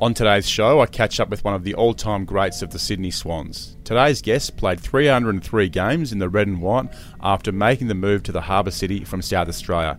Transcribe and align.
On 0.00 0.14
today's 0.14 0.48
show, 0.48 0.80
I 0.80 0.86
catch 0.86 1.18
up 1.18 1.28
with 1.28 1.42
one 1.42 1.54
of 1.54 1.64
the 1.64 1.74
all 1.74 1.92
time 1.92 2.24
greats 2.24 2.62
of 2.62 2.70
the 2.70 2.78
Sydney 2.78 3.10
Swans. 3.10 3.76
Today's 3.82 4.22
guest 4.22 4.56
played 4.56 4.78
303 4.78 5.68
games 5.68 6.12
in 6.12 6.20
the 6.20 6.28
red 6.28 6.46
and 6.46 6.62
white 6.62 6.86
after 7.20 7.50
making 7.50 7.88
the 7.88 7.96
move 7.96 8.22
to 8.22 8.30
the 8.30 8.42
Harbour 8.42 8.70
City 8.70 9.02
from 9.02 9.22
South 9.22 9.48
Australia. 9.48 9.98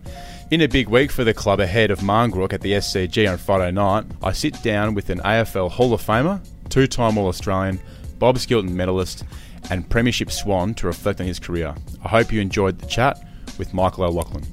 In 0.50 0.62
a 0.62 0.68
big 0.68 0.88
week 0.88 1.12
for 1.12 1.22
the 1.22 1.34
club 1.34 1.60
ahead 1.60 1.90
of 1.90 2.02
Marn 2.02 2.32
Grook 2.32 2.54
at 2.54 2.62
the 2.62 2.72
SCG 2.72 3.30
on 3.30 3.36
Friday 3.36 3.72
night, 3.72 4.06
I 4.22 4.32
sit 4.32 4.62
down 4.62 4.94
with 4.94 5.10
an 5.10 5.20
AFL 5.20 5.70
Hall 5.70 5.92
of 5.92 6.00
Famer, 6.00 6.40
two 6.70 6.86
time 6.86 7.18
All 7.18 7.28
Australian, 7.28 7.78
Bob 8.18 8.38
Skilton 8.38 8.74
medalist, 8.74 9.24
and 9.68 9.86
Premiership 9.90 10.30
Swan 10.30 10.72
to 10.74 10.86
reflect 10.86 11.20
on 11.20 11.26
his 11.26 11.38
career. 11.38 11.74
I 12.02 12.08
hope 12.08 12.32
you 12.32 12.40
enjoyed 12.40 12.78
the 12.78 12.86
chat 12.86 13.22
with 13.58 13.74
Michael 13.74 14.04
O'Loughlin. 14.04 14.46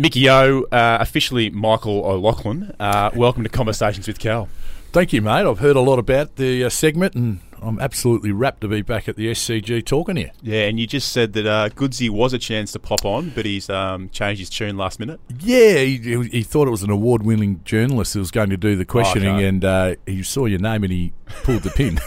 Mickey 0.00 0.30
O, 0.30 0.62
uh, 0.62 0.96
officially 0.98 1.50
Michael 1.50 2.06
O'Loughlin. 2.06 2.74
Uh, 2.80 3.10
welcome 3.14 3.42
to 3.42 3.50
Conversations 3.50 4.08
with 4.08 4.18
Cal. 4.18 4.48
Thank 4.92 5.12
you, 5.12 5.20
mate. 5.20 5.44
I've 5.44 5.58
heard 5.58 5.76
a 5.76 5.80
lot 5.80 5.98
about 5.98 6.36
the 6.36 6.64
uh, 6.64 6.70
segment 6.70 7.14
and 7.14 7.40
I'm 7.62 7.78
absolutely 7.78 8.32
rapt 8.32 8.60
to 8.62 8.68
be 8.68 8.82
back 8.82 9.08
at 9.08 9.16
the 9.16 9.30
SCG 9.30 9.84
talking 9.84 10.16
here. 10.16 10.32
Yeah, 10.42 10.62
and 10.64 10.80
you 10.80 10.86
just 10.86 11.12
said 11.12 11.32
that 11.34 11.46
uh, 11.46 11.68
Goodsy 11.70 12.08
was 12.08 12.32
a 12.32 12.38
chance 12.38 12.72
to 12.72 12.78
pop 12.78 13.04
on, 13.04 13.30
but 13.30 13.44
he's 13.44 13.68
um, 13.68 14.08
changed 14.10 14.40
his 14.40 14.50
tune 14.50 14.76
last 14.76 14.98
minute. 14.98 15.20
Yeah, 15.40 15.78
he, 15.78 16.28
he 16.30 16.42
thought 16.42 16.68
it 16.68 16.70
was 16.70 16.82
an 16.82 16.90
award-winning 16.90 17.62
journalist 17.64 18.14
who 18.14 18.20
was 18.20 18.30
going 18.30 18.50
to 18.50 18.56
do 18.56 18.76
the 18.76 18.84
questioning, 18.84 19.36
okay. 19.36 19.46
and 19.46 19.64
uh, 19.64 19.94
he 20.06 20.22
saw 20.22 20.46
your 20.46 20.58
name 20.58 20.84
and 20.84 20.92
he 20.92 21.12
pulled 21.42 21.62
the 21.62 21.70
pin. 21.70 21.98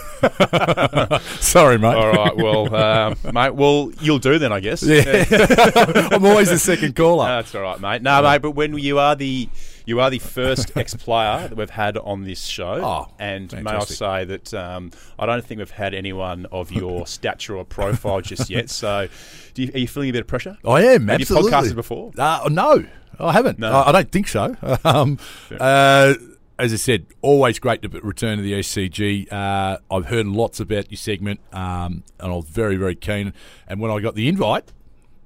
Sorry, 1.40 1.78
mate. 1.78 1.94
All 1.94 2.12
right, 2.12 2.36
well, 2.36 2.74
uh, 3.24 3.32
mate, 3.32 3.54
well, 3.54 3.92
you'll 4.00 4.18
do 4.18 4.38
then, 4.38 4.52
I 4.52 4.60
guess. 4.60 4.82
Yeah, 4.82 5.24
I'm 6.10 6.24
always 6.24 6.50
the 6.50 6.58
second 6.58 6.96
caller. 6.96 7.26
that's 7.26 7.54
all 7.54 7.62
right, 7.62 7.80
mate. 7.80 8.02
No, 8.02 8.22
mate, 8.22 8.42
but 8.42 8.52
when 8.52 8.76
you 8.78 8.98
are 8.98 9.14
the 9.14 9.48
you 9.86 10.00
are 10.00 10.10
the 10.10 10.18
first 10.18 10.72
ex-player 10.76 11.48
that 11.48 11.56
we've 11.56 11.70
had 11.70 11.96
on 11.98 12.24
this 12.24 12.44
show, 12.44 12.80
oh, 12.82 13.14
and 13.18 13.50
fantastic. 13.50 14.00
may 14.00 14.06
I 14.06 14.20
say 14.20 14.24
that 14.24 14.54
um, 14.54 14.90
I 15.18 15.26
don't 15.26 15.44
think 15.44 15.58
we've 15.58 15.70
had 15.70 15.94
anyone 15.94 16.46
of 16.46 16.72
your 16.72 17.06
stature 17.06 17.56
or 17.56 17.64
profile 17.64 18.20
just 18.20 18.50
yet. 18.50 18.70
So, 18.70 19.08
you, 19.54 19.70
are 19.74 19.78
you 19.78 19.88
feeling 19.88 20.10
a 20.10 20.12
bit 20.12 20.22
of 20.22 20.26
pressure? 20.26 20.58
I 20.64 20.82
am. 20.84 21.08
Have 21.08 21.20
absolutely. 21.20 21.50
you 21.50 21.56
podcasted 21.56 21.74
before? 21.74 22.12
Uh, 22.16 22.48
no, 22.50 22.84
I 23.18 23.32
haven't. 23.32 23.58
No. 23.58 23.72
I, 23.72 23.88
I 23.88 23.92
don't 23.92 24.10
think 24.10 24.28
so. 24.28 24.56
um, 24.84 25.18
uh, 25.60 26.14
as 26.58 26.72
I 26.72 26.76
said, 26.76 27.06
always 27.20 27.58
great 27.58 27.82
to 27.82 27.88
return 28.00 28.38
to 28.38 28.42
the 28.42 28.52
SCG. 28.54 29.32
Uh, 29.32 29.78
I've 29.90 30.06
heard 30.06 30.26
lots 30.26 30.60
about 30.60 30.90
your 30.90 30.98
segment, 30.98 31.40
um, 31.52 32.04
and 32.20 32.32
I 32.32 32.34
was 32.34 32.46
very, 32.46 32.76
very 32.76 32.94
keen. 32.94 33.34
And 33.66 33.80
when 33.80 33.90
I 33.90 34.00
got 34.00 34.14
the 34.14 34.28
invite, 34.28 34.72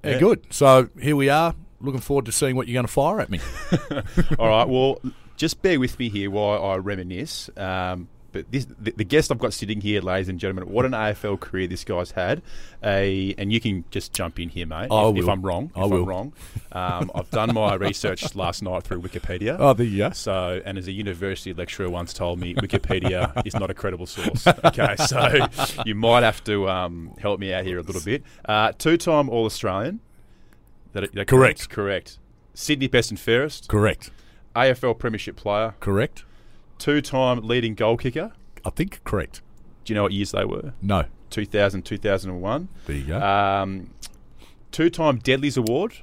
yeah, 0.02 0.18
good. 0.18 0.46
So 0.50 0.88
here 1.00 1.16
we 1.16 1.28
are 1.28 1.54
looking 1.80 2.00
forward 2.00 2.26
to 2.26 2.32
seeing 2.32 2.56
what 2.56 2.68
you're 2.68 2.74
going 2.74 2.86
to 2.86 2.92
fire 2.92 3.20
at 3.20 3.30
me. 3.30 3.40
All 4.38 4.48
right. 4.48 4.68
Well, 4.68 5.00
just 5.36 5.62
bear 5.62 5.78
with 5.78 5.98
me 5.98 6.08
here 6.08 6.30
while 6.30 6.64
I 6.64 6.76
reminisce. 6.76 7.50
Um, 7.56 8.08
but 8.30 8.50
this, 8.52 8.66
the, 8.78 8.92
the, 8.92 9.04
guest 9.04 9.32
I've 9.32 9.38
got 9.38 9.54
sitting 9.54 9.80
here, 9.80 10.02
ladies 10.02 10.28
and 10.28 10.38
gentlemen, 10.38 10.70
what 10.72 10.84
an 10.84 10.92
AFL 10.92 11.40
career 11.40 11.66
this 11.66 11.82
guy's 11.82 12.10
had. 12.10 12.42
A, 12.84 13.34
and 13.38 13.50
you 13.52 13.58
can 13.58 13.84
just 13.90 14.12
jump 14.12 14.38
in 14.38 14.50
here, 14.50 14.66
mate, 14.66 14.88
I 14.90 15.08
if, 15.08 15.14
will. 15.14 15.18
if 15.18 15.28
I'm 15.28 15.40
wrong. 15.42 15.72
I 15.74 15.86
will. 15.86 16.02
I'm 16.02 16.04
wrong, 16.04 16.32
um, 16.72 17.10
I've 17.14 17.30
done 17.30 17.54
my 17.54 17.74
research 17.74 18.34
last 18.34 18.62
night 18.62 18.82
through 18.82 19.00
Wikipedia. 19.00 19.56
Oh, 19.58 19.74
you 19.82 19.98
go. 19.98 20.10
So, 20.10 20.60
and 20.64 20.76
as 20.76 20.88
a 20.88 20.92
university 20.92 21.54
lecturer 21.54 21.88
once 21.88 22.12
told 22.12 22.38
me, 22.38 22.54
Wikipedia 22.54 23.32
is 23.46 23.54
not 23.54 23.70
a 23.70 23.74
credible 23.74 24.06
source. 24.06 24.46
Okay, 24.46 24.96
so 24.96 25.46
you 25.86 25.94
might 25.94 26.22
have 26.22 26.44
to 26.44 26.68
um, 26.68 27.14
help 27.18 27.40
me 27.40 27.54
out 27.54 27.64
here 27.64 27.78
a 27.78 27.82
little 27.82 28.02
bit. 28.02 28.24
Uh, 28.44 28.72
two-time 28.76 29.30
All-Australian. 29.30 30.00
That, 30.92 31.12
that 31.12 31.26
correct. 31.26 31.68
Correct. 31.68 32.18
Sydney 32.54 32.88
best 32.88 33.10
and 33.10 33.20
fairest. 33.20 33.68
Correct. 33.68 34.10
AFL 34.56 34.98
Premiership 34.98 35.36
player. 35.36 35.74
Correct. 35.80 36.24
Two-time 36.78 37.40
leading 37.42 37.74
goal 37.74 37.96
kicker. 37.96 38.32
I 38.64 38.70
think 38.70 39.02
correct. 39.04 39.42
Do 39.84 39.92
you 39.92 39.94
know 39.94 40.02
what 40.02 40.12
years 40.12 40.32
they 40.32 40.44
were? 40.44 40.72
No. 40.82 41.04
2000, 41.30 41.82
2001. 41.82 42.68
There 42.86 42.96
you 42.96 43.04
go. 43.04 43.20
Um, 43.20 43.90
two-time 44.70 45.18
Deadlies 45.18 45.56
Award. 45.56 45.94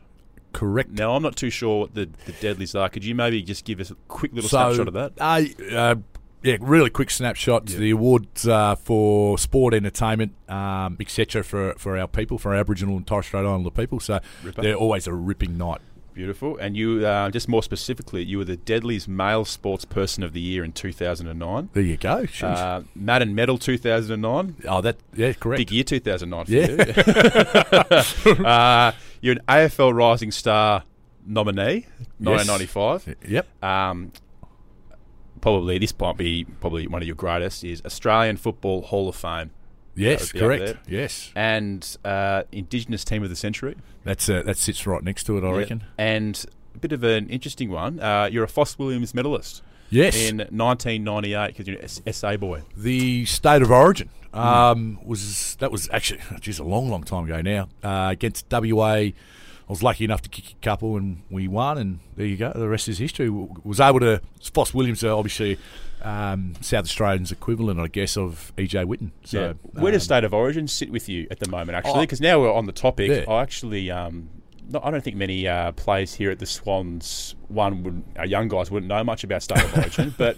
Correct. 0.53 0.91
Now 0.91 1.15
I'm 1.15 1.23
not 1.23 1.35
too 1.35 1.49
sure 1.49 1.81
what 1.81 1.95
the, 1.95 2.09
the 2.25 2.31
Deadlies 2.33 2.75
are. 2.75 2.87
Could 2.87 3.03
you 3.03 3.13
maybe 3.13 3.41
just 3.41 3.65
give 3.65 3.81
us 3.81 3.91
a 3.91 3.95
quick 4.07 4.31
little 4.33 4.49
so, 4.49 4.73
snapshot 4.73 4.87
of 4.87 4.93
that? 4.93 5.13
Uh, 5.19 5.75
uh, 5.75 5.95
yeah, 6.43 6.57
really 6.59 6.89
quick 6.89 7.09
snapshot. 7.09 7.69
Yeah. 7.69 7.79
The 7.79 7.91
awards 7.91 8.47
uh, 8.47 8.75
for 8.75 9.37
sport, 9.37 9.73
entertainment, 9.73 10.33
um, 10.49 10.97
etc. 10.99 11.43
for 11.43 11.73
for 11.77 11.97
our 11.97 12.07
people, 12.07 12.37
for 12.37 12.53
our 12.53 12.59
Aboriginal 12.59 12.97
and 12.97 13.07
Torres 13.07 13.25
Strait 13.25 13.41
Islander 13.41 13.71
people. 13.71 13.99
So 13.99 14.19
Ripper. 14.43 14.61
they're 14.61 14.75
always 14.75 15.07
a 15.07 15.13
ripping 15.13 15.57
night. 15.57 15.81
Beautiful. 16.15 16.57
And 16.57 16.77
you, 16.77 17.05
uh, 17.05 17.29
just 17.29 17.49
more 17.49 17.61
specifically, 17.61 18.23
you 18.23 18.37
were 18.37 18.45
the 18.45 18.55
Deadliest 18.55 19.09
Male 19.09 19.43
Sports 19.43 19.83
Person 19.83 20.23
of 20.23 20.31
the 20.31 20.39
Year 20.39 20.63
in 20.63 20.71
2009. 20.71 21.69
There 21.73 21.83
you 21.83 21.97
go. 21.97 22.25
Uh, 22.41 22.83
Madden 22.95 23.35
Medal 23.35 23.57
2009. 23.57 24.55
Oh, 24.65 24.79
that 24.79 24.95
yeah, 25.13 25.33
correct. 25.33 25.57
Big 25.57 25.71
year 25.71 25.83
2009 25.83 26.45
for 26.45 26.51
yeah. 26.51 28.35
you. 28.37 28.45
uh, 28.45 28.93
you're 29.19 29.33
an 29.33 29.41
AFL 29.49 29.93
Rising 29.93 30.31
Star 30.31 30.83
nominee, 31.25 31.85
1995. 32.19 33.07
Yes. 33.07 33.15
Yep. 33.29 33.63
Um, 33.63 34.13
probably 35.45 35.77
this 35.77 35.93
might 35.99 36.17
be 36.17 36.43
probably 36.59 36.87
one 36.87 37.03
of 37.03 37.07
your 37.07 37.15
greatest 37.15 37.63
is 37.63 37.79
Australian 37.85 38.35
Football 38.35 38.81
Hall 38.81 39.07
of 39.07 39.15
Fame. 39.15 39.51
Yes, 39.93 40.31
correct. 40.31 40.75
Yes, 40.87 41.31
and 41.35 41.97
uh, 42.03 42.43
Indigenous 42.51 43.05
Team 43.05 43.21
of 43.21 43.29
the 43.29 43.35
Century. 43.35 43.75
That's 44.03 44.27
uh, 44.27 44.41
that 44.41 44.57
sits 44.57 44.87
right 44.87 45.03
next 45.03 45.25
to 45.25 45.37
it, 45.37 45.43
I 45.43 45.51
yeah. 45.51 45.57
reckon. 45.57 45.83
And 45.99 46.43
a 46.73 46.79
bit 46.79 46.91
of 46.91 47.03
an 47.03 47.29
interesting 47.29 47.69
one. 47.69 47.99
Uh, 47.99 48.27
you're 48.31 48.43
a 48.43 48.47
Foss 48.47 48.79
Williams 48.79 49.13
medalist. 49.13 49.61
Yes, 49.91 50.15
in 50.15 50.37
1998 50.37 51.47
because 51.49 51.67
you're 51.67 51.79
an 51.79 52.13
SA 52.13 52.37
boy. 52.37 52.63
The 52.75 53.25
state 53.25 53.61
of 53.61 53.69
origin 53.69 54.09
um, 54.33 54.97
mm. 54.97 55.05
was 55.05 55.57
that 55.59 55.71
was 55.71 55.87
actually 55.93 56.21
just 56.39 56.59
a 56.59 56.63
long, 56.63 56.89
long 56.89 57.03
time 57.03 57.25
ago 57.25 57.43
now 57.43 57.69
uh, 57.83 58.09
against 58.11 58.47
WA. 58.51 59.09
I 59.67 59.71
was 59.71 59.81
lucky 59.81 60.05
enough 60.05 60.21
to 60.21 60.29
kick 60.29 60.51
a 60.51 60.63
couple 60.63 60.95
and 60.95 61.23
we 61.29 61.47
won, 61.47 61.77
and 61.77 61.99
there 62.15 62.25
you 62.25 62.37
go. 62.37 62.51
The 62.53 62.67
rest 62.67 62.87
is 62.87 62.99
history. 62.99 63.29
Was 63.29 63.79
able 63.79 63.99
to 64.01 64.21
Foss 64.53 64.73
Williams, 64.73 65.03
obviously 65.03 65.57
um, 66.05 66.53
South 66.61 66.85
Australian's 66.85 67.31
equivalent, 67.31 67.79
I 67.79 67.87
guess, 67.87 68.15
of 68.15 68.53
EJ 68.57 68.85
Whitten. 68.85 69.11
So, 69.23 69.41
yeah. 69.41 69.81
where 69.81 69.91
does 69.91 70.03
um, 70.03 70.05
State 70.05 70.23
of 70.23 70.33
Origin 70.33 70.67
sit 70.67 70.91
with 70.91 71.09
you 71.09 71.27
at 71.31 71.39
the 71.39 71.49
moment? 71.49 71.75
Actually, 71.75 72.01
because 72.01 72.21
oh, 72.21 72.23
now 72.23 72.39
we're 72.39 72.53
on 72.53 72.65
the 72.65 72.71
topic, 72.71 73.09
yeah. 73.09 73.25
I 73.27 73.41
actually. 73.41 73.91
Um, 73.91 74.29
I 74.81 74.89
don't 74.89 75.03
think 75.03 75.15
many 75.15 75.47
uh, 75.47 75.73
players 75.73 76.15
here 76.15 76.31
at 76.31 76.39
the 76.39 76.47
Swans, 76.47 77.35
one 77.49 77.83
would, 77.83 78.03
our 78.17 78.25
young 78.25 78.47
guys 78.47 78.71
wouldn't 78.71 78.89
know 78.89 79.03
much 79.03 79.23
about 79.23 79.43
State 79.43 79.63
of 79.63 79.77
Origin, 79.77 80.13
but 80.17 80.37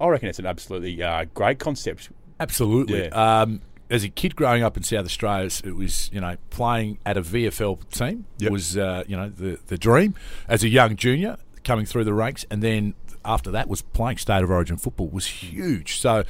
I 0.00 0.06
reckon 0.06 0.28
it's 0.28 0.38
an 0.38 0.46
absolutely 0.46 1.02
uh, 1.02 1.24
great 1.34 1.58
concept. 1.58 2.10
Absolutely. 2.38 3.06
Yeah. 3.06 3.40
Um, 3.42 3.60
as 3.92 4.02
a 4.04 4.08
kid 4.08 4.34
growing 4.34 4.62
up 4.62 4.78
in 4.78 4.82
South 4.82 5.04
Australia, 5.04 5.50
it 5.64 5.76
was 5.76 6.10
you 6.12 6.20
know 6.20 6.36
playing 6.48 6.98
at 7.04 7.16
a 7.18 7.22
VFL 7.22 7.88
team 7.90 8.24
yep. 8.38 8.50
was 8.50 8.76
uh, 8.76 9.04
you 9.06 9.16
know 9.16 9.28
the 9.28 9.58
the 9.66 9.76
dream. 9.76 10.14
As 10.48 10.64
a 10.64 10.68
young 10.68 10.96
junior 10.96 11.36
coming 11.62 11.84
through 11.84 12.04
the 12.04 12.14
ranks, 12.14 12.44
and 12.50 12.62
then 12.62 12.94
after 13.24 13.50
that 13.50 13.68
was 13.68 13.82
playing 13.82 14.16
state 14.16 14.42
of 14.42 14.50
origin 14.50 14.78
football 14.78 15.08
was 15.08 15.26
huge. 15.26 16.00
So. 16.00 16.24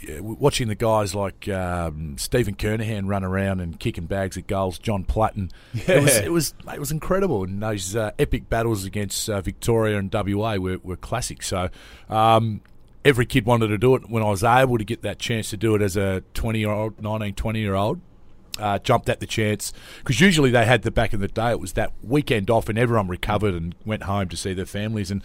Yeah, 0.00 0.20
watching 0.20 0.68
the 0.68 0.76
guys 0.76 1.12
like 1.12 1.48
um, 1.48 2.16
Stephen 2.18 2.54
Kernahan 2.54 3.08
run 3.08 3.24
around 3.24 3.58
and 3.58 3.80
kicking 3.80 4.06
bags 4.06 4.36
at 4.36 4.46
goals, 4.46 4.78
John 4.78 5.02
Platten, 5.02 5.50
yeah. 5.74 5.96
it 5.96 6.02
was 6.04 6.16
it 6.18 6.30
was 6.30 6.54
it 6.72 6.78
was 6.78 6.92
incredible. 6.92 7.42
And 7.42 7.60
those 7.60 7.96
uh, 7.96 8.12
epic 8.16 8.48
battles 8.48 8.84
against 8.84 9.28
uh, 9.28 9.40
Victoria 9.40 9.98
and 9.98 10.14
WA 10.14 10.54
were, 10.54 10.78
were 10.84 10.94
classic. 10.94 11.42
So 11.42 11.68
um, 12.08 12.60
every 13.08 13.26
kid 13.26 13.46
wanted 13.46 13.68
to 13.68 13.78
do 13.78 13.94
it. 13.94 14.08
When 14.08 14.22
I 14.22 14.30
was 14.30 14.44
able 14.44 14.78
to 14.78 14.84
get 14.84 15.02
that 15.02 15.18
chance 15.18 15.50
to 15.50 15.56
do 15.56 15.74
it 15.74 15.82
as 15.82 15.96
a 15.96 16.22
20 16.34 16.58
year 16.58 16.70
old, 16.70 17.02
19, 17.02 17.34
20 17.34 17.58
year 17.58 17.74
old, 17.74 18.00
uh, 18.58 18.78
jumped 18.78 19.08
at 19.08 19.20
the 19.20 19.26
chance 19.26 19.72
because 19.98 20.20
usually 20.20 20.50
they 20.50 20.64
had 20.64 20.82
the 20.82 20.90
back 20.90 21.12
in 21.12 21.20
the 21.20 21.28
day. 21.28 21.50
It 21.50 21.60
was 21.60 21.72
that 21.72 21.92
weekend 22.02 22.50
off 22.50 22.68
and 22.68 22.78
everyone 22.78 23.08
recovered 23.08 23.54
and 23.54 23.74
went 23.84 24.04
home 24.04 24.28
to 24.28 24.36
see 24.36 24.52
their 24.52 24.66
families 24.66 25.10
and 25.10 25.22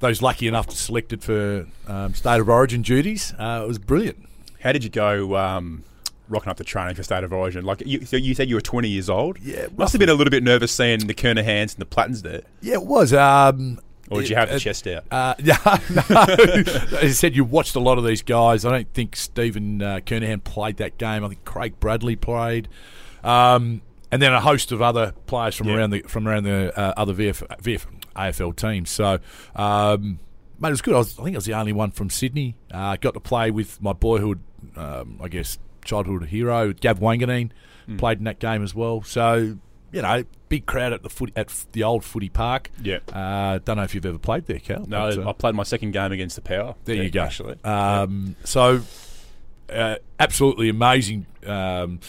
those 0.00 0.22
lucky 0.22 0.46
enough 0.46 0.66
to 0.68 0.76
select 0.76 1.12
it 1.12 1.22
for 1.22 1.66
um, 1.86 2.14
state 2.14 2.40
of 2.40 2.48
origin 2.48 2.82
duties. 2.82 3.34
Uh, 3.38 3.62
it 3.64 3.68
was 3.68 3.78
brilliant. 3.78 4.28
How 4.60 4.72
did 4.72 4.84
you 4.84 4.90
go? 4.90 5.36
Um, 5.36 5.84
rocking 6.28 6.50
up 6.50 6.58
the 6.58 6.64
training 6.64 6.94
for 6.94 7.02
state 7.02 7.24
of 7.24 7.32
origin, 7.32 7.64
like 7.64 7.82
you, 7.86 8.04
so 8.04 8.16
you 8.16 8.34
said 8.34 8.48
you 8.48 8.54
were 8.54 8.60
20 8.60 8.88
years 8.88 9.08
old. 9.08 9.38
Yeah, 9.40 9.66
must 9.76 9.92
have 9.92 9.98
been 10.00 10.10
a 10.10 10.14
little 10.14 10.30
bit 10.30 10.42
nervous 10.42 10.72
seeing 10.72 11.06
the 11.06 11.14
Kernahans 11.14 11.72
and 11.72 11.78
the 11.78 11.86
Plattens 11.86 12.22
there. 12.22 12.42
Yeah, 12.60 12.74
it 12.74 12.84
was. 12.84 13.12
Um, 13.12 13.80
or 14.10 14.20
did 14.20 14.30
you 14.30 14.36
have 14.36 14.50
the 14.50 14.58
chest 14.58 14.86
out? 14.86 15.04
Uh, 15.10 15.34
yeah, 15.38 15.56
no. 15.90 16.02
As 16.18 16.94
I 17.02 17.08
said, 17.08 17.36
you 17.36 17.44
watched 17.44 17.74
a 17.76 17.80
lot 17.80 17.98
of 17.98 18.04
these 18.04 18.22
guys. 18.22 18.64
I 18.64 18.70
don't 18.70 18.92
think 18.94 19.16
Stephen 19.16 19.82
uh, 19.82 20.00
Kernahan 20.04 20.42
played 20.44 20.76
that 20.78 20.98
game. 20.98 21.24
I 21.24 21.28
think 21.28 21.44
Craig 21.44 21.78
Bradley 21.80 22.16
played. 22.16 22.68
Um, 23.24 23.82
and 24.10 24.22
then 24.22 24.32
a 24.32 24.40
host 24.40 24.72
of 24.72 24.80
other 24.80 25.12
players 25.26 25.54
from 25.54 25.68
Yeah. 25.68 25.76
around 25.76 25.90
the 25.90 26.00
from 26.02 26.26
around 26.26 26.44
the 26.44 26.72
uh, 26.78 26.94
other 26.96 27.12
VF, 27.14 27.46
VF 27.62 27.84
AFL 28.16 28.56
teams. 28.56 28.90
So, 28.90 29.18
um, 29.54 30.18
mate, 30.58 30.68
it 30.68 30.72
was 30.72 30.82
good. 30.82 30.94
I, 30.94 30.98
was, 30.98 31.18
I 31.18 31.24
think 31.24 31.36
I 31.36 31.38
was 31.38 31.44
the 31.44 31.54
only 31.54 31.72
one 31.72 31.90
from 31.90 32.08
Sydney. 32.10 32.54
Uh, 32.72 32.96
got 32.96 33.14
to 33.14 33.20
play 33.20 33.50
with 33.50 33.82
my 33.82 33.92
boyhood, 33.92 34.40
um, 34.76 35.18
I 35.22 35.28
guess, 35.28 35.58
childhood 35.84 36.24
hero 36.26 36.72
Gav 36.72 37.00
Wanganeen. 37.00 37.50
Hmm. 37.86 37.96
Played 37.98 38.18
in 38.18 38.24
that 38.24 38.38
game 38.38 38.62
as 38.62 38.74
well. 38.74 39.02
So, 39.02 39.58
you 39.92 40.02
know, 40.02 40.24
big 40.48 40.66
crowd 40.66 40.92
at 40.92 41.02
the 41.02 41.10
foot 41.10 41.32
at 41.36 41.48
the 41.72 41.84
old 41.84 42.04
footy 42.04 42.28
park. 42.28 42.70
Yeah. 42.82 42.98
Uh, 43.12 43.58
don't 43.64 43.76
know 43.76 43.82
if 43.82 43.94
you've 43.94 44.06
ever 44.06 44.18
played 44.18 44.46
there, 44.46 44.58
Cal. 44.58 44.86
No, 44.86 45.10
but, 45.14 45.18
uh, 45.18 45.30
I 45.30 45.32
played 45.32 45.54
my 45.54 45.62
second 45.62 45.92
game 45.92 46.12
against 46.12 46.36
the 46.36 46.42
Power. 46.42 46.74
there 46.84 46.96
Yeah, 46.96 47.02
you 47.02 47.10
go. 47.10 47.22
Actually, 47.22 47.56
Um, 47.64 48.36
So, 48.44 48.80
uh, 49.72 49.96
absolutely 50.18 50.68
amazing 50.68 51.26
um, 51.46 52.00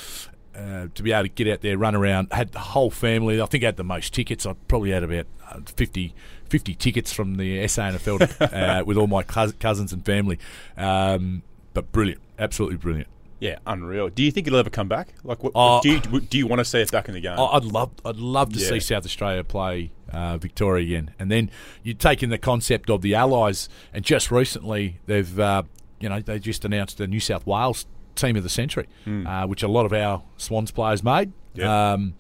uh, 0.56 0.88
to 0.94 1.04
be 1.04 1.12
able 1.12 1.24
to 1.24 1.30
get 1.30 1.48
out 1.48 1.62
there, 1.62 1.78
run 1.78 1.96
around. 1.96 2.30
Had 2.32 2.52
the 2.52 2.60
whole 2.60 2.92
family. 2.92 3.42
I 3.42 3.46
think 3.46 3.64
I 3.64 3.68
had 3.68 3.78
the 3.78 3.84
most 3.84 4.14
tickets. 4.14 4.46
I 4.46 4.54
probably 4.68 4.92
had 4.92 5.04
about 5.04 5.28
uh, 5.50 5.60
50, 5.76 6.14
50 6.50 6.76
tickets 6.76 7.14
from 7.14 7.36
the 7.36 7.60
SANFL 7.64 8.82
uh, 8.82 8.84
with 8.86 8.98
all 8.98 9.08
my 9.08 9.24
cousins 9.24 9.94
and 9.94 10.06
family. 10.06 10.40
Um, 10.78 11.44
but 11.74 11.92
brilliant, 11.92 12.22
absolutely 12.38 12.78
brilliant. 12.78 13.08
Yeah, 13.40 13.58
unreal. 13.66 14.10
Do 14.10 14.24
you 14.24 14.32
think 14.32 14.48
it'll 14.48 14.60
ever 14.60 14.70
come 14.70 14.88
back? 14.88 15.10
Like, 15.24 15.44
what, 15.44 15.52
Uh, 15.56 15.80
do 15.82 15.90
you 15.92 16.00
do 16.22 16.38
you 16.38 16.48
want 16.48 16.60
to 16.60 16.66
see 16.66 16.80
it 16.80 16.92
back 16.92 17.08
in 17.08 17.14
the 17.14 17.22
game? 17.22 17.38
I'd 17.40 17.64
love, 17.66 17.92
I'd 18.06 18.18
love 18.18 18.54
to 18.54 18.60
Yeah. 18.60 18.70
see 18.70 18.80
South 18.80 19.06
Australia 19.06 19.44
play 19.44 19.92
uh, 20.12 20.38
Victoria 20.38 20.84
again, 20.86 21.12
and 21.20 21.30
then 21.32 21.50
you 21.84 21.94
take 21.94 22.22
in 22.24 22.30
the 22.30 22.38
concept 22.38 22.90
of 22.90 23.02
the 23.02 23.16
Allies, 23.16 23.70
and 23.94 24.04
just 24.04 24.32
recently 24.32 25.00
they've, 25.06 25.40
uh, 25.40 25.64
you 26.00 26.10
know, 26.10 26.20
they 26.20 26.40
just 26.40 26.66
announced 26.66 26.98
the 26.98 27.08
New 27.08 27.20
South 27.20 27.46
Wales 27.46 27.86
team 28.16 28.36
of 28.36 28.44
the 28.44 28.50
century, 28.50 28.88
uh, 29.08 29.46
which 29.48 29.64
a 29.64 29.68
lot 29.68 29.86
of 29.86 29.94
our 29.94 30.24
Swans 30.38 30.72
players 30.72 31.04
made. 31.04 31.32
Yeah. 31.54 31.94
Um, 31.94 32.16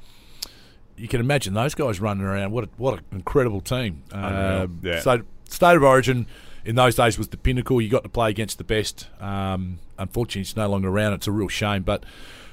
you 0.97 1.07
can 1.07 1.19
imagine 1.19 1.53
those 1.53 1.75
guys 1.75 1.99
running 1.99 2.23
around. 2.25 2.51
What 2.51 2.65
a, 2.65 2.69
what 2.77 2.93
an 2.99 3.05
incredible 3.11 3.61
team! 3.61 4.03
Um, 4.11 4.79
Yeah. 4.83 4.99
So 4.99 5.21
state 5.49 5.75
of 5.77 5.83
origin 5.83 6.27
in 6.65 6.75
those 6.75 6.95
days 6.95 7.17
was 7.17 7.29
the 7.29 7.37
pinnacle. 7.37 7.81
You 7.81 7.89
got 7.89 8.03
to 8.03 8.09
play 8.09 8.29
against 8.29 8.57
the 8.57 8.63
best. 8.63 9.07
Um, 9.21 9.79
unfortunately, 9.97 10.41
it's 10.41 10.55
no 10.55 10.67
longer 10.69 10.89
around. 10.89 11.13
It's 11.13 11.27
a 11.27 11.31
real 11.31 11.47
shame, 11.47 11.83
but 11.83 12.03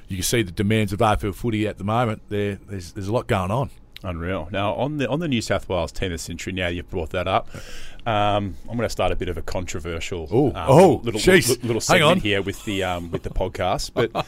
you 0.08 0.16
can 0.16 0.22
see 0.24 0.42
the 0.42 0.52
demands 0.52 0.92
of 0.92 1.00
AFL 1.00 1.34
footy 1.34 1.66
at 1.66 1.78
the 1.78 1.84
moment. 1.84 2.22
There, 2.28 2.58
there's 2.68 2.92
there's 2.92 3.08
a 3.08 3.12
lot 3.12 3.26
going 3.26 3.50
on. 3.50 3.70
Unreal. 4.02 4.48
Now 4.52 4.74
on 4.74 4.98
the 4.98 5.08
on 5.08 5.20
the 5.20 5.28
New 5.28 5.40
South 5.42 5.68
Wales 5.68 5.90
team 5.92 6.06
of 6.06 6.12
the 6.12 6.18
century. 6.18 6.52
Now 6.52 6.68
you've 6.68 6.88
brought 6.90 7.10
that 7.10 7.26
up. 7.26 7.48
Um, 8.06 8.56
I'm 8.68 8.76
going 8.76 8.82
to 8.82 8.88
start 8.88 9.10
a 9.10 9.16
bit 9.16 9.28
of 9.28 9.36
a 9.36 9.42
controversial. 9.42 10.28
Ooh. 10.32 10.48
um, 10.48 10.66
Oh, 10.68 11.00
little 11.02 11.20
little, 11.20 11.54
little 11.56 11.72
Hang 11.74 11.80
segment 11.80 12.10
on. 12.10 12.20
here 12.20 12.40
with 12.42 12.64
the 12.64 12.84
um, 12.84 13.10
with 13.10 13.22
the 13.22 13.30
podcast, 13.42 13.90
but. 13.94 14.26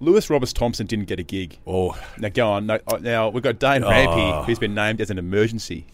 Lewis 0.00 0.28
Roberts 0.28 0.52
Thompson 0.52 0.86
didn't 0.88 1.06
get 1.06 1.20
a 1.20 1.22
gig. 1.22 1.56
Oh, 1.68 1.96
Now 2.18 2.28
go 2.28 2.50
on. 2.50 2.66
No, 2.66 2.80
uh, 2.88 2.98
Now 3.00 3.28
we've 3.28 3.44
got 3.44 3.60
Dane 3.60 3.80
Rampe, 3.82 4.44
who's 4.44 4.58
been 4.58 4.74
named 4.74 5.00
as 5.00 5.08
an 5.08 5.18
emergency. 5.18 5.86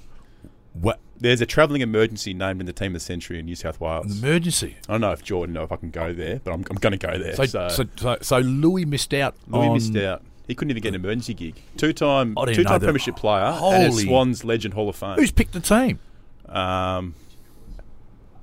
What 0.73 1.01
There's 1.19 1.41
a 1.41 1.47
travelling 1.47 1.83
emergency 1.83 2.33
named 2.33 2.61
in 2.61 2.67
the 2.67 2.73
team 2.73 2.89
of 2.89 2.95
the 2.95 3.01
century 3.01 3.39
in 3.39 3.47
New 3.47 3.57
South 3.57 3.81
Wales. 3.81 4.23
emergency? 4.23 4.77
I 4.89 4.93
don't 4.93 5.01
know 5.01 5.11
if 5.13 5.23
Jordan 5.23 5.53
know 5.53 5.63
if 5.65 5.73
I 5.73 5.77
can 5.77 5.91
go 5.91 6.13
there, 6.13 6.41
but 6.45 6.53
I'm, 6.53 6.65
I'm 6.71 6.77
going 6.77 6.93
to 6.93 7.07
go 7.07 7.19
there. 7.19 7.35
So, 7.35 7.45
So, 7.45 7.69
so, 7.69 7.85
so, 7.97 8.17
so 8.23 8.39
Lewis 8.39 8.87
missed 8.87 9.13
out. 9.15 9.35
Lewis 9.49 9.67
on, 9.67 9.75
missed 9.75 9.97
out. 9.97 10.23
He 10.47 10.55
couldn't 10.55 10.71
even 10.71 10.83
get 10.83 10.91
an 10.91 10.95
emergency 10.97 11.35
gig. 11.35 11.55
Two-time, 11.77 12.37
two-time 12.53 12.81
premiership 12.81 13.17
player 13.17 13.45
and 13.45 13.93
a 13.93 13.97
Swans 13.97 14.45
Legend 14.45 14.75
Hall 14.75 14.89
of 14.89 14.97
Fame. 14.97 15.17
Who's 15.17 15.31
picked 15.33 15.53
the 15.53 15.61
team? 15.61 15.99
Um, 16.49 17.15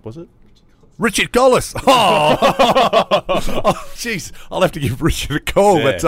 was 0.03 0.18
it? 0.18 0.29
Richard 0.97 1.31
Colless. 1.31 1.74
Oh, 1.88 2.38
Oh, 2.41 3.71
jeez, 3.95 4.31
I'll 4.51 4.62
have 4.62 4.71
to 4.74 4.79
give 4.79 5.01
Richard 5.01 5.38
a 5.38 5.39
call. 5.51 5.79
Yeah. 5.79 5.97
But, 6.01 6.03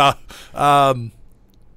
uh, 0.56 0.92
um, 0.92 1.12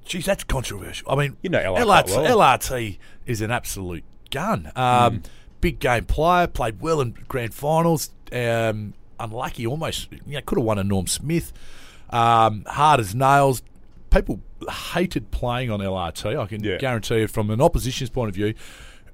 geez, 0.05 0.25
that's 0.25 0.45
controversial. 0.45 1.11
I 1.11 1.17
mean, 1.17 1.37
You 1.43 1.51
know 1.51 1.59
LR 1.59 1.79
LRT, 1.85 2.17
well. 2.17 2.39
LRT 2.39 2.99
is 3.27 3.41
an 3.41 3.51
absolute 3.51 4.05
gun. 4.33 4.73
Um, 4.75 5.21
Mm. 5.21 5.25
Big 5.61 5.79
game 5.79 6.05
player, 6.07 6.49
played 6.49 6.81
well 6.81 7.01
in 7.01 7.15
grand 7.29 7.55
finals. 7.55 8.11
Um, 8.33 8.95
unlucky, 9.21 9.65
almost. 9.65 10.09
You 10.27 10.35
know, 10.35 10.41
could 10.45 10.59
have 10.59 10.65
won 10.65 10.77
a 10.79 10.83
Norm 10.83 11.07
Smith. 11.07 11.53
Um, 12.11 12.65
hard 12.67 12.99
as 12.99 13.15
nails. 13.15 13.63
People 14.11 14.41
hated 14.93 15.31
playing 15.31 15.71
on 15.71 15.79
LRT. 15.81 16.37
I 16.37 16.47
can 16.47 16.65
Yeah. 16.65 16.79
guarantee 16.79 17.21
you, 17.21 17.29
from 17.29 17.49
an 17.51 17.61
opposition's 17.61 18.11
point 18.11 18.29
of 18.31 18.35
view, 18.35 18.55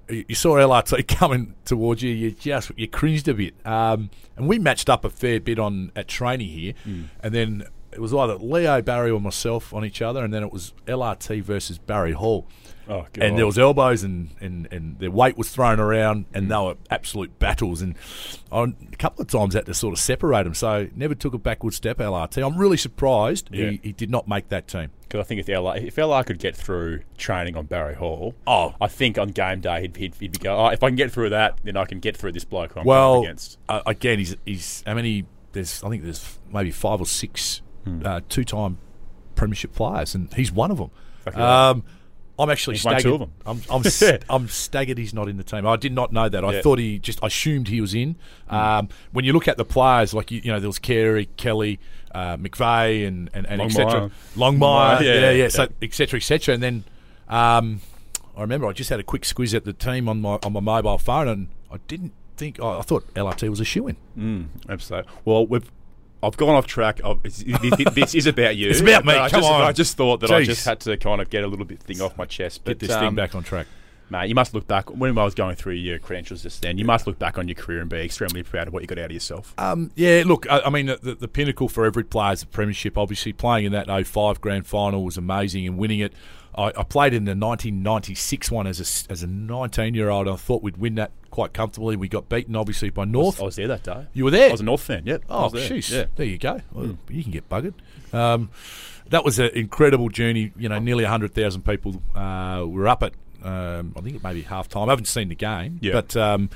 you 0.08 0.24
you 0.26 0.34
saw 0.34 0.56
LRT 0.56 1.02
coming 1.18 1.54
towards 1.66 2.02
you, 2.02 2.10
you 2.14 2.30
just 2.30 2.70
you 2.78 2.88
cringed 2.88 3.28
a 3.28 3.34
bit. 3.34 3.54
Um, 3.66 4.08
and 4.38 4.48
we 4.48 4.58
matched 4.58 4.88
up 4.88 5.04
a 5.04 5.10
fair 5.10 5.38
bit 5.40 5.58
on 5.58 5.92
at 5.94 6.08
training 6.08 6.48
here, 6.48 6.72
Mm. 6.86 7.04
and 7.22 7.34
then 7.34 7.64
it 7.98 8.00
was 8.00 8.14
either 8.14 8.36
Leo 8.36 8.80
Barry 8.80 9.10
or 9.10 9.20
myself 9.20 9.74
on 9.74 9.84
each 9.84 10.00
other, 10.00 10.22
and 10.22 10.32
then 10.32 10.44
it 10.44 10.52
was 10.52 10.72
LRT 10.86 11.42
versus 11.42 11.78
Barry 11.78 12.12
Hall. 12.12 12.46
Oh. 12.88 13.06
And 13.20 13.36
there 13.36 13.44
was 13.44 13.58
elbows 13.58 14.02
and, 14.04 14.30
and, 14.40 14.66
and 14.72 14.98
their 15.00 15.10
weight 15.10 15.36
was 15.36 15.50
thrown 15.50 15.80
around, 15.80 16.26
and 16.32 16.48
they 16.48 16.54
were 16.56 16.76
absolute 16.90 17.38
battles. 17.40 17.82
And 17.82 17.96
on 18.52 18.76
a 18.92 18.96
couple 18.96 19.20
of 19.20 19.28
times 19.28 19.54
had 19.54 19.66
to 19.66 19.74
sort 19.74 19.92
of 19.94 19.98
separate 19.98 20.44
them. 20.44 20.54
So 20.54 20.88
never 20.94 21.14
took 21.16 21.34
a 21.34 21.38
backward 21.38 21.74
step. 21.74 21.98
LRT. 21.98 22.46
I'm 22.46 22.56
really 22.56 22.76
surprised 22.76 23.50
Yeah. 23.52 23.70
he, 23.70 23.80
he 23.82 23.92
did 23.92 24.10
not 24.10 24.26
make 24.28 24.48
that 24.50 24.68
team. 24.68 24.90
Because 25.02 25.20
I 25.20 25.24
think 25.24 25.40
if 25.40 25.46
LR, 25.48 25.82
if 25.82 25.96
LR 25.96 26.24
could 26.24 26.38
get 26.38 26.56
through 26.56 27.00
training 27.18 27.56
on 27.56 27.66
Barry 27.66 27.94
Hall, 27.96 28.34
Oh. 28.46 28.74
I 28.80 28.86
think 28.86 29.18
on 29.18 29.30
game 29.30 29.60
day 29.60 29.80
he'd, 29.82 29.96
he'd, 29.96 30.14
he'd 30.14 30.32
be 30.32 30.38
go, 30.38 30.56
oh, 30.56 30.68
if 30.68 30.82
I 30.82 30.88
can 30.88 30.96
get 30.96 31.10
through 31.10 31.30
that, 31.30 31.58
then 31.64 31.76
I 31.76 31.84
can 31.84 31.98
get 31.98 32.16
through 32.16 32.32
this 32.32 32.44
bloke 32.44 32.76
I'm 32.76 32.84
well, 32.86 33.20
against. 33.22 33.58
uh, 33.68 33.82
again, 33.86 34.18
he's 34.18 34.36
he's 34.46 34.82
how 34.86 34.94
many? 34.94 35.26
There's 35.52 35.82
I 35.82 35.88
think 35.90 36.04
there's 36.04 36.38
maybe 36.52 36.70
five 36.70 37.00
or 37.00 37.06
six 37.06 37.62
Hmm. 37.88 38.06
uh, 38.06 38.20
two-time 38.28 38.78
premiership 39.34 39.72
players, 39.74 40.14
and 40.14 40.32
he's 40.34 40.52
one 40.52 40.70
of 40.70 40.78
them. 40.78 40.90
Um, 41.40 41.84
I'm 42.40 42.50
actually 42.50 42.74
He's 42.74 42.82
staggered. 42.82 43.02
two 43.02 43.14
of 43.16 43.22
'em. 43.22 43.32
I'm 43.44 43.60
I'm, 43.68 43.82
st- 43.84 44.22
I'm 44.30 44.46
staggered. 44.48 44.96
He's 44.96 45.12
not 45.12 45.28
in 45.28 45.36
the 45.38 45.42
team. 45.42 45.66
I 45.66 45.74
did 45.76 45.92
not 45.92 46.12
know 46.12 46.28
that. 46.28 46.44
I 46.44 46.52
Yeah. 46.54 46.60
thought 46.62 46.78
he 46.78 46.98
just 47.00 47.18
assumed 47.22 47.66
he 47.68 47.80
was 47.80 47.94
in. 47.94 48.14
Um, 48.48 48.88
when 49.12 49.24
you 49.24 49.32
look 49.32 49.48
at 49.48 49.56
the 49.56 49.64
players, 49.64 50.14
like 50.14 50.30
you, 50.30 50.40
you 50.44 50.52
know, 50.52 50.60
there 50.60 50.68
was 50.68 50.78
Carey, 50.78 51.26
Kelly, 51.36 51.80
uh, 52.14 52.36
McVeigh, 52.36 53.06
and 53.08 53.28
and, 53.34 53.44
and 53.46 53.60
Longmire. 53.60 53.66
etc. 53.70 54.10
Longmire, 54.36 55.00
yeah, 55.02 55.14
yeah, 55.20 55.30
yeah. 55.32 55.48
So 55.48 55.68
etc. 55.82 56.18
etc. 56.18 56.54
And 56.54 56.62
then 56.62 56.84
um, 57.28 57.80
I 58.36 58.40
remember 58.42 58.68
I 58.68 58.72
just 58.72 58.88
had 58.90 59.00
a 59.00 59.04
quick 59.04 59.22
squiz 59.22 59.52
at 59.54 59.64
the 59.64 59.72
team 59.72 60.08
on 60.08 60.20
my 60.20 60.38
on 60.44 60.52
my 60.52 60.60
mobile 60.60 60.98
phone, 60.98 61.26
and 61.26 61.48
I 61.72 61.78
didn't 61.88 62.12
think 62.36 62.58
oh, 62.60 62.78
I 62.78 62.82
thought 62.82 63.12
LRT 63.14 63.48
was 63.48 63.58
a 63.58 63.64
shoe 63.64 63.88
in. 63.88 63.96
Mm, 64.16 64.46
absolutely. 64.68 65.10
Well, 65.24 65.44
we've. 65.46 65.70
I've 66.22 66.36
gone 66.36 66.54
off 66.56 66.66
track. 66.66 67.00
I've, 67.04 67.22
this, 67.22 68.14
is 68.14 68.26
about 68.26 68.56
you. 68.56 68.70
It's 68.70 68.80
about 68.80 69.04
me, 69.04 69.14
I 69.14 69.28
come 69.28 69.40
just, 69.40 69.52
on. 69.52 69.62
I 69.62 69.72
just 69.72 69.96
thought 69.96 70.20
that 70.20 70.30
I 70.30 70.42
just 70.42 70.64
had 70.64 70.80
to 70.80 70.96
kind 70.96 71.20
of 71.20 71.30
get 71.30 71.44
a 71.44 71.46
little 71.46 71.64
bit 71.64 71.80
thing 71.80 72.00
off 72.00 72.16
my 72.16 72.24
chest. 72.24 72.62
But 72.64 72.78
Get 72.78 72.88
this 72.88 72.96
thing 72.96 73.08
um, 73.08 73.14
back 73.14 73.34
on 73.34 73.44
track. 73.44 73.66
Mate, 74.10 74.28
you 74.28 74.34
must 74.34 74.54
look 74.54 74.66
back 74.66 74.90
when 74.90 75.16
I 75.18 75.24
was 75.24 75.34
going 75.34 75.54
through 75.54 75.74
your 75.74 75.98
credentials 75.98 76.42
just 76.42 76.62
then. 76.62 76.78
You 76.78 76.86
must 76.86 77.06
look 77.06 77.18
back 77.18 77.36
on 77.36 77.46
your 77.46 77.54
career 77.54 77.80
and 77.80 77.90
be 77.90 77.98
extremely 77.98 78.42
proud 78.42 78.66
of 78.66 78.72
what 78.72 78.82
you 78.82 78.86
got 78.86 78.98
out 78.98 79.06
of 79.06 79.12
yourself. 79.12 79.52
Um, 79.58 79.90
yeah, 79.96 80.22
look, 80.24 80.46
I, 80.50 80.60
I 80.60 80.70
mean, 80.70 80.86
the, 80.86 80.96
the, 80.96 81.14
the 81.14 81.28
pinnacle 81.28 81.68
for 81.68 81.84
every 81.84 82.04
player 82.04 82.32
is 82.32 82.40
the 82.40 82.46
premiership. 82.46 82.96
Obviously, 82.96 83.34
playing 83.34 83.66
in 83.66 83.72
that 83.72 83.86
05 84.06 84.40
grand 84.40 84.66
final 84.66 85.04
was 85.04 85.18
amazing, 85.18 85.66
and 85.66 85.76
winning 85.76 86.00
it. 86.00 86.14
I, 86.58 86.66
I 86.76 86.82
played 86.82 87.14
in 87.14 87.24
the 87.24 87.36
1996 87.36 88.50
one 88.50 88.66
as 88.66 89.06
a, 89.08 89.12
as 89.12 89.22
a 89.22 89.26
19 89.26 89.94
year 89.94 90.10
old. 90.10 90.28
I 90.28 90.36
thought 90.36 90.62
we'd 90.62 90.76
win 90.76 90.96
that 90.96 91.12
quite 91.30 91.52
comfortably. 91.52 91.96
We 91.96 92.08
got 92.08 92.28
beaten, 92.28 92.56
obviously, 92.56 92.90
by 92.90 93.04
North. 93.04 93.40
I 93.40 93.44
was 93.44 93.56
there 93.56 93.68
that 93.68 93.82
day. 93.84 94.06
You 94.12 94.24
were 94.24 94.30
there? 94.30 94.48
I 94.48 94.52
was 94.52 94.60
a 94.60 94.64
North 94.64 94.82
fan. 94.82 95.04
Yep. 95.06 95.24
I 95.30 95.34
Oh, 95.34 95.42
was 95.44 95.52
there. 95.52 95.70
jeez. 95.70 95.90
Yeah. 95.92 96.04
There 96.16 96.26
you 96.26 96.38
go. 96.38 96.60
Well, 96.72 96.98
You 97.08 97.22
can 97.22 97.32
get 97.32 97.48
buggered. 97.48 97.74
Um, 98.12 98.50
that 99.10 99.24
was 99.24 99.38
an 99.38 99.50
incredible 99.54 100.08
journey. 100.08 100.52
You 100.56 100.68
know, 100.68 100.78
nearly 100.78 101.04
100,000 101.04 101.62
people 101.62 102.02
uh, 102.14 102.64
were 102.66 102.88
up 102.88 103.02
at, 103.02 103.12
um, 103.42 103.92
I 103.96 104.00
think 104.00 104.16
it 104.16 104.22
may 104.24 104.34
be 104.34 104.42
half 104.42 104.68
time. 104.68 104.88
I 104.88 104.92
haven't 104.92 105.06
seen 105.06 105.28
the 105.28 105.34
game. 105.36 105.78
Yeah. 105.80 105.92
But 105.92 106.16
um, 106.16 106.50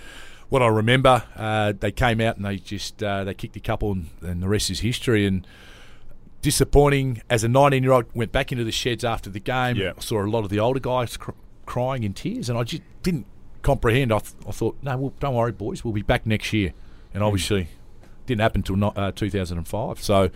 what 0.48 0.62
I 0.62 0.66
remember, 0.66 1.22
uh, 1.36 1.72
they 1.78 1.92
came 1.92 2.20
out 2.20 2.36
and 2.36 2.44
they 2.44 2.56
just 2.56 3.02
uh, 3.02 3.24
they 3.24 3.34
kicked 3.34 3.56
a 3.56 3.60
couple 3.60 3.92
and, 3.92 4.10
and 4.20 4.42
the 4.42 4.48
rest 4.48 4.68
is 4.70 4.80
history. 4.80 5.26
And 5.26 5.46
disappointing 6.42 7.22
as 7.30 7.44
a 7.44 7.48
19 7.48 7.82
year 7.82 7.92
old, 7.92 8.06
went 8.14 8.32
back 8.32 8.52
into 8.52 8.64
the 8.64 8.72
sheds 8.72 9.04
after 9.04 9.30
the 9.30 9.40
game. 9.40 9.76
Yeah. 9.76 9.92
I 9.96 10.00
saw 10.00 10.22
a 10.22 10.26
lot 10.26 10.44
of 10.44 10.50
the 10.50 10.60
older 10.60 10.80
guys 10.80 11.16
cr- 11.16 11.30
crying 11.64 12.02
in 12.02 12.12
tears 12.12 12.50
and 12.50 12.58
I 12.58 12.64
just 12.64 12.82
didn't 13.02 13.26
comprehend. 13.62 14.12
I, 14.12 14.18
th- 14.18 14.34
I 14.46 14.50
thought, 14.50 14.76
no, 14.82 14.96
well, 14.96 15.12
don't 15.20 15.34
worry, 15.34 15.52
boys. 15.52 15.84
We'll 15.84 15.94
be 15.94 16.02
back 16.02 16.26
next 16.26 16.52
year. 16.52 16.72
And 17.14 17.22
obviously, 17.22 17.68
didn't 18.26 18.40
happen 18.40 18.60
until 18.60 18.76
no, 18.76 18.88
uh, 18.88 19.12
2005. 19.12 20.00
So 20.02 20.30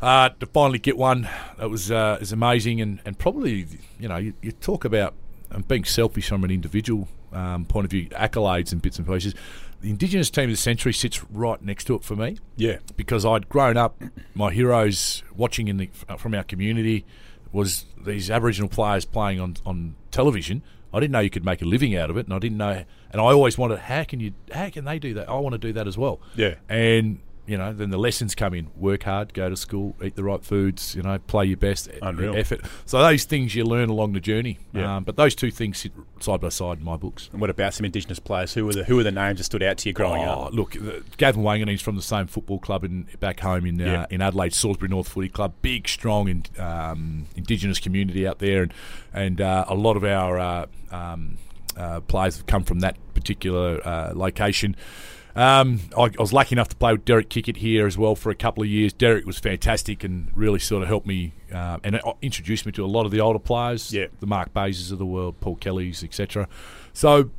uh, 0.00 0.30
to 0.40 0.46
finally 0.46 0.78
get 0.78 0.96
one, 0.96 1.28
that 1.58 1.70
was 1.70 1.90
uh, 1.90 2.18
is 2.20 2.32
amazing, 2.32 2.80
and, 2.80 3.00
and 3.04 3.16
probably 3.18 3.66
you 4.00 4.08
know 4.08 4.16
you, 4.16 4.34
you 4.42 4.50
talk 4.50 4.84
about 4.84 5.14
um, 5.52 5.62
being 5.62 5.84
selfish 5.84 6.28
from 6.28 6.42
an 6.42 6.50
individual 6.50 7.06
um, 7.32 7.64
point 7.64 7.84
of 7.84 7.90
view, 7.90 8.08
accolades 8.10 8.72
and 8.72 8.80
bits 8.82 8.98
and 8.98 9.06
pieces. 9.06 9.34
The 9.80 9.90
Indigenous 9.90 10.30
team 10.30 10.44
of 10.44 10.50
the 10.50 10.56
century 10.56 10.92
sits 10.92 11.24
right 11.24 11.60
next 11.60 11.84
to 11.86 11.94
it 11.96 12.04
for 12.04 12.14
me 12.14 12.38
Yeah. 12.56 12.78
because 12.96 13.24
I'd 13.26 13.48
grown 13.48 13.76
up. 13.76 14.00
My 14.34 14.52
heroes 14.52 15.22
watching 15.34 15.66
in 15.68 15.76
the 15.78 15.90
from 16.18 16.34
our 16.34 16.44
community 16.44 17.04
was 17.52 17.84
these 18.02 18.30
Aboriginal 18.30 18.68
players 18.68 19.04
playing 19.04 19.40
on 19.40 19.56
on 19.66 19.96
television. 20.10 20.62
I 20.94 21.00
didn't 21.00 21.12
know 21.12 21.20
you 21.20 21.30
could 21.30 21.44
make 21.44 21.62
a 21.62 21.64
living 21.64 21.96
out 21.96 22.10
of 22.10 22.16
it, 22.16 22.26
and 22.26 22.34
I 22.34 22.38
didn't 22.38 22.58
know. 22.58 22.84
And 23.10 23.20
I 23.20 23.24
always 23.24 23.56
wanted, 23.58 23.78
how 23.80 24.04
can 24.04 24.20
you? 24.20 24.34
How 24.52 24.68
can 24.70 24.84
they 24.84 24.98
do 24.98 25.14
that? 25.14 25.28
I 25.28 25.34
want 25.36 25.54
to 25.54 25.58
do 25.58 25.72
that 25.72 25.86
as 25.88 25.96
well. 25.98 26.20
Yeah. 26.36 26.56
And 26.68 27.18
you 27.46 27.58
know, 27.58 27.72
then 27.72 27.90
the 27.90 27.98
lessons 27.98 28.34
come 28.36 28.54
in. 28.54 28.68
Work 28.76 29.02
hard, 29.02 29.34
go 29.34 29.50
to 29.50 29.56
school, 29.56 29.96
eat 30.02 30.14
the 30.14 30.22
right 30.22 30.44
foods, 30.44 30.94
you 30.94 31.02
know, 31.02 31.18
play 31.18 31.44
your 31.46 31.56
best 31.56 31.88
Unreal. 32.00 32.36
effort. 32.36 32.60
So 32.86 33.02
those 33.02 33.24
things 33.24 33.54
you 33.54 33.64
learn 33.64 33.88
along 33.88 34.12
the 34.12 34.20
journey. 34.20 34.58
Yeah. 34.72 34.96
Um, 34.96 35.04
but 35.04 35.16
those 35.16 35.34
two 35.34 35.50
things 35.50 35.78
sit 35.78 35.92
side 36.20 36.40
by 36.40 36.50
side 36.50 36.78
in 36.78 36.84
my 36.84 36.96
books. 36.96 37.28
And 37.32 37.40
what 37.40 37.50
about 37.50 37.74
some 37.74 37.84
Indigenous 37.84 38.20
players? 38.20 38.54
Who 38.54 38.64
were 38.66 38.72
the 38.74 38.84
who 38.84 38.94
were 38.96 39.02
the 39.02 39.10
names 39.10 39.38
that 39.38 39.44
stood 39.44 39.62
out 39.62 39.78
to 39.78 39.88
you 39.88 39.92
growing 39.92 40.22
Oh, 40.22 40.44
up? 40.44 40.52
look, 40.52 40.72
the, 40.72 41.02
Gavin 41.16 41.42
Wanganeen's 41.42 41.82
from 41.82 41.96
the 41.96 42.02
same 42.02 42.28
football 42.28 42.60
club 42.60 42.84
in 42.84 43.08
back 43.18 43.40
home 43.40 43.66
in 43.66 43.80
uh, 43.80 43.84
Yeah. 43.84 44.06
in 44.10 44.22
Adelaide, 44.22 44.54
Salisbury 44.54 44.88
North 44.88 45.08
Footy 45.08 45.28
Club. 45.28 45.52
Big, 45.62 45.88
strong, 45.88 46.28
in, 46.28 46.44
um, 46.58 47.26
Indigenous 47.34 47.80
community 47.80 48.26
out 48.26 48.38
there, 48.38 48.62
and 48.62 48.74
and 49.12 49.40
uh, 49.40 49.64
a 49.66 49.74
lot 49.74 49.96
of 49.96 50.04
our 50.04 50.38
uh, 50.38 50.66
um, 50.92 51.38
uh, 51.76 52.00
players 52.00 52.36
have 52.36 52.46
come 52.46 52.62
from 52.62 52.80
that 52.80 52.96
particular 53.14 53.80
uh, 53.86 54.12
location. 54.14 54.76
Um, 55.34 55.80
I, 55.96 56.02
I 56.02 56.10
was 56.18 56.32
lucky 56.32 56.54
enough 56.54 56.68
to 56.68 56.76
play 56.76 56.92
with 56.92 57.04
Derek 57.04 57.28
Kickett 57.30 57.56
here 57.56 57.86
as 57.86 57.96
well 57.96 58.14
for 58.14 58.30
a 58.30 58.34
couple 58.34 58.62
of 58.62 58.68
years. 58.68 58.92
Derek 58.92 59.24
was 59.24 59.38
fantastic 59.38 60.04
and 60.04 60.30
really 60.34 60.58
sort 60.58 60.82
of 60.82 60.88
helped 60.88 61.06
me 61.06 61.32
uh, 61.52 61.78
and 61.82 61.96
uh, 61.96 62.12
introduced 62.20 62.66
me 62.66 62.72
to 62.72 62.84
a 62.84 62.86
lot 62.86 63.06
of 63.06 63.12
the 63.12 63.20
older 63.20 63.38
players, 63.38 63.92
Yeah. 63.92 64.06
the 64.20 64.26
Mark 64.26 64.52
Bazes 64.52 64.92
of 64.92 64.98
the 64.98 65.06
world, 65.06 65.40
Paul 65.40 65.56
Kellys, 65.56 66.04
etc. 66.04 66.48
So 66.92 67.30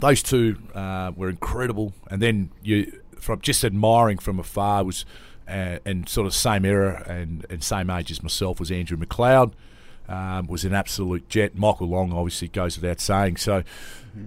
those 0.00 0.22
two 0.22 0.56
uh, 0.74 1.10
were 1.16 1.28
incredible. 1.28 1.92
And 2.10 2.22
then 2.22 2.50
you, 2.62 3.00
from 3.18 3.40
just 3.40 3.64
admiring 3.64 4.18
from 4.18 4.38
afar, 4.38 4.84
was 4.84 5.04
uh, 5.48 5.78
and 5.84 6.08
sort 6.08 6.28
of 6.28 6.34
same 6.34 6.64
era 6.64 7.02
and, 7.08 7.44
and 7.50 7.64
same 7.64 7.90
age 7.90 8.12
as 8.12 8.22
myself 8.22 8.60
was 8.60 8.70
Andrew 8.70 8.96
McLeod. 8.96 9.52
Um, 10.08 10.46
was 10.48 10.64
an 10.64 10.74
absolute 10.74 11.28
jet. 11.28 11.56
Michael 11.56 11.88
Long 11.88 12.12
obviously 12.12 12.48
goes 12.48 12.76
without 12.80 13.00
saying. 13.00 13.36
So, 13.36 13.62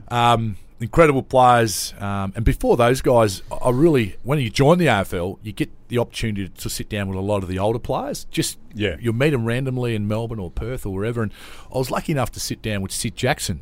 um, 0.10 0.56
incredible 0.80 1.24
players. 1.24 1.94
Um, 2.00 2.34
and 2.36 2.44
before 2.44 2.78
those 2.78 3.02
guys, 3.02 3.42
I 3.62 3.70
really, 3.70 4.18
when 4.24 4.40
you 4.40 4.50
join 4.50 4.78
the 4.78 4.88
AFL, 4.88 5.40
you 5.44 5.52
get 5.52 5.70
the 5.88 5.98
opportunity 5.98 6.50
to 6.50 6.70
sit 6.70 6.90
down 6.90 7.08
with 7.08 7.18
a 7.18 7.22
lot 7.22 7.44
of 7.44 7.50
the 7.50 7.60
older 7.60 7.80
players. 7.80 8.26
Just 8.26 8.58
Yeah. 8.74 8.96
you'll 9.00 9.14
meet 9.14 9.30
them 9.32 9.46
randomly 9.46 9.96
in 9.96 10.08
Melbourne 10.08 10.40
or 10.40 10.50
Perth 10.52 10.86
or 10.86 10.94
wherever. 10.94 11.22
And 11.24 11.32
I 11.74 11.78
was 11.78 11.92
lucky 11.92 12.12
enough 12.12 12.32
to 12.32 12.40
sit 12.40 12.62
down 12.62 12.82
with 12.82 12.92
Syd 12.92 13.16
Jackson. 13.16 13.62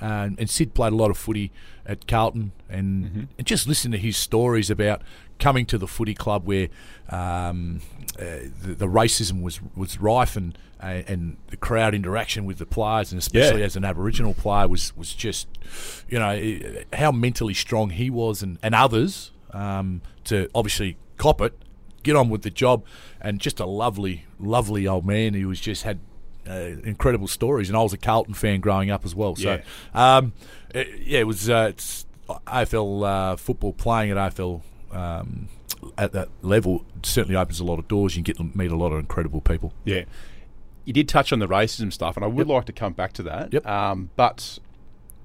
Uh, 0.00 0.30
and 0.38 0.48
Syd 0.48 0.74
played 0.74 0.92
a 0.92 0.96
lot 0.96 1.10
of 1.10 1.18
footy 1.18 1.50
at 1.86 2.06
Carlton, 2.06 2.52
and, 2.68 3.28
and 3.38 3.46
just 3.46 3.66
listen 3.66 3.90
to 3.92 3.98
his 3.98 4.16
stories 4.16 4.70
about 4.70 5.02
coming 5.38 5.64
to 5.66 5.78
the 5.78 5.86
footy 5.86 6.14
club 6.14 6.46
where 6.46 6.68
um, 7.10 7.80
uh, 8.18 8.24
the, 8.62 8.74
the 8.74 8.86
racism 8.86 9.42
was 9.42 9.60
was 9.74 9.98
rife, 10.00 10.36
and 10.36 10.56
uh, 10.82 11.02
and 11.08 11.36
the 11.48 11.56
crowd 11.56 11.94
interaction 11.94 12.44
with 12.44 12.58
the 12.58 12.66
players, 12.66 13.10
and 13.12 13.18
especially 13.18 13.60
Yeah. 13.60 13.66
as 13.66 13.76
an 13.76 13.84
Aboriginal 13.84 14.34
player, 14.34 14.68
was 14.68 14.96
was 14.96 15.14
just, 15.14 15.48
you 16.08 16.18
know, 16.18 16.40
how 16.92 17.10
mentally 17.10 17.54
strong 17.54 17.90
he 17.90 18.10
was, 18.10 18.42
and 18.42 18.58
and 18.62 18.74
others 18.74 19.32
um, 19.52 20.02
to 20.24 20.48
obviously 20.54 20.96
cop 21.16 21.40
it, 21.40 21.54
get 22.02 22.14
on 22.14 22.28
with 22.28 22.42
the 22.42 22.50
job, 22.50 22.84
and 23.20 23.40
just 23.40 23.58
a 23.58 23.66
lovely, 23.66 24.26
lovely 24.38 24.86
old 24.86 25.04
man 25.06 25.34
who 25.34 25.48
was 25.48 25.60
just 25.60 25.82
had 25.84 25.98
uh, 26.48 26.76
incredible 26.84 27.28
stories. 27.28 27.68
And 27.68 27.76
I 27.76 27.82
was 27.82 27.92
a 27.92 27.98
Carlton 27.98 28.34
fan 28.34 28.60
growing 28.60 28.90
up 28.90 29.04
as 29.04 29.14
well. 29.14 29.36
So, 29.36 29.60
um, 29.94 30.32
uh, 30.74 30.84
yeah, 31.00 31.20
it 31.20 31.26
was 31.26 31.48
uh, 31.48 31.68
it's 31.70 32.06
AFL 32.28 33.06
uh, 33.06 33.36
football 33.36 33.72
playing 33.72 34.10
at 34.10 34.16
AFL. 34.16 34.62
Um, 34.90 35.48
at 35.96 36.12
that 36.12 36.28
level, 36.42 36.84
certainly 37.02 37.36
opens 37.36 37.60
a 37.60 37.64
lot 37.64 37.78
of 37.78 37.86
doors. 37.86 38.16
You 38.16 38.22
can 38.22 38.24
get 38.24 38.36
to 38.38 38.58
meet 38.58 38.70
a 38.70 38.76
lot 38.76 38.92
of 38.92 38.98
incredible 38.98 39.40
people. 39.40 39.72
Yeah. 39.84 40.04
You 40.84 40.92
did 40.92 41.08
touch 41.08 41.32
on 41.32 41.38
the 41.38 41.46
racism 41.46 41.92
stuff, 41.92 42.16
and 42.16 42.24
I 42.24 42.28
would 42.28 42.48
like 42.48 42.64
to 42.64 42.72
come 42.72 42.94
back 42.94 43.12
to 43.14 43.22
that. 43.24 43.52
Yep. 43.52 43.66
Um, 43.66 44.10
but 44.16 44.58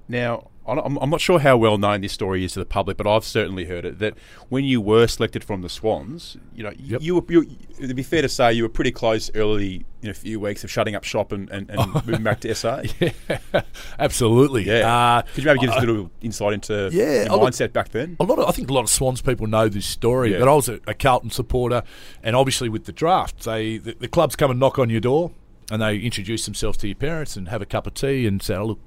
now, 0.07 0.49
I'm, 0.65 0.97
I'm 0.97 1.09
not 1.09 1.19
sure 1.19 1.39
how 1.39 1.57
well 1.57 1.77
known 1.77 1.99
this 2.01 2.13
story 2.13 2.45
is 2.45 2.53
to 2.53 2.59
the 2.59 2.65
public, 2.65 2.95
but 2.95 3.05
I've 3.05 3.25
certainly 3.25 3.65
heard 3.65 3.83
it 3.85 3.99
that 3.99 4.13
when 4.47 4.63
you 4.63 4.79
were 4.79 5.07
selected 5.07 5.43
from 5.43 5.61
the 5.61 5.67
Swans, 5.67 6.37
you 6.55 6.63
know, 6.63 6.71
Yep. 6.77 7.01
you 7.01 7.15
were, 7.15 7.23
you, 7.27 7.57
it'd 7.79 7.95
be 7.97 8.01
fair 8.03 8.21
to 8.21 8.29
say 8.29 8.53
you 8.53 8.63
were 8.63 8.69
pretty 8.69 8.91
close 8.91 9.29
early 9.35 9.85
in 10.01 10.09
a 10.09 10.13
few 10.13 10.39
weeks 10.39 10.63
of 10.63 10.71
shutting 10.71 10.95
up 10.95 11.03
shop 11.03 11.33
and, 11.33 11.49
and, 11.49 11.69
and 11.69 11.93
moving 12.07 12.23
back 12.23 12.39
to 12.41 12.55
SA. 12.55 12.83
Absolutely. 13.99 14.63
Yeah. 14.63 14.93
Uh, 15.17 15.21
Could 15.33 15.43
you 15.43 15.49
maybe 15.49 15.59
give 15.59 15.69
us 15.71 15.77
a 15.83 15.85
little 15.85 16.11
insight 16.21 16.53
into 16.53 16.89
Yeah, 16.91 17.23
your 17.23 17.31
I 17.31 17.35
look- 17.35 17.41
mindset 17.53 17.73
back 17.73 17.89
then? 17.89 18.15
a 18.19 18.23
lot 18.23 18.39
of 18.39 18.47
I 18.47 18.51
think 18.51 18.69
a 18.69 18.73
lot 18.73 18.81
of 18.81 18.89
Swans 18.89 19.21
people 19.21 19.47
know 19.47 19.67
this 19.69 19.85
story, 19.85 20.31
Yeah. 20.33 20.39
but 20.39 20.47
I 20.47 20.53
was 20.53 20.69
a, 20.69 20.79
a 20.87 20.93
Carlton 20.93 21.29
supporter, 21.29 21.83
and 22.21 22.35
obviously 22.35 22.69
with 22.69 22.85
the 22.85 22.91
draft, 22.93 23.43
they 23.43 23.77
the, 23.77 23.95
the 23.99 24.07
clubs 24.07 24.35
come 24.35 24.51
and 24.51 24.59
knock 24.59 24.79
on 24.79 24.89
your 24.89 25.01
door, 25.01 25.31
and 25.71 25.81
they 25.81 25.97
introduce 25.97 26.45
themselves 26.45 26.77
to 26.79 26.87
your 26.87 26.95
parents 26.95 27.35
and 27.35 27.49
have 27.49 27.61
a 27.61 27.65
cup 27.65 27.87
of 27.87 27.93
tea 27.93 28.25
and 28.27 28.41
say, 28.41 28.55
oh, 28.55 28.65
"Look, 28.65 28.79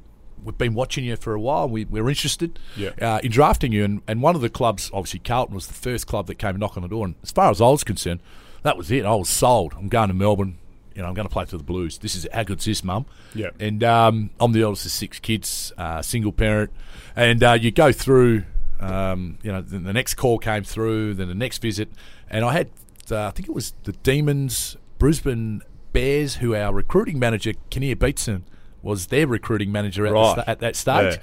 we've 0.42 0.58
been 0.58 0.74
watching 0.74 1.04
you 1.04 1.16
for 1.16 1.34
a 1.34 1.40
while. 1.40 1.68
We, 1.68 1.84
we're 1.84 2.08
interested 2.08 2.58
Yeah. 2.76 2.90
uh, 3.00 3.20
in 3.22 3.30
drafting 3.30 3.72
you." 3.72 3.84
And, 3.84 4.02
and 4.08 4.22
one 4.22 4.34
of 4.34 4.40
the 4.40 4.50
clubs, 4.50 4.90
obviously 4.92 5.20
Carlton, 5.20 5.54
was 5.54 5.66
the 5.66 5.74
first 5.74 6.06
club 6.06 6.26
that 6.28 6.36
came 6.36 6.50
and 6.50 6.58
knock 6.60 6.76
on 6.76 6.82
the 6.82 6.88
door. 6.88 7.04
And 7.04 7.14
as 7.22 7.30
far 7.30 7.50
as 7.50 7.60
I 7.60 7.68
was 7.68 7.84
concerned, 7.84 8.20
that 8.62 8.76
was 8.76 8.90
it. 8.90 9.04
I 9.04 9.14
was 9.14 9.28
sold. 9.28 9.74
I'm 9.78 9.88
going 9.88 10.08
to 10.08 10.14
Melbourne. 10.14 10.58
You 10.94 11.02
know, 11.02 11.08
I'm 11.08 11.14
going 11.14 11.28
to 11.28 11.32
play 11.32 11.44
for 11.44 11.58
the 11.58 11.62
Blues. 11.64 11.98
This 11.98 12.14
is 12.14 12.26
how 12.32 12.42
good's 12.42 12.64
this, 12.64 12.82
mum? 12.82 13.04
Yeah. 13.34 13.50
And 13.60 13.84
um, 13.84 14.30
I'm 14.40 14.52
the 14.52 14.64
oldest 14.64 14.86
of 14.86 14.92
six 14.92 15.18
kids, 15.18 15.72
uh, 15.76 16.00
single 16.00 16.32
parent, 16.32 16.70
and 17.14 17.42
uh, 17.44 17.52
you 17.52 17.70
go 17.70 17.92
through. 17.92 18.44
Um, 18.80 19.38
you 19.42 19.50
know, 19.50 19.62
then 19.62 19.84
the 19.84 19.92
next 19.94 20.14
call 20.14 20.38
came 20.38 20.62
through, 20.62 21.14
then 21.14 21.28
the 21.28 21.34
next 21.34 21.62
visit, 21.62 21.88
and 22.28 22.44
I 22.44 22.52
had, 22.52 22.68
uh, 23.10 23.24
I 23.28 23.30
think 23.30 23.48
it 23.48 23.54
was 23.54 23.72
the 23.84 23.92
Demons, 23.92 24.76
Brisbane 24.98 25.62
Bears, 25.94 26.36
who 26.36 26.54
our 26.54 26.74
recruiting 26.74 27.18
manager 27.18 27.54
Kinnear 27.70 27.96
Beatson 27.96 28.42
was 28.86 29.08
their 29.08 29.26
recruiting 29.26 29.70
manager 29.72 30.06
at, 30.06 30.12
Right. 30.14 30.32
sta- 30.32 30.44
at 30.46 30.60
that 30.60 30.76
stage. 30.76 31.18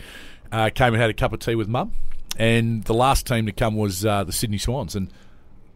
Uh, 0.51 0.69
came 0.69 0.93
and 0.93 1.01
had 1.01 1.09
a 1.09 1.13
cup 1.15 1.33
of 1.33 1.39
tea 1.39 1.55
with 1.55 1.67
mum, 1.67 1.91
and 2.37 2.83
the 2.83 2.93
last 2.93 3.25
team 3.25 3.47
to 3.47 3.51
come 3.51 3.75
was 3.75 4.05
uh, 4.05 4.23
the 4.23 4.31
Sydney 4.31 4.59
Swans, 4.59 4.95
and 4.95 5.11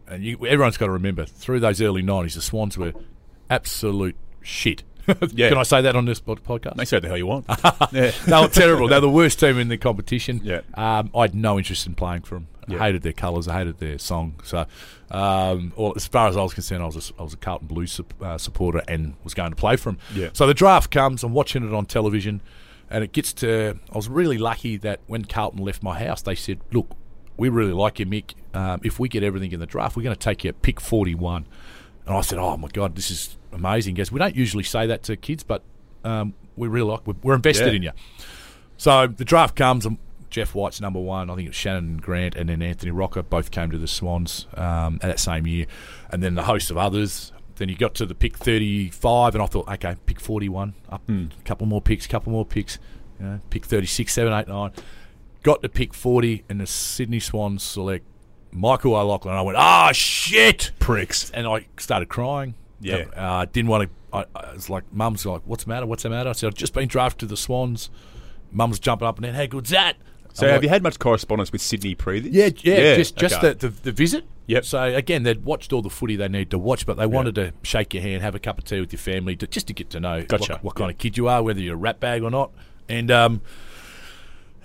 and 0.06 0.22
you, 0.22 0.36
everyone's 0.46 0.76
got 0.76 0.86
to 0.86 0.92
remember 0.92 1.24
through 1.24 1.58
those 1.60 1.80
early 1.82 2.00
nineties, 2.02 2.34
the 2.36 2.40
Swans 2.42 2.78
were 2.78 2.92
absolute 3.50 4.14
shit. 4.40 4.84
Yeah. 5.32 5.48
Can 5.48 5.58
I 5.58 5.62
say 5.62 5.80
that 5.82 5.96
on 5.96 6.04
this 6.04 6.20
podcast? 6.20 6.76
They 6.76 6.84
say 6.84 6.98
the 7.00 7.08
hell 7.08 7.16
you 7.16 7.26
want. 7.26 7.46
yeah. 7.92 8.12
They 8.26 8.40
were 8.40 8.48
terrible. 8.48 8.88
They're 8.88 9.00
the 9.00 9.08
worst 9.08 9.40
team 9.40 9.58
in 9.58 9.68
the 9.68 9.78
competition. 9.78 10.40
Yeah. 10.44 10.60
Um, 10.74 11.10
I 11.14 11.22
had 11.22 11.34
no 11.34 11.58
interest 11.58 11.86
in 11.86 11.94
playing 11.94 12.22
for 12.22 12.34
them. 12.36 12.48
Yeah. 12.68 12.82
I 12.82 12.86
hated 12.86 13.02
their 13.02 13.14
colours. 13.14 13.48
I 13.48 13.58
hated 13.58 13.78
their 13.78 13.98
song. 13.98 14.38
So, 14.44 14.66
um, 15.10 15.72
well, 15.76 15.94
as 15.96 16.06
far 16.06 16.28
as 16.28 16.36
I 16.36 16.42
was 16.42 16.52
concerned, 16.52 16.82
I 16.82 16.86
was 16.86 17.10
a, 17.10 17.20
I 17.20 17.22
was 17.22 17.32
a 17.32 17.38
Carlton 17.38 17.66
Blues 17.66 17.92
sup- 17.92 18.22
uh, 18.22 18.36
supporter 18.36 18.82
and 18.86 19.14
was 19.24 19.32
going 19.34 19.50
to 19.50 19.56
play 19.56 19.76
for 19.76 19.90
them. 19.92 19.98
Yeah. 20.14 20.28
So 20.34 20.46
the 20.46 20.54
draft 20.54 20.90
comes. 20.90 21.24
I'm 21.24 21.32
watching 21.32 21.66
it 21.66 21.72
on 21.72 21.86
television, 21.86 22.42
and 22.90 23.02
it 23.02 23.12
gets 23.12 23.32
to. 23.34 23.78
I 23.90 23.96
was 23.96 24.08
really 24.08 24.36
lucky 24.38 24.76
that 24.78 25.00
when 25.06 25.24
Carlton 25.24 25.64
left 25.64 25.82
my 25.82 25.98
house, 25.98 26.20
they 26.20 26.34
said, 26.34 26.60
"Look, 26.70 26.90
we 27.38 27.48
really 27.48 27.72
like 27.72 27.98
you, 27.98 28.04
Mick. 28.06 28.34
Um, 28.52 28.80
if 28.84 28.98
we 28.98 29.08
get 29.08 29.22
everything 29.22 29.52
in 29.52 29.60
the 29.60 29.66
draft, 29.66 29.96
we're 29.96 30.02
going 30.02 30.16
to 30.16 30.20
take 30.20 30.44
you 30.44 30.50
at 30.50 30.60
pick 30.60 30.78
41." 30.78 31.46
And 32.08 32.16
I 32.16 32.22
said, 32.22 32.38
"Oh 32.38 32.56
my 32.56 32.68
God, 32.68 32.96
this 32.96 33.10
is 33.10 33.36
amazing, 33.52 33.94
guys. 33.94 34.10
We 34.10 34.18
don't 34.18 34.34
usually 34.34 34.64
say 34.64 34.86
that 34.86 35.02
to 35.04 35.16
kids, 35.16 35.42
but 35.44 35.62
um, 36.04 36.34
we 36.56 36.66
really 36.66 36.90
like. 36.90 37.06
We're, 37.06 37.14
we're 37.22 37.34
invested 37.34 37.68
Yeah. 37.68 37.72
in 37.74 37.82
you." 37.82 37.90
So 38.78 39.06
the 39.06 39.24
draft 39.24 39.54
comes, 39.56 39.84
and 39.86 39.98
Jeff 40.30 40.54
White's 40.54 40.80
number 40.80 41.00
one. 41.00 41.30
I 41.30 41.34
think 41.34 41.46
it 41.46 41.50
was 41.50 41.56
Shannon 41.56 41.98
Grant 41.98 42.34
and 42.36 42.48
then 42.48 42.62
Anthony 42.62 42.92
Rocca 42.92 43.22
both 43.22 43.50
came 43.50 43.70
to 43.70 43.78
the 43.78 43.88
Swans 43.88 44.46
um, 44.54 44.98
that 45.02 45.20
same 45.20 45.46
year, 45.46 45.66
and 46.10 46.22
then 46.22 46.34
the 46.34 46.44
host 46.44 46.70
of 46.70 46.76
others. 46.76 47.32
Then 47.56 47.68
you 47.68 47.76
got 47.76 47.94
to 47.96 48.06
the 48.06 48.14
pick 48.14 48.36
35, 48.36 49.34
and 49.34 49.42
I 49.42 49.46
thought, 49.46 49.68
okay, 49.68 49.96
pick 50.06 50.20
41, 50.20 50.74
up 50.90 51.02
a 51.08 51.28
couple 51.44 51.66
more 51.66 51.82
picks, 51.82 52.06
couple 52.06 52.30
more 52.30 52.46
picks, 52.46 52.78
you 53.18 53.26
know, 53.26 53.40
pick 53.50 53.64
36, 53.66 54.12
7, 54.12 54.32
8, 54.32 54.46
9. 54.46 54.70
Got 55.42 55.62
to 55.62 55.68
pick 55.68 55.92
40, 55.92 56.44
and 56.48 56.60
the 56.60 56.68
Sydney 56.68 57.18
Swans 57.18 57.64
select 57.64 58.06
Michael 58.52 58.94
O'Loughlin. 58.94 59.34
I 59.34 59.42
went, 59.42 59.58
ah, 59.58 59.90
shit! 59.92 60.72
Pricks. 60.78 61.30
And 61.30 61.46
I 61.46 61.66
started 61.78 62.08
crying. 62.08 62.54
Yeah. 62.80 63.04
Uh, 63.14 63.46
didn't 63.50 63.68
want 63.68 63.84
to. 63.84 64.16
I, 64.16 64.24
I 64.34 64.54
was 64.54 64.70
like, 64.70 64.84
Mum's 64.92 65.26
like, 65.26 65.42
what's 65.44 65.64
the 65.64 65.70
matter? 65.70 65.86
What's 65.86 66.02
the 66.02 66.10
matter? 66.10 66.30
I 66.30 66.32
said, 66.32 66.46
I've 66.48 66.54
just 66.54 66.72
been 66.72 66.88
drafted 66.88 67.20
to 67.20 67.26
the 67.26 67.36
Swans. 67.36 67.90
Mum's 68.50 68.78
jumping 68.78 69.06
up 69.06 69.18
and 69.18 69.26
down. 69.26 69.34
How 69.34 69.46
good's 69.46 69.70
that? 69.70 69.96
So 70.32 70.46
I'm 70.46 70.52
have 70.52 70.58
like, 70.58 70.62
you 70.64 70.68
had 70.68 70.82
much 70.82 70.98
correspondence 70.98 71.50
with 71.50 71.60
Sydney 71.60 71.94
pre 71.94 72.20
this? 72.20 72.32
Yeah, 72.32 72.50
yeah, 72.62 72.94
just 72.96 73.16
just 73.16 73.36
okay. 73.36 73.54
the, 73.54 73.68
the 73.68 73.82
the 73.82 73.92
visit. 73.92 74.24
Yep. 74.46 74.64
So 74.64 74.82
again, 74.82 75.24
they'd 75.24 75.44
watched 75.44 75.72
all 75.72 75.82
the 75.82 75.90
footy 75.90 76.16
they 76.16 76.28
need 76.28 76.50
to 76.52 76.58
watch, 76.58 76.86
but 76.86 76.96
they 76.96 77.06
wanted 77.06 77.34
to 77.34 77.52
shake 77.62 77.92
your 77.92 78.02
hand, 78.02 78.22
have 78.22 78.34
a 78.34 78.38
cup 78.38 78.58
of 78.58 78.64
tea 78.64 78.80
with 78.80 78.92
your 78.92 79.00
family, 79.00 79.36
to, 79.36 79.46
just 79.46 79.66
to 79.66 79.74
get 79.74 79.90
to 79.90 80.00
know 80.00 80.22
Gotcha. 80.22 80.54
what, 80.54 80.64
what 80.64 80.74
kind 80.74 80.90
of 80.90 80.96
kid 80.96 81.18
you 81.18 81.28
are, 81.28 81.42
whether 81.42 81.60
you're 81.60 81.74
a 81.74 81.78
rat 81.78 82.00
bag 82.00 82.22
or 82.22 82.30
not. 82.30 82.52
And 82.88 83.10
um, 83.10 83.42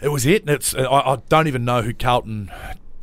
it 0.02 0.08
was 0.10 0.26
it. 0.26 0.44
And 0.44 0.52
It's 0.52 0.74
I, 0.74 0.86
I 0.86 1.18
don't 1.28 1.48
even 1.48 1.66
know 1.66 1.82
who 1.82 1.94
Carlton 1.94 2.50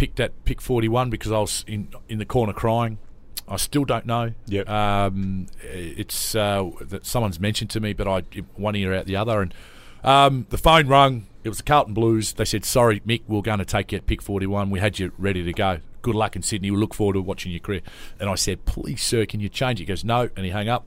picked 0.00 0.18
at 0.18 0.44
pick 0.46 0.60
41 0.62 1.10
because 1.10 1.30
I 1.30 1.38
was 1.38 1.62
in 1.68 1.88
in 2.08 2.18
the 2.18 2.24
corner 2.24 2.52
crying. 2.54 2.98
I 3.46 3.56
still 3.56 3.84
don't 3.84 4.06
know. 4.06 4.32
Yep. 4.46 4.68
Um, 4.68 5.46
it's 5.62 6.34
uh, 6.34 6.70
that 6.80 7.04
someone's 7.04 7.38
mentioned 7.38 7.68
to 7.70 7.80
me, 7.80 7.92
but 7.92 8.08
I 8.08 8.22
one 8.56 8.74
ear 8.76 8.94
out 8.94 9.06
the 9.06 9.16
other, 9.16 9.42
and 9.42 9.54
um, 10.02 10.46
the 10.50 10.58
phone 10.58 10.86
rung. 10.88 11.26
It 11.42 11.48
was 11.48 11.58
the 11.58 11.64
Carlton 11.64 11.94
Blues. 11.94 12.32
They 12.34 12.44
said, 12.44 12.64
"Sorry, 12.64 13.00
Mick, 13.00 13.22
we're 13.26 13.42
going 13.42 13.58
to 13.58 13.64
take 13.64 13.92
you 13.92 13.98
at 13.98 14.06
pick 14.06 14.22
41. 14.22 14.70
We 14.70 14.78
had 14.80 14.98
you 14.98 15.12
ready 15.18 15.42
to 15.44 15.52
go. 15.52 15.80
Good 16.02 16.14
luck 16.14 16.36
in 16.36 16.42
Sydney. 16.42 16.70
We 16.70 16.76
look 16.78 16.94
forward 16.94 17.14
to 17.14 17.20
watching 17.22 17.50
your 17.52 17.60
career." 17.60 17.80
And 18.18 18.28
I 18.30 18.34
said, 18.36 18.64
"Please, 18.64 19.02
sir, 19.02 19.26
can 19.26 19.40
you 19.40 19.48
change 19.48 19.80
it?" 19.80 19.84
He 19.84 19.86
goes, 19.86 20.04
"No," 20.04 20.30
and 20.36 20.44
he 20.46 20.50
hung 20.52 20.68
up. 20.68 20.86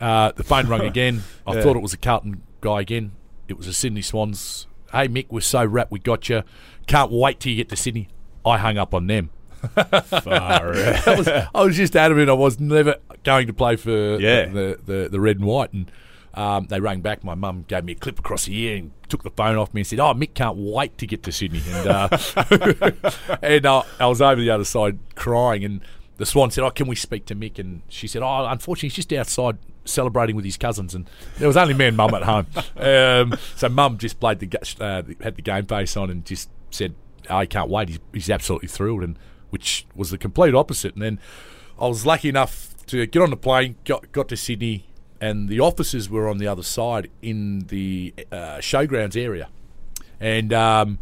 Uh, 0.00 0.32
the 0.32 0.44
phone 0.44 0.66
rung 0.68 0.80
again. 0.94 1.22
I 1.46 1.54
Yeah. 1.54 1.62
thought 1.62 1.76
it 1.76 1.82
was 1.82 1.92
a 1.92 1.98
Carlton 1.98 2.42
guy 2.60 2.80
again. 2.82 3.12
It 3.48 3.56
was 3.56 3.66
a 3.66 3.72
Sydney 3.72 4.02
Swans. 4.02 4.66
Hey, 4.92 5.08
Mick, 5.08 5.26
we're 5.30 5.40
so 5.40 5.64
wrapped. 5.64 5.90
We 5.90 5.98
got 6.00 6.28
you. 6.28 6.42
Can't 6.86 7.10
wait 7.10 7.40
till 7.40 7.50
you 7.50 7.56
get 7.56 7.68
to 7.70 7.76
Sydney. 7.76 8.08
I 8.48 8.58
hung 8.58 8.78
up 8.78 8.94
on 8.94 9.06
them. 9.06 9.30
I 9.76 10.60
was, 11.16 11.28
I 11.28 11.48
was 11.64 11.76
just 11.76 11.96
adamant 11.96 12.30
I 12.30 12.34
was 12.34 12.60
never 12.60 12.96
going 13.24 13.46
to 13.48 13.52
play 13.52 13.76
for 13.76 14.18
Yeah. 14.20 14.46
the, 14.46 14.78
the, 14.84 15.08
the 15.10 15.20
red 15.20 15.36
and 15.38 15.46
white. 15.46 15.72
And 15.72 15.90
um, 16.34 16.66
they 16.66 16.78
rang 16.80 17.00
back. 17.00 17.24
My 17.24 17.34
mum 17.34 17.64
gave 17.66 17.84
me 17.84 17.92
a 17.92 17.96
clip 17.96 18.18
across 18.20 18.44
the 18.44 18.56
ear 18.56 18.76
and 18.76 18.92
took 19.08 19.24
the 19.24 19.30
phone 19.30 19.56
off 19.56 19.74
me 19.74 19.80
and 19.80 19.86
said, 19.86 19.98
"Oh, 19.98 20.14
Mick 20.14 20.34
can't 20.34 20.56
wait 20.56 20.96
to 20.98 21.06
get 21.06 21.22
to 21.24 21.32
Sydney." 21.32 21.62
And 21.66 21.88
uh, 21.88 22.08
and 23.42 23.66
uh, 23.66 23.82
I 23.98 24.06
was 24.06 24.20
over 24.22 24.40
the 24.40 24.50
other 24.50 24.64
side 24.64 24.98
crying. 25.16 25.64
And 25.64 25.80
the 26.18 26.26
Swan 26.26 26.50
said, 26.52 26.62
"Oh, 26.62 26.70
can 26.70 26.86
we 26.86 26.94
speak 26.94 27.26
to 27.26 27.34
Mick?" 27.34 27.58
And 27.58 27.82
she 27.88 28.06
said, 28.06 28.22
"Oh, 28.22 28.46
unfortunately, 28.46 28.88
he's 28.90 28.96
just 28.96 29.12
outside." 29.12 29.58
Celebrating 29.84 30.36
with 30.36 30.44
his 30.44 30.58
cousins, 30.58 30.94
and 30.94 31.08
there 31.38 31.48
was 31.48 31.56
only 31.56 31.72
me 31.72 31.86
and 31.86 31.96
Mum 31.96 32.12
at 32.12 32.22
home. 32.22 32.46
Um, 32.76 33.38
so 33.56 33.70
Mum 33.70 33.96
just 33.96 34.20
played 34.20 34.38
the 34.38 34.58
uh, 34.84 35.02
had 35.22 35.36
the 35.36 35.40
game 35.42 35.64
face 35.64 35.96
on 35.96 36.10
and 36.10 36.26
just 36.26 36.50
said, 36.70 36.94
"I 37.30 37.46
can't 37.46 37.70
wait." 37.70 37.88
He's, 37.88 37.98
he's 38.12 38.30
absolutely 38.30 38.68
thrilled, 38.68 39.02
and 39.02 39.18
which 39.50 39.86
was 39.94 40.10
the 40.10 40.18
complete 40.18 40.54
opposite. 40.54 40.94
And 40.94 41.02
then 41.02 41.20
I 41.80 41.86
was 41.86 42.04
lucky 42.04 42.28
enough 42.28 42.74
to 42.86 43.06
get 43.06 43.22
on 43.22 43.30
the 43.30 43.36
plane, 43.36 43.76
got 43.84 44.10
got 44.12 44.28
to 44.28 44.36
Sydney, 44.36 44.86
and 45.20 45.48
the 45.48 45.60
offices 45.60 46.08
were 46.08 46.28
on 46.28 46.38
the 46.38 46.46
other 46.46 46.62
side 46.62 47.10
in 47.22 47.60
the 47.68 48.14
uh, 48.30 48.58
showgrounds 48.58 49.16
area. 49.16 49.48
And 50.20 50.52
um, 50.52 50.98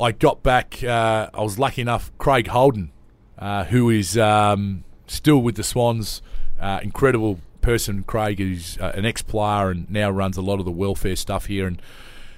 I 0.00 0.12
got 0.12 0.42
back. 0.42 0.82
Uh, 0.82 1.30
I 1.34 1.42
was 1.42 1.58
lucky 1.58 1.82
enough. 1.82 2.12
Craig 2.18 2.48
Holden, 2.48 2.92
uh, 3.38 3.64
who 3.64 3.90
is 3.90 4.16
um, 4.16 4.84
still 5.06 5.38
with 5.38 5.56
the 5.56 5.64
Swans, 5.64 6.22
uh, 6.60 6.80
incredible 6.82 7.40
person. 7.60 8.02
Craig 8.02 8.40
is 8.40 8.78
uh, 8.80 8.92
an 8.94 9.04
ex-player 9.04 9.70
and 9.70 9.90
now 9.90 10.10
runs 10.10 10.36
a 10.36 10.42
lot 10.42 10.58
of 10.58 10.64
the 10.64 10.72
welfare 10.72 11.16
stuff 11.16 11.46
here. 11.46 11.66
And 11.66 11.80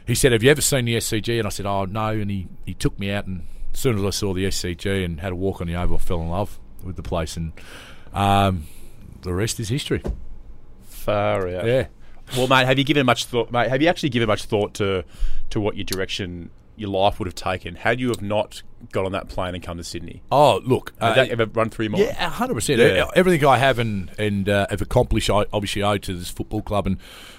he 0.07 0.15
said, 0.15 0.33
"Have 0.33 0.43
you 0.43 0.51
ever 0.51 0.61
seen 0.61 0.85
the 0.85 0.97
SCG?" 0.97 1.39
And 1.39 1.47
I 1.47 1.51
said, 1.51 1.67
"Oh 1.67 1.85
no." 1.85 2.09
And 2.09 2.31
he, 2.31 2.49
he 2.65 2.75
took 2.75 2.99
me 2.99 3.11
out, 3.11 3.27
and 3.27 3.47
as 3.73 3.81
soon 3.81 3.99
as 3.99 4.05
I 4.05 4.11
saw 4.11 4.35
the 4.35 4.45
SCG 4.47 5.05
and 5.05 5.21
had 5.21 5.33
a 5.33 5.37
walk 5.37 5.61
on 5.61 5.67
the 5.67 5.77
oval, 5.77 5.97
I 5.97 6.01
fell 6.01 6.21
in 6.21 6.29
love 6.29 6.59
with 6.83 6.97
the 6.97 7.03
place, 7.03 7.37
and 7.37 7.53
um, 8.13 8.67
the 9.23 9.33
rest 9.33 9.59
is 9.61 9.69
history. 9.69 10.03
Far 10.83 11.49
out. 11.49 11.67
Yeah. 11.67 11.87
Well, 12.37 12.49
mate, 12.49 12.67
have 12.67 12.79
you 12.79 12.85
given 12.85 13.05
much 13.07 13.27
thought? 13.27 13.51
Mate, 13.51 13.69
have 13.69 13.83
you 13.83 13.89
actually 13.89 14.09
given 14.09 14.29
much 14.29 14.45
thought 14.45 14.75
to 14.75 15.05
to 15.51 15.61
what 15.61 15.77
your 15.77 15.85
direction 15.85 16.51
your 16.77 16.91
life 16.91 17.19
would 17.19 17.27
have 17.27 17.35
taken 17.35 17.77
had 17.77 18.01
you 18.01 18.09
have 18.09 18.23
not 18.23 18.63
got 18.93 19.05
on 19.05 19.13
that 19.13 19.29
plane 19.29 19.55
and 19.55 19.63
come 19.63 19.77
to 19.77 19.85
Sydney? 19.85 20.23
Oh, 20.31 20.61
look. 20.65 20.93
Did 20.95 21.03
uh, 21.03 21.15
that 21.15 21.29
ever 21.31 21.47
run 21.47 21.71
through 21.71 21.85
your 21.85 21.93
mind? 21.93 22.05
Yeah, 22.05 22.29
hundred 22.29 22.55
percent. 22.55 22.81
Everything 23.15 23.47
I 23.47 23.59
have 23.59 23.79
and 23.79 24.11
and 24.19 24.49
uh, 24.49 24.67
have 24.71 24.83
accomplished, 24.83 25.31
I 25.31 25.47
obviously 25.53 25.83
owe 25.83 25.99
to 25.99 26.15
this 26.15 26.31
football 26.31 26.63
club. 26.63 26.87
And 26.87 26.99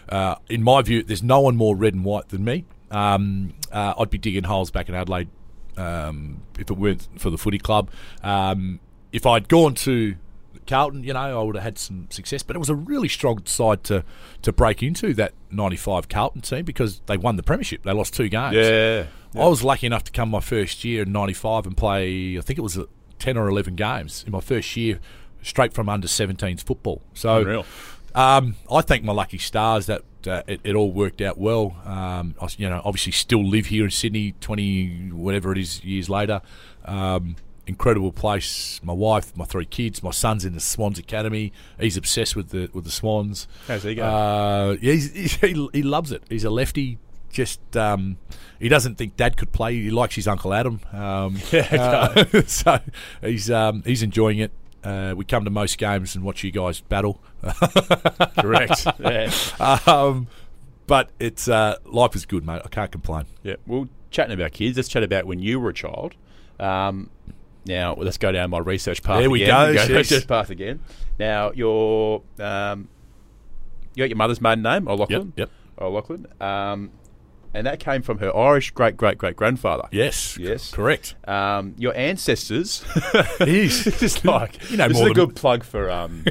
uh, 0.09 0.35
in 0.49 0.63
my 0.63 0.81
view, 0.81 1.03
there's 1.03 1.23
no 1.23 1.41
one 1.41 1.55
more 1.55 1.75
red 1.75 1.93
and 1.93 2.05
white 2.05 2.29
than 2.29 2.43
me. 2.43 2.65
Um, 2.91 3.53
uh, 3.71 3.93
I'd 3.99 4.09
be 4.09 4.17
digging 4.17 4.43
holes 4.43 4.71
back 4.71 4.89
in 4.89 4.95
Adelaide 4.95 5.29
um, 5.77 6.43
if 6.59 6.69
it 6.69 6.77
weren't 6.77 7.07
for 7.17 7.29
the 7.29 7.37
footy 7.37 7.59
club. 7.59 7.89
Um, 8.23 8.79
if 9.11 9.25
I'd 9.25 9.47
gone 9.47 9.75
to 9.75 10.15
Carlton, 10.67 11.03
you 11.03 11.13
know, 11.13 11.39
I 11.39 11.43
would 11.43 11.55
have 11.55 11.63
had 11.63 11.77
some 11.77 12.07
success. 12.09 12.43
But 12.43 12.55
it 12.55 12.59
was 12.59 12.69
a 12.69 12.75
really 12.75 13.07
strong 13.07 13.45
side 13.45 13.83
to 13.85 14.03
to 14.41 14.51
break 14.51 14.83
into 14.83 15.13
that 15.15 15.33
'95 15.51 16.09
Carlton 16.09 16.41
team 16.41 16.65
because 16.65 17.01
they 17.05 17.17
won 17.17 17.35
the 17.35 17.43
premiership. 17.43 17.83
They 17.83 17.91
lost 17.91 18.13
two 18.13 18.29
games. 18.29 18.55
Yeah. 18.55 19.05
I 19.35 19.47
was 19.47 19.63
lucky 19.63 19.85
enough 19.87 20.05
to 20.05 20.11
come 20.13 20.29
my 20.29 20.39
first 20.39 20.83
year 20.85 21.03
in 21.03 21.11
'95 21.11 21.65
and 21.65 21.75
play. 21.77 22.37
I 22.37 22.41
think 22.41 22.57
it 22.57 22.61
was 22.61 22.77
uh, 22.77 22.85
ten 23.19 23.37
or 23.37 23.47
eleven 23.49 23.75
games 23.75 24.23
in 24.25 24.31
my 24.31 24.39
first 24.39 24.75
year, 24.77 24.99
straight 25.41 25.73
from 25.73 25.89
under 25.89 26.07
17s 26.07 26.63
football. 26.63 27.01
So, 27.13 27.43
um, 28.15 28.55
I 28.71 28.81
thank 28.81 29.03
my 29.03 29.11
lucky 29.11 29.37
stars 29.37 29.87
that 29.87 30.03
uh, 30.25 30.41
it, 30.47 30.61
it 30.63 30.75
all 30.75 30.91
worked 30.91 31.21
out 31.21 31.37
well. 31.37 31.75
Um, 31.85 32.35
I, 32.41 32.47
you 32.57 32.69
know, 32.69 32.81
obviously 32.85 33.11
still 33.11 33.43
live 33.45 33.65
here 33.67 33.83
in 33.83 33.91
Sydney, 33.91 34.33
twenty 34.39 35.09
whatever 35.11 35.51
it 35.51 35.57
is 35.57 35.83
years 35.83 36.09
later. 36.09 36.41
Um, 36.85 37.35
incredible 37.67 38.11
place. 38.11 38.79
My 38.83 38.93
wife, 38.93 39.35
my 39.35 39.45
three 39.45 39.65
kids, 39.65 40.03
my 40.03 40.11
son's 40.11 40.45
in 40.45 40.53
the 40.53 40.59
Swans 40.59 40.99
Academy. 40.99 41.51
He's 41.79 41.97
obsessed 41.97 42.35
with 42.35 42.49
the 42.49 42.69
with 42.73 42.85
the 42.85 42.91
Swans. 42.91 43.47
How's 43.67 43.83
he 43.83 43.95
going? 43.95 44.09
Uh, 44.09 44.77
yeah, 44.81 44.93
he's, 44.93 45.13
he's, 45.13 45.35
he, 45.35 45.69
he 45.73 45.83
loves 45.83 46.11
it. 46.11 46.23
He's 46.29 46.43
a 46.43 46.49
lefty. 46.49 46.97
Just 47.31 47.75
um, 47.75 48.17
he 48.59 48.69
doesn't 48.69 48.95
think 48.95 49.17
Dad 49.17 49.35
could 49.35 49.51
play. 49.51 49.75
He 49.75 49.91
likes 49.91 50.15
his 50.15 50.27
uncle 50.27 50.53
Adam. 50.53 50.79
Um, 50.93 51.37
uh, 51.53 52.23
so 52.47 52.79
he's 53.21 53.51
um, 53.51 53.83
he's 53.85 54.03
enjoying 54.03 54.39
it. 54.39 54.51
Uh, 54.83 55.15
we 55.17 55.25
come 55.25 55.43
to 55.43 55.49
most 55.49 55.77
games 55.79 56.15
and 56.15 56.23
watch 56.23 56.43
you 56.43 56.51
guys 56.51 56.79
battle. 56.79 57.19
Correct. 58.39 58.85
yeah. 58.99 59.31
um, 59.87 60.27
but 60.87 61.09
it's 61.19 61.47
uh, 61.47 61.77
life 61.85 62.15
is 62.15 62.25
good, 62.25 62.45
mate. 62.45 62.61
I 62.63 62.67
can't 62.67 62.91
complain. 62.91 63.25
Yeah. 63.43 63.55
Well, 63.65 63.89
chatting 64.11 64.33
about 64.33 64.51
kids, 64.51 64.77
let's 64.77 64.87
chat 64.87 65.03
about 65.03 65.25
when 65.25 65.39
you 65.39 65.59
were 65.59 65.69
a 65.69 65.73
child. 65.73 66.13
Um, 66.59 67.09
now, 67.65 67.95
let's 67.95 68.17
go 68.17 68.31
down 68.31 68.49
my 68.51 68.59
research 68.59 69.01
path 69.03 69.19
There 69.19 69.29
we 69.29 69.43
again. 69.43 69.55
go, 69.55 69.73
Go 69.73 69.79
yes. 69.81 69.89
research 69.89 70.27
path 70.27 70.49
again. 70.49 70.79
Now, 71.19 71.51
your 71.51 72.21
um, 72.39 72.87
you 73.95 74.03
got 74.03 74.09
your 74.09 74.17
mother's 74.17 74.41
maiden 74.41 74.63
name, 74.63 74.87
O'Loughlin. 74.87 75.33
Yep, 75.35 75.49
O'Loughlin. 75.79 76.27
Um, 76.41 76.91
and 77.53 77.65
that 77.67 77.79
came 77.79 78.01
from 78.01 78.17
her 78.17 78.35
Irish 78.35 78.71
great 78.71 78.97
great 78.97 79.17
great 79.17 79.37
grandfather. 79.37 79.87
Yes. 79.91 80.37
Yes. 80.37 80.71
Correct. 80.71 81.15
Um, 81.25 81.73
your 81.77 81.95
ancestors. 81.95 82.83
It 83.39 83.47
is. 83.47 83.83
Just 83.99 84.25
like 84.25 84.69
You 84.69 84.75
know 84.77 84.89
this 84.89 84.97
more 84.97 85.05
is 85.07 85.11
a 85.11 85.13
good 85.15 85.35
plug 85.37 85.63
for 85.63 85.89
um, 85.89 86.25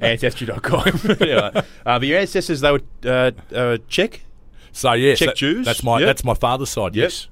ancestry.com. 0.00 1.00
anyway, 1.20 1.50
uh, 1.54 1.62
but 1.84 2.02
your 2.06 2.18
ancestors 2.18 2.60
they 2.60 2.72
were 2.72 2.80
uh, 3.04 3.30
uh, 3.54 3.78
Czech. 3.88 4.22
So 4.72 4.92
yes, 4.92 5.18
Czech 5.20 5.28
that- 5.28 5.36
Jews? 5.36 5.64
That's 5.66 5.82
my 5.84 6.00
Yep. 6.00 6.06
that's 6.06 6.24
my 6.24 6.34
father's 6.34 6.70
side. 6.70 6.94
Yep. 6.96 7.02
Yes. 7.04 7.28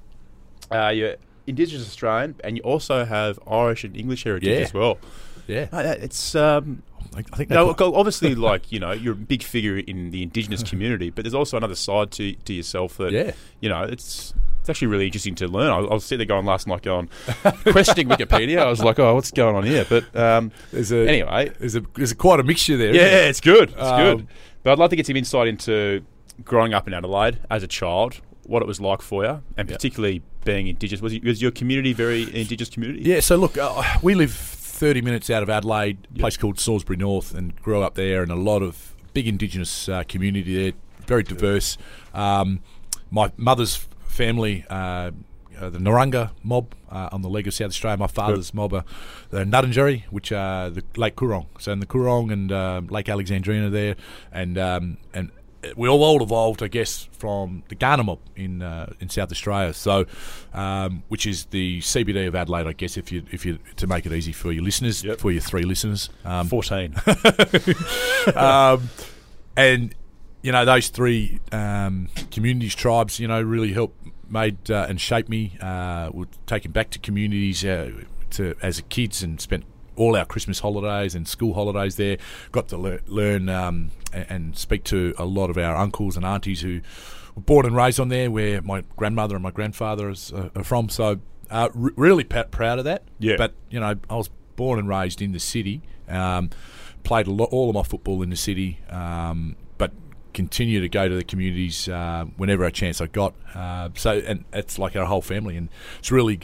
Uh, 0.71 0.89
you're 0.89 1.17
Indigenous 1.47 1.87
Australian, 1.87 2.35
and 2.45 2.57
you 2.57 2.63
also 2.63 3.05
have 3.05 3.39
Irish 3.47 3.85
and 3.85 3.97
English 3.97 4.25
heritage 4.25 4.49
Yeah. 4.49 4.65
as 4.65 4.75
well. 4.75 4.99
Yeah. 5.47 5.67
Uh, 5.73 5.95
It's 6.01 6.35
um, 6.35 6.83
I, 7.17 7.23
think 7.37 7.51
no, 7.51 7.75
obviously 7.79 8.35
like 8.35 8.73
you 8.73 8.81
know 8.81 8.93
you're 8.93 9.13
a 9.13 9.17
big 9.17 9.43
figure 9.43 9.77
in 9.79 10.11
the 10.11 10.23
Indigenous 10.23 10.63
community, 10.71 11.11
but 11.11 11.25
there's 11.25 11.35
also 11.35 11.57
another 11.57 11.75
side 11.75 12.11
to 12.13 12.33
to 12.35 12.53
yourself 12.55 12.97
that 12.99 13.13
Yeah. 13.13 13.33
you 13.61 13.69
know 13.69 13.83
it's. 13.83 14.35
It's 14.61 14.71
actually 14.71 14.89
really 14.89 15.05
interesting 15.05 15.35
to 15.35 15.47
learn. 15.47 15.71
I, 15.71 15.77
I 15.77 15.93
was 15.93 16.05
sitting 16.07 16.27
there 16.27 16.37
going 16.37 16.47
last 16.47 16.67
night, 16.67 16.81
going 16.81 17.11
questioning 17.67 18.09
Wikipedia. 18.09 18.61
I 18.61 18.71
was 18.71 18.83
like, 18.83 18.99
"Oh, 18.99 19.15
what's 19.15 19.31
going 19.31 19.55
on 19.55 19.65
here?" 19.65 19.85
But 19.87 20.17
um, 20.17 20.53
there's 20.73 20.91
a 20.91 21.07
anyway, 21.07 21.51
there's 21.59 21.77
a 21.77 21.83
there's 21.95 22.13
a 22.13 22.15
quite 22.15 22.41
a 22.41 22.43
mixture 22.45 22.79
there. 22.79 22.95
yeah, 22.95 23.03
there? 23.05 23.29
it's 23.29 23.43
good. 23.43 23.69
It's 23.73 23.79
Um, 23.79 24.01
good. 24.17 24.27
But 24.63 24.73
I'd 24.73 24.79
like 24.79 24.89
to 24.89 24.97
get 24.97 25.07
some 25.07 25.17
insight 25.17 25.49
into 25.49 26.01
growing 26.47 26.73
up 26.73 26.89
in 26.89 26.95
Adelaide 26.95 27.41
as 27.51 27.63
a 27.63 27.67
child, 27.67 28.23
what 28.45 28.63
it 28.63 28.67
was 28.67 28.81
like 28.81 29.03
for 29.03 29.23
you, 29.27 29.43
and 29.59 29.69
particularly 29.69 30.23
being 30.45 30.69
Indigenous. 30.69 31.01
Was, 31.01 31.19
was 31.21 31.43
your 31.43 31.51
community 31.51 31.93
very 31.93 32.23
Indigenous 32.35 32.69
community? 32.69 33.03
Yeah, 33.03 33.21
so 33.21 33.37
look, 33.37 33.59
uh, 33.59 33.83
we 34.03 34.15
live 34.15 34.33
30 34.33 35.03
minutes 35.03 35.31
out 35.31 35.43
of 35.43 35.51
Adelaide, 35.51 36.07
a 36.15 36.19
place 36.19 36.37
called 36.37 36.59
Salisbury 36.59 36.97
North, 36.97 37.35
and 37.35 37.55
grew 37.63 37.83
up 37.83 37.95
there, 37.95 38.23
and 38.23 38.31
a 38.31 38.37
lot 38.37 38.63
of 38.63 38.95
big 39.13 39.29
Indigenous 39.29 39.89
uh, 39.89 40.03
community 40.09 40.55
there, 40.55 40.73
very 41.07 41.23
diverse. 41.23 41.79
Um, 42.13 42.61
my 43.11 43.31
mother's 43.37 43.87
family, 44.07 44.65
uh, 44.69 45.13
uh, 45.59 45.71
the 45.71 45.79
Narunga 45.79 46.33
mob 46.43 46.75
uh, 46.91 47.09
on 47.13 47.23
the 47.23 47.29
leg 47.29 47.47
of 47.47 47.55
South 47.55 47.69
Australia. 47.69 47.97
My 47.97 48.09
father's 48.09 48.53
mob 48.53 48.73
are 48.75 48.85
the 49.31 49.45
Ngarrindjeri, 49.45 50.05
which 50.11 50.33
are 50.33 50.71
the 50.71 50.83
Lake 50.97 51.17
Coorong. 51.17 51.47
So 51.59 51.73
in 51.73 51.81
the 51.81 51.87
Coorong 51.87 52.33
and 52.33 52.51
um, 52.53 52.87
Lake 52.89 53.07
Alexandrina 53.07 53.71
there, 53.71 53.97
and 54.33 54.59
um, 54.59 54.99
and 55.13 55.31
we 55.77 55.89
all, 55.89 56.23
evolved, 56.23 56.63
I 56.63 56.69
guess, 56.69 57.09
from 57.13 57.63
the 57.69 57.77
Kaurna 57.77 58.19
in 58.37 58.63
uh, 58.63 58.93
in 59.01 59.09
South 59.09 59.31
Australia. 59.31 59.73
So, 59.73 60.07
um, 60.53 61.03
which 61.09 61.27
is 61.27 61.47
the 61.47 61.81
CBD 61.81 62.27
of 62.29 62.35
Adelaide, 62.35 62.67
I 62.67 62.73
guess, 62.73 62.97
if 62.97 63.11
you 63.13 63.25
if 63.31 63.45
you 63.45 63.59
to 63.77 63.87
make 63.87 64.07
it 64.07 64.13
easy 64.13 64.33
for 64.33 64.53
your 64.53 64.63
listeners, 64.65 65.03
Yep. 65.05 65.19
for 65.19 65.31
your 65.33 65.41
three 65.41 65.63
listeners. 65.63 66.11
Um, 66.25 66.49
fourteen. 66.49 66.95
um, 68.35 68.89
and 69.57 69.95
you 70.43 70.53
know 70.53 70.65
those 70.65 70.89
three 70.89 71.41
um, 71.53 72.09
communities, 72.31 72.75
tribes, 72.75 73.19
you 73.19 73.29
know, 73.29 73.41
really 73.41 73.73
helped 73.73 73.99
made 74.31 74.71
uh, 74.71 74.87
and 74.89 75.01
shaped 75.01 75.29
me. 75.29 75.57
Uh, 75.61 76.11
we're 76.13 76.27
taken 76.47 76.73
back 76.73 76.91
to 76.91 76.99
communities 76.99 77.65
uh, 77.65 77.91
to 78.31 78.55
as 78.63 78.83
kids 78.89 79.23
and 79.23 79.41
spent 79.41 79.65
all 79.97 80.17
our 80.17 80.25
Christmas 80.25 80.61
holidays 80.61 81.15
and 81.15 81.27
school 81.27 81.55
holidays 81.55 81.97
there. 81.97 82.19
Got 82.53 82.69
to 82.69 82.77
lear- 82.77 83.01
learn 83.07 83.49
um, 83.49 83.91
and, 84.13 84.27
and 84.29 84.57
speak 84.57 84.85
to 84.85 85.15
a 85.19 85.25
lot 85.25 85.51
of 85.51 85.59
our 85.59 85.77
uncles 85.77 86.17
and 86.17 86.25
aunties 86.25 86.61
who 86.61 86.81
were 87.35 87.43
born 87.43 87.67
and 87.67 87.77
raised 87.77 88.01
on 88.01 88.09
there, 88.09 88.31
where 88.31 88.63
my 88.63 88.83
grandmother 88.97 89.35
and 89.35 89.43
my 89.43 89.51
grandfather 89.51 90.11
is, 90.11 90.33
uh, 90.33 90.51
are 90.55 90.65
from. 90.65 90.89
So 90.89 91.21
uh, 91.51 91.69
r- 91.75 91.93
really 91.97 92.25
pa- 92.25 92.45
proud 92.45 92.79
of 92.79 92.85
that. 92.85 93.05
Yeah. 93.19 93.37
But 93.37 93.55
you 93.71 93.81
know, 93.81 93.95
I 94.09 94.15
was 94.15 94.31
born 94.57 94.79
and 94.79 94.89
raised 94.89 95.21
in 95.21 95.33
the 95.33 95.41
city. 95.41 95.83
Um, 96.09 96.51
played 97.03 97.27
a 97.27 97.31
lot, 97.31 97.51
all 97.51 97.69
of 97.69 97.75
my 97.75 97.83
football 97.83 98.23
in 98.23 98.31
the 98.31 98.37
city, 98.37 98.81
um, 98.91 99.57
but 99.79 99.93
continue 100.33 100.81
to 100.81 100.89
go 100.89 101.09
to 101.09 101.15
the 101.15 101.25
communities 101.25 101.89
uh, 101.89 102.25
whenever 102.37 102.65
a 102.65 102.73
chance 102.73 103.01
I 103.01 103.07
got. 103.07 103.35
Uh, 103.55 103.91
so, 103.95 104.19
and 104.19 104.45
it's 104.53 104.79
like 104.79 104.97
our 104.97 105.05
whole 105.05 105.23
family, 105.23 105.57
and 105.57 105.69
it's 105.99 106.11
really, 106.11 106.41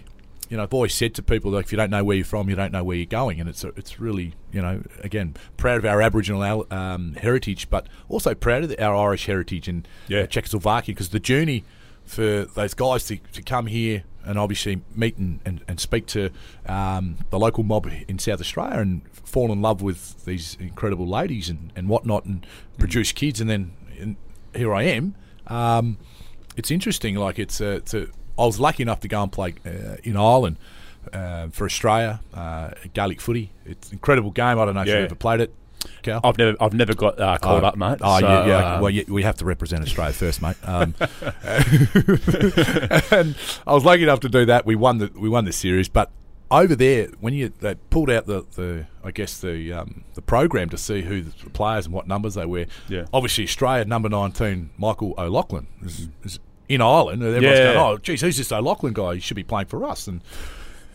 you 0.50 0.56
know, 0.56 0.64
I've 0.64 0.74
always 0.74 0.92
said 0.92 1.14
to 1.14 1.22
people 1.22 1.52
that 1.52 1.58
if 1.58 1.72
you 1.72 1.76
don't 1.76 1.90
know 1.90 2.02
where 2.04 2.16
you're 2.16 2.26
from, 2.26 2.50
you 2.50 2.56
don't 2.56 2.72
know 2.72 2.84
where 2.84 2.96
you're 2.96 3.06
going, 3.06 3.40
and 3.40 3.48
it's 3.48 3.64
it's 3.64 4.00
really, 4.00 4.34
you 4.52 4.60
know, 4.60 4.82
again, 5.02 5.34
proud 5.56 5.78
of 5.78 5.84
our 5.84 6.02
Aboriginal 6.02 6.66
um, 6.70 7.14
heritage, 7.14 7.70
but 7.70 7.86
also 8.08 8.34
proud 8.34 8.64
of 8.64 8.68
the, 8.68 8.84
our 8.84 8.94
Irish 8.96 9.26
heritage 9.26 9.68
and 9.68 9.86
Yeah. 10.08 10.26
Czechoslovakia 10.26 10.94
because 10.94 11.10
the 11.10 11.20
journey 11.20 11.64
for 12.04 12.44
those 12.44 12.74
guys 12.74 13.06
to, 13.06 13.18
to 13.32 13.40
come 13.42 13.66
here 13.66 14.02
and 14.24 14.36
obviously 14.38 14.82
meet 14.96 15.16
and, 15.16 15.38
and, 15.44 15.60
and 15.68 15.78
speak 15.78 16.06
to 16.06 16.30
um, 16.66 17.16
the 17.30 17.38
local 17.38 17.62
mob 17.62 17.88
in 18.08 18.18
South 18.18 18.40
Australia 18.40 18.80
and 18.80 19.02
fall 19.12 19.52
in 19.52 19.62
love 19.62 19.80
with 19.80 20.24
these 20.24 20.56
incredible 20.58 21.06
ladies 21.06 21.48
and, 21.48 21.72
and 21.76 21.88
whatnot 21.88 22.24
and 22.24 22.44
produce 22.76 23.12
kids. 23.12 23.40
And 23.40 23.48
then 23.48 23.72
and 24.00 24.16
here 24.54 24.74
I 24.74 24.82
am. 24.82 25.14
Um, 25.46 25.98
it's 26.56 26.70
interesting. 26.72 27.14
Like 27.14 27.38
it's 27.38 27.60
a, 27.60 27.76
it's 27.76 27.94
a, 27.94 28.08
I 28.40 28.46
was 28.46 28.58
lucky 28.58 28.82
enough 28.82 29.00
to 29.00 29.08
go 29.08 29.22
and 29.22 29.30
play 29.30 29.54
uh, 29.66 29.96
in 30.02 30.16
Ireland 30.16 30.56
uh, 31.12 31.48
for 31.48 31.64
Australia, 31.66 32.20
uh, 32.34 32.70
Gaelic 32.94 33.20
footy. 33.20 33.50
It's 33.66 33.88
an 33.88 33.94
incredible 33.94 34.30
game. 34.30 34.58
I 34.58 34.64
don't 34.64 34.74
know 34.74 34.80
if 34.82 34.88
Yeah. 34.88 34.94
you've 34.96 35.04
ever 35.06 35.14
played 35.14 35.40
it. 35.40 35.54
Cal? 36.02 36.20
I've 36.22 36.36
never, 36.36 36.56
I've 36.60 36.74
never 36.74 36.94
got 36.94 37.18
uh, 37.18 37.38
called 37.38 37.64
Oh, 37.64 37.68
up, 37.68 37.76
mate. 37.76 37.98
Oh, 38.02 38.20
So, 38.20 38.26
yeah, 38.28 38.46
yeah. 38.46 38.74
um, 38.74 38.80
well, 38.82 38.92
we 39.08 39.22
have 39.22 39.36
to 39.36 39.46
represent 39.46 39.82
Australia 39.82 40.12
first, 40.12 40.42
mate. 40.42 40.56
Um, 40.66 40.94
and 43.10 43.34
I 43.66 43.72
was 43.74 43.84
lucky 43.84 44.02
enough 44.02 44.20
to 44.20 44.28
do 44.28 44.44
that. 44.46 44.66
We 44.66 44.74
won 44.76 44.98
the 44.98 45.10
we 45.18 45.28
won 45.28 45.44
the 45.44 45.52
series, 45.52 45.88
but 45.88 46.10
over 46.50 46.74
there, 46.74 47.08
when 47.20 47.32
you 47.34 47.52
they 47.60 47.74
pulled 47.90 48.10
out 48.10 48.26
the, 48.26 48.44
the 48.56 48.86
I 49.04 49.10
guess 49.10 49.40
the 49.40 49.72
um, 49.72 50.04
the 50.14 50.22
program 50.22 50.68
to 50.70 50.76
see 50.78 51.02
who 51.02 51.22
the 51.22 51.50
players 51.50 51.86
and 51.86 51.94
what 51.94 52.06
numbers 52.06 52.34
they 52.34 52.44
wear. 52.46 52.66
Yeah. 52.88 53.06
Obviously, 53.12 53.44
Australia 53.44 53.84
number 53.84 54.08
nineteen, 54.08 54.70
Michael 54.76 55.14
O'Loughlin, 55.16 55.66
is, 55.82 56.08
is 56.24 56.38
in 56.70 56.80
Ireland, 56.80 57.22
and 57.22 57.34
everyone's 57.34 57.58
Yeah. 57.58 57.74
going, 57.74 57.78
"Oh, 57.78 57.98
geez, 57.98 58.20
who's 58.20 58.36
this 58.38 58.50
O'Loughlin 58.52 58.92
guy? 58.94 59.14
He 59.14 59.20
should 59.20 59.34
be 59.34 59.42
playing 59.42 59.66
for 59.66 59.84
us." 59.84 60.06
And 60.06 60.22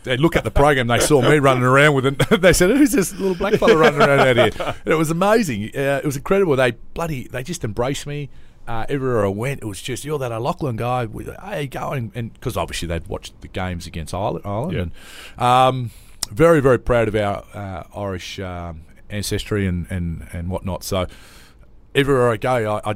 they 0.04 0.16
look 0.16 0.34
at 0.36 0.44
the 0.44 0.50
program, 0.50 0.86
they 0.86 0.98
saw 1.00 1.20
me 1.20 1.38
running 1.38 1.64
around 1.64 1.94
with 1.94 2.06
it. 2.06 2.16
They 2.40 2.52
said, 2.52 2.70
"Who's 2.70 2.92
this 2.92 3.12
little 3.12 3.34
black 3.36 3.54
fella 3.54 3.76
running 3.76 4.00
around 4.00 4.20
out 4.20 4.36
here?" 4.36 4.74
And 4.84 4.92
it 4.94 4.96
was 4.96 5.10
amazing. 5.10 5.70
Uh, 5.76 6.00
it 6.02 6.04
was 6.04 6.16
incredible. 6.16 6.56
They 6.56 6.72
bloody, 6.94 7.28
they 7.28 7.42
just 7.42 7.62
embraced 7.64 8.06
me. 8.06 8.28
Uh, 8.68 8.84
everywhere 8.88 9.24
I 9.24 9.28
went, 9.28 9.62
it 9.62 9.66
was 9.66 9.80
just 9.80 10.04
you're 10.04 10.18
that 10.18 10.32
O'Loughlin 10.32 10.74
guy. 10.76 11.06
We- 11.06 11.26
Hey, 11.44 11.66
going 11.68 12.10
and 12.16 12.32
because 12.32 12.56
obviously 12.56 12.88
they'd 12.88 13.06
watched 13.06 13.40
the 13.40 13.46
games 13.48 13.86
against 13.86 14.12
Ireland, 14.12 14.44
Ireland 14.44 14.72
Yeah. 14.72 14.80
and 14.82 15.40
um, 15.40 15.90
very, 16.32 16.60
very 16.60 16.78
proud 16.78 17.06
of 17.06 17.14
our 17.14 17.44
uh, 17.54 17.84
Irish 17.96 18.40
um, 18.40 18.80
ancestry 19.08 19.66
and, 19.68 19.86
and, 19.90 20.26
and 20.32 20.48
whatnot. 20.50 20.82
So 20.82 21.06
everywhere 21.94 22.30
I 22.30 22.36
go, 22.38 22.80
I, 22.84 22.90
I 22.90 22.94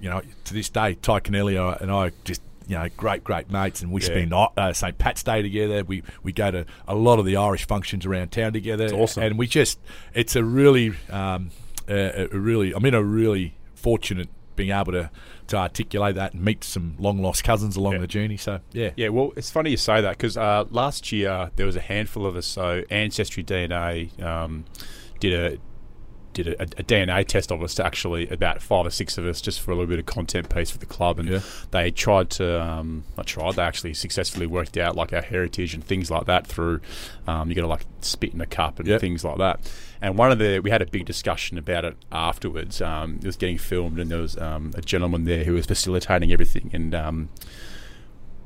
you 0.00 0.10
know, 0.10 0.22
to 0.44 0.54
this 0.54 0.68
day, 0.68 0.94
Tadhg 0.96 1.56
uh, 1.56 1.78
and 1.80 1.90
I 1.90 2.12
just, 2.24 2.42
you 2.66 2.76
know, 2.78 2.88
great, 2.96 3.24
great 3.24 3.50
mates, 3.50 3.82
and 3.82 3.90
we 3.90 4.00
Yeah. 4.00 4.06
spend 4.06 4.32
uh, 4.34 4.72
St. 4.72 4.96
Pat's 4.98 5.22
Day 5.22 5.42
together. 5.42 5.82
We 5.84 6.02
we 6.22 6.32
go 6.32 6.50
to 6.50 6.66
a 6.86 6.94
lot 6.94 7.18
of 7.18 7.24
the 7.24 7.36
Irish 7.36 7.66
functions 7.66 8.06
around 8.06 8.30
town 8.32 8.52
together. 8.52 8.84
It's 8.84 8.92
awesome. 8.92 9.22
and 9.24 9.38
we 9.38 9.46
just, 9.46 9.78
it's 10.14 10.36
a 10.36 10.44
really, 10.44 10.92
um, 11.10 11.50
uh, 11.88 12.26
a 12.32 12.38
really, 12.38 12.72
I'm 12.72 12.84
in 12.84 12.94
a 12.94 13.02
really 13.02 13.54
fortunate 13.74 14.28
being 14.56 14.70
able 14.70 14.92
to 14.92 15.10
to 15.48 15.56
articulate 15.56 16.14
that 16.14 16.32
and 16.32 16.44
meet 16.44 16.62
some 16.62 16.94
long 17.00 17.20
lost 17.20 17.42
cousins 17.42 17.74
along 17.74 17.94
Yeah. 17.94 17.98
the 18.00 18.06
journey. 18.06 18.36
So 18.36 18.60
yeah, 18.72 18.90
Yeah, 18.96 19.08
well, 19.08 19.32
it's 19.36 19.50
funny 19.50 19.70
you 19.72 19.76
say 19.76 20.00
that 20.00 20.16
because 20.16 20.36
uh, 20.36 20.64
last 20.70 21.10
year 21.10 21.50
there 21.56 21.66
was 21.66 21.74
a 21.74 21.80
handful 21.80 22.24
of 22.24 22.36
us. 22.36 22.46
So 22.46 22.84
Ancestry 22.88 23.42
DNA 23.42 24.22
um, 24.22 24.64
did 25.18 25.32
a 25.32 25.58
did 26.32 26.46
a, 26.48 26.62
a 26.62 26.66
DNA 26.84 27.26
test 27.26 27.50
of 27.50 27.62
us 27.62 27.74
to 27.74 27.84
actually 27.84 28.28
about 28.28 28.62
five 28.62 28.86
or 28.86 28.90
six 28.90 29.18
of 29.18 29.24
us 29.26 29.40
just 29.40 29.60
for 29.60 29.70
a 29.72 29.74
little 29.74 29.88
bit 29.88 29.98
of 29.98 30.06
content 30.06 30.48
piece 30.48 30.70
for 30.70 30.78
the 30.78 30.86
club, 30.86 31.18
and 31.18 31.28
Yeah. 31.28 31.40
they 31.72 31.90
tried 31.90 32.30
to 32.30 32.62
um, 32.62 33.04
not 33.16 33.26
tried 33.26 33.56
they 33.56 33.62
actually 33.62 33.94
successfully 33.94 34.46
worked 34.46 34.76
out 34.76 34.94
like 34.96 35.12
our 35.12 35.22
heritage 35.22 35.74
and 35.74 35.84
things 35.84 36.10
like 36.10 36.26
that 36.26 36.46
through 36.46 36.80
um, 37.26 37.48
you 37.48 37.54
got 37.54 37.62
to 37.62 37.66
like 37.66 37.84
spit 38.00 38.32
in 38.32 38.40
a 38.40 38.46
cup 38.46 38.78
and 38.78 38.86
Yep. 38.88 39.00
things 39.00 39.24
like 39.24 39.38
that. 39.38 39.60
And 40.02 40.16
one 40.16 40.32
of 40.32 40.38
the 40.38 40.60
we 40.60 40.70
had 40.70 40.80
a 40.82 40.86
big 40.86 41.04
discussion 41.04 41.58
about 41.58 41.84
it 41.84 41.96
afterwards. 42.12 42.80
Um, 42.80 43.16
it 43.22 43.26
was 43.26 43.36
getting 43.36 43.58
filmed, 43.58 43.98
and 43.98 44.10
there 44.10 44.20
was 44.20 44.36
um, 44.38 44.72
a 44.74 44.80
gentleman 44.80 45.24
there 45.24 45.44
who 45.44 45.52
was 45.54 45.66
facilitating 45.66 46.32
everything, 46.32 46.70
and 46.72 46.94
um, 46.94 47.28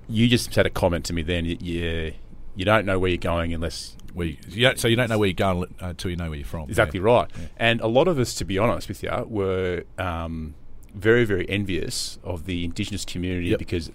you 0.08 0.28
just 0.28 0.54
had 0.54 0.66
a 0.66 0.70
comment 0.70 1.04
to 1.06 1.12
me 1.12 1.22
then. 1.22 1.44
You, 1.44 2.12
you, 2.56 2.64
don't 2.64 2.86
know 2.86 2.98
where 2.98 3.10
you're 3.10 3.18
going 3.18 3.52
unless 3.54 3.96
we 4.14 4.38
you 4.48 4.70
so 4.76 4.86
you 4.88 4.96
don't 4.96 5.08
know 5.08 5.18
where 5.18 5.28
you're 5.28 5.34
going 5.34 5.74
uh, 5.82 5.86
until 5.86 6.10
you 6.10 6.16
know 6.16 6.28
where 6.30 6.38
you're 6.38 6.46
from. 6.46 6.68
exactly 6.68 7.00
Yeah. 7.00 7.06
right. 7.06 7.30
And 7.56 7.80
a 7.80 7.86
lot 7.88 8.06
of 8.08 8.18
us, 8.18 8.34
to 8.36 8.44
be 8.44 8.58
honest 8.58 8.88
with 8.88 9.02
you, 9.02 9.10
were 9.26 9.84
um, 9.98 10.54
very, 10.94 11.24
very 11.24 11.48
envious 11.48 12.18
of 12.22 12.46
the 12.46 12.64
Indigenous 12.64 13.04
community 13.04 13.48
Yep. 13.48 13.58
because 13.58 13.90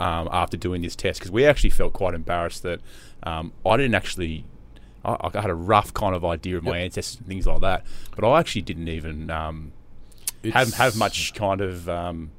um, 0.00 0.28
after 0.32 0.56
doing 0.56 0.82
this 0.82 0.96
test, 0.96 1.20
because 1.20 1.30
we 1.30 1.44
actually 1.46 1.70
felt 1.70 1.92
quite 1.92 2.14
embarrassed 2.14 2.62
that 2.64 2.80
um, 3.22 3.52
I 3.64 3.76
didn't 3.76 3.94
actually. 3.94 4.44
I, 5.04 5.16
I 5.34 5.40
had 5.40 5.50
a 5.50 5.54
rough 5.54 5.92
kind 5.94 6.14
of 6.14 6.24
idea 6.24 6.56
of 6.56 6.64
my 6.64 6.78
Yep. 6.78 6.84
ancestors 6.84 7.18
and 7.18 7.26
things 7.28 7.46
like 7.46 7.60
that, 7.60 7.84
but 8.16 8.24
I 8.28 8.40
actually 8.40 8.62
didn't 8.62 8.88
even 8.88 9.30
um, 9.30 9.72
have 10.52 10.74
have 10.74 10.96
much 10.96 11.34
kind 11.34 11.60
of 11.60 11.88
um, 11.88 12.30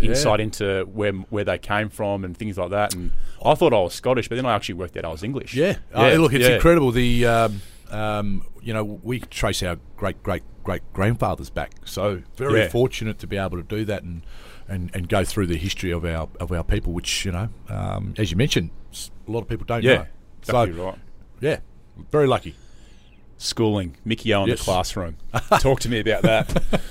Yeah. 0.00 0.10
insight 0.10 0.40
into 0.40 0.84
where 0.92 1.12
where 1.12 1.44
they 1.44 1.58
came 1.58 1.88
from 1.88 2.24
and 2.24 2.36
things 2.36 2.56
like 2.58 2.70
that. 2.70 2.94
And 2.94 3.10
I 3.44 3.54
thought 3.54 3.72
I 3.72 3.80
was 3.80 3.94
Scottish, 3.94 4.28
but 4.28 4.36
then 4.36 4.46
I 4.46 4.54
actually 4.54 4.76
worked 4.76 4.96
out 4.96 5.04
I 5.04 5.08
was 5.08 5.22
English. 5.22 5.54
Yeah. 5.54 5.76
Uh, 5.94 6.12
look, 6.14 6.32
it's 6.32 6.46
yeah. 6.48 6.54
incredible. 6.56 6.90
The 6.92 7.26
um, 7.26 7.60
um, 7.90 8.44
you 8.62 8.72
know 8.72 8.84
we 8.84 9.20
trace 9.20 9.62
our 9.62 9.76
great 9.96 10.22
great 10.22 10.42
great 10.64 10.82
grandfathers 10.92 11.50
back. 11.50 11.72
So 11.84 12.22
very 12.36 12.60
Yeah. 12.60 12.68
fortunate 12.68 13.18
to 13.20 13.26
be 13.26 13.36
able 13.36 13.56
to 13.56 13.62
do 13.62 13.84
that 13.86 14.02
and, 14.02 14.22
and, 14.68 14.90
and 14.92 15.08
go 15.08 15.24
through 15.24 15.46
the 15.46 15.56
history 15.56 15.90
of 15.90 16.04
our 16.04 16.28
of 16.38 16.52
our 16.52 16.62
people, 16.64 16.92
which 16.92 17.24
you 17.24 17.32
know, 17.32 17.48
um, 17.68 18.14
as 18.18 18.30
you 18.30 18.36
mentioned, 18.36 18.70
a 19.26 19.30
lot 19.30 19.40
of 19.40 19.48
people 19.48 19.64
don't 19.64 19.82
Yeah, 19.82 19.94
know. 19.94 20.06
exactly 20.40 20.74
so 20.76 20.84
right. 20.86 20.98
yeah, 21.40 21.58
very 22.10 22.26
lucky. 22.26 22.54
Schooling, 23.38 23.96
Mickey 24.04 24.34
O 24.34 24.42
in 24.42 24.48
Yes. 24.48 24.58
the 24.58 24.64
classroom. 24.64 25.16
Talk 25.60 25.80
to 25.80 25.88
me 25.88 26.00
about 26.00 26.22
that. 26.22 26.62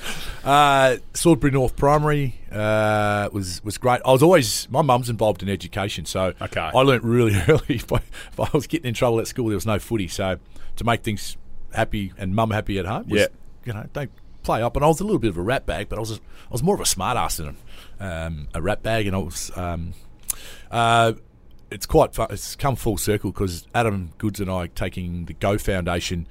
Uh, 0.44 0.96
Salisbury 1.14 1.52
North 1.52 1.76
Primary 1.76 2.40
uh, 2.54 3.28
was 3.34 3.62
was 3.66 3.78
great. 3.78 4.00
I 4.06 4.14
was 4.14 4.24
always 4.24 4.70
my 4.72 4.82
mum's 4.82 5.10
involved 5.10 5.44
in 5.44 5.50
education, 5.50 6.06
so 6.06 6.34
Okay. 6.42 6.62
I 6.62 6.80
learnt 6.84 7.04
really 7.04 7.36
early. 7.50 7.62
If 7.68 7.92
I, 7.92 7.98
if 7.98 8.40
I 8.40 8.48
was 8.54 8.66
getting 8.66 8.88
in 8.88 8.94
trouble 8.94 9.20
at 9.20 9.28
school, 9.28 9.48
there 9.48 9.58
was 9.58 9.66
no 9.66 9.78
footy, 9.78 10.08
so 10.08 10.38
to 10.78 10.84
make 10.86 11.02
things 11.04 11.36
happy 11.74 12.14
and 12.18 12.34
mum 12.34 12.52
happy 12.52 12.80
at 12.80 12.86
home, 12.86 13.10
was, 13.10 13.20
Yeah. 13.20 13.28
you 13.66 13.74
know, 13.74 13.90
don't 13.92 14.10
play 14.44 14.62
up. 14.62 14.78
And 14.78 14.86
I 14.86 14.88
was 14.88 15.02
a 15.02 15.04
little 15.04 15.20
bit 15.20 15.32
of 15.32 15.38
a 15.38 15.42
rat 15.42 15.66
bag, 15.66 15.90
but 15.90 15.98
I 15.98 16.00
was 16.00 16.14
I 16.14 16.20
was 16.54 16.64
more 16.64 16.76
of 16.76 16.82
a 16.82 16.86
smart 16.86 17.18
ass 17.18 17.36
than 17.38 17.58
um, 18.00 18.48
a 18.54 18.62
rat 18.62 18.82
bag, 18.84 19.06
and 19.06 19.18
I 19.18 19.20
was. 19.20 19.52
Um, 19.58 19.96
uh, 20.72 21.12
it's 21.72 21.86
quite 21.86 22.14
fun. 22.14 22.28
It's 22.32 22.56
come 22.56 22.76
full 22.76 22.98
circle 22.98 23.32
because 23.32 23.68
Adam 23.74 24.12
Goodes 24.18 24.40
and 24.40 24.50
I 24.50 24.64
are 24.64 24.68
taking 24.68 25.26
the 25.26 25.34
Go 25.34 25.58
Foundation 25.58 26.28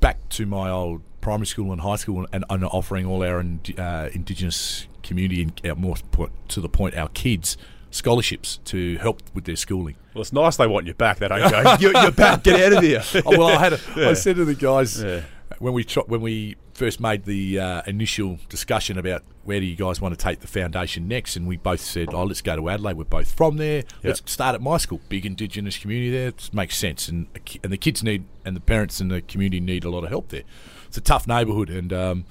back 0.00 0.28
to 0.30 0.46
my 0.46 0.70
old 0.70 1.02
primary 1.20 1.46
school 1.46 1.72
and 1.72 1.80
high 1.80 1.96
school 1.96 2.26
and, 2.32 2.44
and 2.48 2.64
offering 2.64 3.06
all 3.06 3.22
our 3.22 3.40
uh, 3.40 4.08
Indigenous 4.12 4.86
community 5.02 5.42
and 5.42 5.60
our 5.64 5.74
more 5.74 5.96
point, 6.12 6.32
to 6.50 6.60
the 6.60 6.68
point 6.68 6.96
our 6.96 7.08
kids 7.08 7.56
scholarships 7.90 8.58
to 8.64 8.96
help 8.98 9.22
with 9.34 9.44
their 9.44 9.56
schooling. 9.56 9.96
well, 10.14 10.22
it's 10.22 10.32
nice 10.32 10.56
they 10.56 10.66
want 10.66 10.86
you 10.86 10.94
back. 10.94 11.18
They 11.18 11.28
don't 11.28 11.50
go, 11.50 11.76
you're, 11.80 11.92
you're 11.92 12.10
back, 12.10 12.42
get 12.42 12.60
out 12.60 12.78
of 12.78 12.84
here. 12.84 13.02
oh, 13.26 13.38
well, 13.38 13.48
I 13.48 13.58
had 13.58 13.72
a, 13.74 13.80
I 13.96 14.12
said 14.12 14.36
to 14.36 14.44
the 14.44 14.54
guys 14.54 15.02
Yeah. 15.02 15.22
When 15.58 15.72
we 15.72 15.84
when 16.06 16.20
we 16.20 16.56
first 16.74 17.00
made 17.00 17.24
the 17.24 17.58
uh, 17.58 17.82
initial 17.86 18.38
discussion 18.48 18.98
about 18.98 19.22
where 19.44 19.60
do 19.60 19.66
you 19.66 19.76
guys 19.76 20.00
want 20.00 20.18
to 20.18 20.22
take 20.22 20.40
the 20.40 20.46
foundation 20.46 21.08
next, 21.08 21.36
and 21.36 21.46
we 21.46 21.56
both 21.56 21.80
said, 21.80 22.12
"Oh, 22.12 22.24
let's 22.24 22.42
go 22.42 22.56
to 22.56 22.68
Adelaide. 22.68 22.96
We're 22.96 23.04
both 23.04 23.32
from 23.32 23.56
there. 23.56 23.84
Let's 24.02 24.22
start 24.30 24.54
at 24.54 24.60
my 24.60 24.76
school. 24.76 25.00
Big 25.08 25.24
Indigenous 25.24 25.78
community 25.78 26.10
there. 26.10 26.28
It 26.28 26.50
makes 26.52 26.76
sense, 26.76 27.08
and 27.08 27.26
and 27.62 27.72
the 27.72 27.78
kids 27.78 28.02
need 28.02 28.24
and 28.44 28.56
the 28.56 28.60
parents 28.60 29.00
and 29.00 29.10
the 29.10 29.22
community 29.22 29.60
need 29.60 29.84
a 29.84 29.90
lot 29.90 30.04
of 30.04 30.10
help 30.10 30.28
there. 30.28 30.42
It's 30.86 30.96
a 30.96 31.00
tough 31.00 31.26
neighbourhood, 31.26 31.70
and 31.70 31.92
um, 31.92 32.24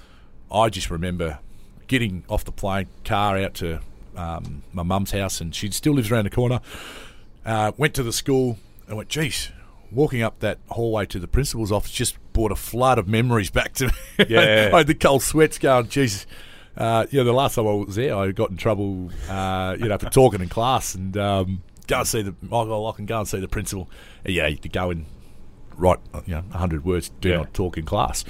I 0.51 0.69
just 0.69 0.89
remember 0.89 1.39
getting 1.87 2.23
off 2.29 2.43
the 2.43 2.51
plane, 2.51 2.87
car 3.03 3.37
out 3.37 3.53
to 3.55 3.79
um, 4.15 4.63
my 4.73 4.83
mum's 4.83 5.11
house, 5.11 5.41
and 5.41 5.53
she 5.53 5.71
still 5.71 5.93
lives 5.93 6.11
around 6.11 6.25
the 6.25 6.29
corner. 6.29 6.59
Uh, 7.45 7.71
went 7.77 7.93
to 7.93 8.03
the 8.03 8.13
school 8.13 8.57
and 8.87 8.97
went, 8.97 9.09
geez, 9.09 9.51
walking 9.95 10.21
up 10.21 10.39
that 10.39 10.59
hallway 10.69 11.05
to 11.07 11.19
the 11.19 11.27
principal's 11.27 11.71
office 11.71 11.91
just 11.91 12.17
brought 12.33 12.51
a 12.51 12.55
flood 12.55 12.99
of 12.99 13.07
memories 13.07 13.49
back 13.49 13.73
to 13.73 13.87
me. 13.87 14.25
Yeah. 14.29 14.69
I 14.73 14.77
had 14.79 14.87
the 14.87 14.93
cold 14.95 15.23
sweats 15.23 15.57
going, 15.57 15.87
Jesus. 15.87 16.25
Uh, 16.77 17.05
you 17.09 17.19
know, 17.19 17.23
the 17.23 17.31
last 17.33 17.55
time 17.55 17.65
I 17.67 17.71
was 17.71 17.95
there, 17.95 18.15
I 18.15 18.31
got 18.31 18.49
in 18.51 18.57
trouble, 18.57 19.09
uh, 19.29 19.77
you 19.79 19.87
know, 19.87 19.97
for 19.97 20.09
talking 20.09 20.41
in 20.41 20.49
class 20.49 20.93
and 20.93 21.15
um, 21.15 21.63
go 21.87 21.99
and 21.99 22.07
see 22.07 22.21
the, 22.21 22.35
Michael, 22.41 22.85
I 22.87 22.91
can 22.91 23.05
go 23.05 23.19
and 23.19 23.27
see 23.27 23.39
the 23.39 23.47
principal. 23.47 23.89
Yeah, 24.25 24.47
you 24.47 24.57
go 24.57 24.89
and 24.91 25.05
write, 25.77 25.99
you 26.25 26.35
know, 26.35 26.41
100 26.41 26.83
words, 26.83 27.11
do 27.21 27.29
Yeah. 27.29 27.37
not 27.37 27.53
talk 27.53 27.77
in 27.77 27.85
class. 27.85 28.25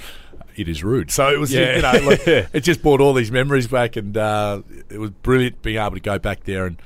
It 0.54 0.68
is 0.68 0.84
rude. 0.84 1.10
So 1.10 1.28
it 1.28 1.38
was, 1.40 1.52
Yeah. 1.52 1.76
you 1.76 1.82
know, 1.82 2.08
like, 2.08 2.26
it 2.54 2.60
just 2.60 2.82
brought 2.82 3.00
all 3.00 3.12
these 3.14 3.32
memories 3.32 3.66
back 3.66 3.96
and 3.96 4.16
uh, 4.16 4.62
it 4.90 4.98
was 4.98 5.10
brilliant 5.10 5.60
being 5.62 5.78
able 5.78 5.92
to 5.96 6.00
go 6.00 6.18
back 6.18 6.44
there 6.44 6.66
and 6.66 6.80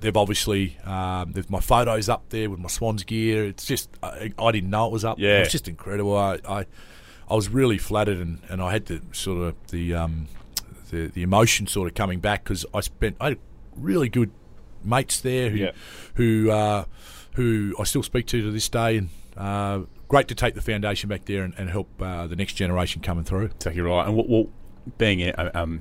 they've 0.00 0.16
obviously 0.16 0.78
um, 0.84 1.32
there's 1.32 1.50
my 1.50 1.60
photos 1.60 2.08
up 2.08 2.28
there 2.30 2.48
with 2.50 2.58
my 2.58 2.68
Swans 2.68 3.04
gear. 3.04 3.44
It's 3.46 3.64
just 3.66 3.90
I, 4.02 4.32
I 4.38 4.52
didn't 4.52 4.70
know 4.70 4.86
it 4.86 4.92
was 4.92 5.04
up. 5.04 5.18
Yeah. 5.18 5.40
it's 5.42 5.52
just 5.52 5.68
incredible. 5.68 6.16
I, 6.16 6.38
I 6.48 6.66
I 7.30 7.34
was 7.34 7.48
really 7.48 7.78
flattered 7.78 8.18
and, 8.18 8.40
and 8.48 8.60
I 8.62 8.72
had 8.72 8.86
the 8.86 9.00
sort 9.12 9.42
of 9.48 9.54
the 9.68 9.94
um, 9.94 10.28
the 10.90 11.06
the 11.08 11.22
emotion 11.22 11.66
sort 11.66 11.88
of 11.88 11.94
coming 11.94 12.20
back 12.20 12.44
because 12.44 12.64
I 12.74 12.80
spent 12.80 13.16
I 13.20 13.30
had 13.30 13.38
really 13.76 14.08
good 14.08 14.30
mates 14.84 15.20
there 15.20 15.50
who 15.50 15.56
Yeah. 15.58 15.70
who 16.14 16.50
uh, 16.50 16.84
who 17.34 17.74
I 17.78 17.84
still 17.84 18.02
speak 18.02 18.26
to 18.28 18.42
to 18.42 18.50
this 18.50 18.68
day 18.68 18.98
and. 18.98 19.08
Uh, 19.34 19.80
great 20.08 20.28
to 20.28 20.34
take 20.34 20.54
the 20.54 20.60
foundation 20.60 21.08
back 21.08 21.24
there 21.24 21.42
and, 21.42 21.54
and 21.56 21.70
help 21.70 21.88
uh, 22.02 22.26
the 22.26 22.36
next 22.36 22.52
generation 22.52 23.00
coming 23.00 23.24
through. 23.24 23.46
Exactly 23.46 23.80
right. 23.80 24.06
And 24.06 24.14
what, 24.14 24.28
what 24.28 24.46
being 24.98 25.22
a, 25.22 25.50
um, 25.54 25.80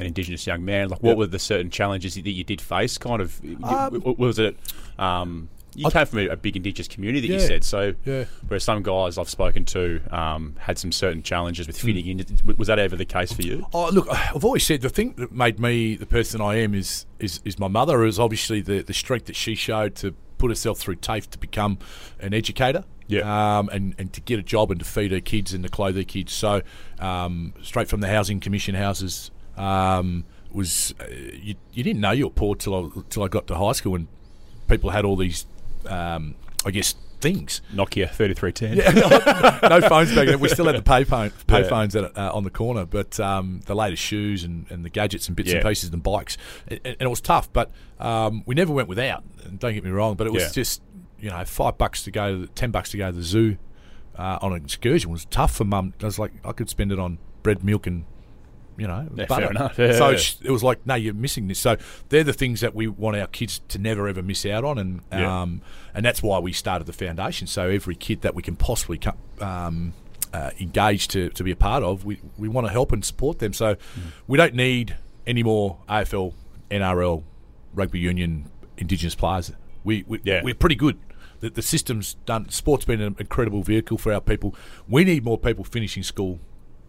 an 0.00 0.06
Indigenous 0.06 0.46
young 0.46 0.64
man, 0.64 0.88
like 0.88 1.02
what 1.02 1.10
Yep. 1.10 1.18
were 1.18 1.26
the 1.26 1.38
certain 1.38 1.70
challenges 1.70 2.14
that 2.14 2.28
you 2.30 2.44
did 2.44 2.60
face? 2.60 2.98
Kind 2.98 3.20
of, 3.22 3.40
Um, 3.62 4.02
was 4.18 4.38
it 4.38 4.56
um, 4.98 5.48
you 5.74 5.86
I- 5.86 5.90
came 5.90 6.06
from 6.06 6.18
a, 6.20 6.26
a 6.28 6.36
big 6.36 6.56
Indigenous 6.56 6.88
community 6.88 7.28
that 7.28 7.32
you 7.34 7.40
said. 7.40 7.62
So, 7.62 7.94
Yeah. 8.04 8.24
whereas 8.48 8.64
some 8.64 8.82
guys 8.82 9.18
I've 9.18 9.28
spoken 9.30 9.64
to 9.66 10.00
um, 10.10 10.56
had 10.58 10.78
some 10.78 10.90
certain 10.90 11.22
challenges 11.22 11.66
with 11.68 11.78
fitting 11.80 12.06
in. 12.06 12.24
Was 12.56 12.66
that 12.68 12.78
ever 12.80 12.96
the 12.96 13.04
case 13.04 13.32
for 13.32 13.42
you? 13.42 13.66
Oh, 13.72 13.88
look, 13.90 14.08
I've 14.10 14.44
always 14.44 14.64
said 14.66 14.80
the 14.80 14.88
thing 14.88 15.14
that 15.18 15.30
made 15.32 15.60
me 15.60 15.94
the 15.94 16.06
person 16.06 16.40
I 16.40 16.56
am 16.56 16.74
is 16.74 17.06
is, 17.20 17.40
is 17.44 17.58
my 17.58 17.68
mother. 17.68 18.04
Is 18.04 18.18
obviously 18.18 18.60
the, 18.60 18.82
the 18.82 18.94
strength 18.94 19.26
that 19.26 19.36
she 19.36 19.54
showed 19.54 19.94
to 19.96 20.12
put 20.38 20.50
herself 20.50 20.78
through 20.80 20.96
TAFE 20.96 21.28
to 21.30 21.38
become 21.38 21.78
an 22.18 22.32
educator. 22.34 22.82
Yeah. 23.06 23.58
Um, 23.58 23.68
and, 23.72 23.94
and 23.98 24.12
to 24.12 24.20
get 24.20 24.38
a 24.38 24.42
job 24.42 24.70
and 24.70 24.78
to 24.80 24.86
feed 24.86 25.10
her 25.10 25.20
kids 25.20 25.52
and 25.52 25.64
to 25.64 25.68
clothe 25.68 25.96
her 25.96 26.04
kids. 26.04 26.32
So, 26.32 26.62
um, 27.00 27.54
straight 27.60 27.88
from 27.88 28.00
the 28.00 28.06
housing 28.08 28.38
commission 28.40 28.74
houses, 28.76 29.30
um, 29.60 30.24
was 30.52 30.94
uh, 31.00 31.04
you, 31.10 31.54
you 31.72 31.84
didn't 31.84 32.00
know 32.00 32.10
you 32.12 32.24
were 32.26 32.30
poor 32.32 32.54
till 32.56 32.74
I, 32.74 33.00
till 33.10 33.22
I 33.22 33.28
got 33.28 33.46
to 33.48 33.54
high 33.54 33.72
school 33.72 33.94
and 33.94 34.08
people 34.68 34.90
had 34.90 35.04
all 35.04 35.16
these, 35.16 35.46
um, 35.86 36.34
I 36.64 36.70
guess, 36.70 36.94
things. 37.20 37.60
Nokia 37.74 38.10
thirty 38.10 38.34
three 38.34 38.50
ten. 38.52 38.76
no 38.78 39.80
phones 39.88 40.14
back 40.14 40.26
then. 40.26 40.40
We 40.40 40.48
still 40.48 40.66
had 40.66 40.76
the 40.76 40.82
pay, 40.82 41.04
phone, 41.04 41.30
pay 41.46 41.60
Yeah. 41.62 41.68
phones 41.68 41.94
at, 41.94 42.16
uh, 42.16 42.30
on 42.32 42.44
the 42.44 42.50
corner, 42.50 42.84
but 42.86 43.20
um, 43.20 43.60
the 43.66 43.74
latest 43.74 44.02
shoes 44.02 44.42
and, 44.44 44.66
and 44.70 44.84
the 44.84 44.90
gadgets 44.90 45.28
and 45.28 45.36
bits 45.36 45.52
and 45.52 45.62
pieces 45.62 45.90
and 45.92 46.02
bikes. 46.02 46.36
And, 46.68 46.80
and 46.84 46.96
it 47.00 47.08
was 47.10 47.20
tough, 47.20 47.52
but 47.52 47.70
um, 47.98 48.42
we 48.46 48.54
never 48.54 48.72
went 48.72 48.88
without. 48.88 49.22
And 49.44 49.58
don't 49.58 49.74
get 49.74 49.84
me 49.84 49.90
wrong, 49.90 50.14
but 50.14 50.26
it 50.26 50.32
was 50.32 50.44
Yeah. 50.44 50.52
just, 50.52 50.82
you 51.20 51.30
know, 51.30 51.44
five 51.44 51.76
bucks 51.78 52.02
to 52.04 52.10
go, 52.10 52.46
ten 52.54 52.70
bucks 52.70 52.90
to 52.92 52.96
go 52.96 53.10
to 53.10 53.16
the 53.16 53.22
zoo 53.22 53.58
uh, 54.18 54.38
on 54.42 54.52
an 54.52 54.64
excursion 54.64 55.10
was 55.10 55.26
tough 55.26 55.54
for 55.54 55.64
mum. 55.64 55.92
I 56.00 56.06
was 56.06 56.18
like, 56.18 56.32
I 56.44 56.52
could 56.52 56.70
spend 56.70 56.90
it 56.90 56.98
on 56.98 57.18
bread, 57.42 57.62
milk, 57.62 57.86
and 57.86 58.04
you 58.80 58.86
know, 58.88 59.06
Yeah, 59.14 59.26
butter. 59.26 59.42
fair 59.42 59.50
enough. 59.50 59.78
Yeah, 59.78 59.92
so 59.92 60.08
it 60.42 60.50
was 60.50 60.62
like, 60.64 60.84
no, 60.86 60.94
you're 60.94 61.14
missing 61.14 61.46
this. 61.48 61.58
So 61.60 61.76
they're 62.08 62.24
the 62.24 62.32
things 62.32 62.60
that 62.62 62.74
we 62.74 62.88
want 62.88 63.16
our 63.16 63.26
kids 63.26 63.60
to 63.68 63.78
never 63.78 64.08
ever 64.08 64.22
miss 64.22 64.44
out 64.46 64.64
on, 64.64 64.78
and 64.78 65.12
um, 65.12 65.62
and 65.94 66.04
that's 66.04 66.22
why 66.22 66.38
we 66.38 66.52
started 66.52 66.86
the 66.86 66.92
foundation. 66.92 67.46
So 67.46 67.68
every 67.68 67.94
kid 67.94 68.22
that 68.22 68.34
we 68.34 68.42
can 68.42 68.56
possibly 68.56 68.98
co- 68.98 69.16
um, 69.40 69.92
uh, 70.32 70.50
engage 70.60 71.08
to, 71.08 71.28
to 71.30 71.42
be 71.44 71.50
a 71.50 71.56
part 71.56 71.82
of, 71.82 72.04
we, 72.04 72.20
we 72.38 72.48
want 72.48 72.66
to 72.66 72.72
help 72.72 72.92
and 72.92 73.04
support 73.04 73.38
them. 73.40 73.52
So 73.52 73.74
Mm. 73.74 73.78
we 74.28 74.38
don't 74.38 74.54
need 74.54 74.96
any 75.26 75.42
more 75.42 75.78
AFL, 75.88 76.34
NRL, 76.70 77.24
rugby 77.74 77.98
union, 77.98 78.48
Indigenous 78.78 79.14
players. 79.16 79.52
We, 79.82 80.04
we 80.06 80.20
Yeah. 80.24 80.42
we're 80.44 80.54
pretty 80.54 80.76
good. 80.76 80.98
The, 81.40 81.50
the 81.50 81.62
system's 81.62 82.14
done. 82.26 82.48
Sport's 82.50 82.84
been 82.84 83.00
an 83.00 83.16
incredible 83.18 83.62
vehicle 83.64 83.98
for 83.98 84.12
our 84.12 84.20
people. 84.20 84.54
We 84.88 85.02
need 85.04 85.24
more 85.24 85.36
people 85.38 85.64
finishing 85.64 86.02
school, 86.04 86.38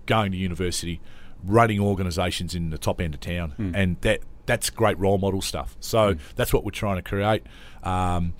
going 0.05 0.31
to 0.33 0.37
university, 0.37 1.01
running 1.43 1.79
organisations 1.79 2.55
in 2.55 2.69
the 2.69 2.77
top 2.77 3.01
end 3.01 3.13
of 3.13 3.19
town, 3.19 3.51
Hmm. 3.51 3.71
and 3.75 3.97
that 4.01 4.19
that's 4.45 4.69
great 4.69 4.97
role 4.99 5.17
model 5.17 5.41
stuff. 5.41 5.75
So 5.79 6.15
that's 6.35 6.51
what 6.53 6.63
we're 6.65 6.71
trying 6.71 6.97
to 6.97 7.01
create. 7.03 7.43
Um, 7.83 8.33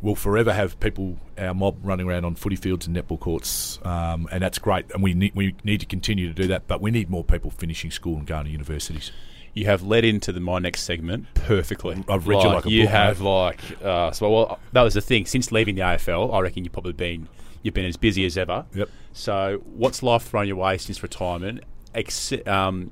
we'll 0.00 0.14
forever 0.14 0.52
have 0.52 0.78
people, 0.80 1.18
our 1.36 1.52
mob, 1.52 1.76
running 1.82 2.08
around 2.08 2.24
on 2.24 2.34
footy 2.36 2.56
fields 2.56 2.86
and 2.86 2.96
netball 2.96 3.18
courts, 3.18 3.78
um, 3.84 4.28
and 4.30 4.42
that's 4.42 4.58
great. 4.58 4.86
And 4.92 5.02
we 5.02 5.14
need 5.14 5.32
we 5.34 5.54
need 5.64 5.80
to 5.80 5.86
continue 5.86 6.28
to 6.28 6.34
do 6.34 6.46
that. 6.48 6.66
But 6.68 6.80
we 6.80 6.90
need 6.90 7.10
more 7.10 7.24
people 7.24 7.50
finishing 7.50 7.90
school 7.90 8.16
and 8.16 8.26
going 8.26 8.44
to 8.44 8.50
universities. 8.50 9.10
You 9.54 9.64
have 9.64 9.82
led 9.82 10.04
into 10.04 10.30
the 10.30 10.40
my 10.40 10.60
next 10.60 10.82
segment 10.84 11.26
perfectly. 11.34 12.04
I've 12.08 12.28
read 12.28 12.42
you 12.44 12.48
like 12.50 12.66
a 12.66 12.70
you 12.70 12.82
book, 12.84 12.90
have 12.92 13.20
mate. 13.20 13.28
like 13.28 13.60
uh, 13.84 14.10
so. 14.12 14.30
Well, 14.30 14.58
that 14.72 14.82
was 14.82 14.94
the 14.94 15.00
thing. 15.00 15.26
Since 15.26 15.50
leaving 15.50 15.74
the 15.74 15.80
AFL, 15.82 16.32
I 16.32 16.40
reckon 16.40 16.62
you've 16.64 16.72
probably 16.72 16.92
been 16.92 17.28
you've 17.62 17.74
been 17.74 17.86
as 17.86 17.96
busy 17.96 18.24
as 18.24 18.38
ever. 18.38 18.64
Yep. 18.74 18.88
So, 19.12 19.60
what's 19.74 20.02
life 20.04 20.22
thrown 20.22 20.46
your 20.46 20.56
way 20.56 20.78
since 20.78 21.02
retirement, 21.02 21.64
ex- 21.98 22.32
um, 22.46 22.90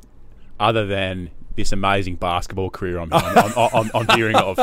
other 0.60 0.86
than 0.86 1.30
this 1.54 1.72
amazing 1.72 2.16
basketball 2.16 2.68
career 2.68 2.98
I'm, 2.98 3.10
I'm, 3.14 3.38
I'm, 3.38 3.52
I'm, 3.74 3.90
I'm 4.08 4.16
hearing 4.16 4.36
of? 4.36 4.56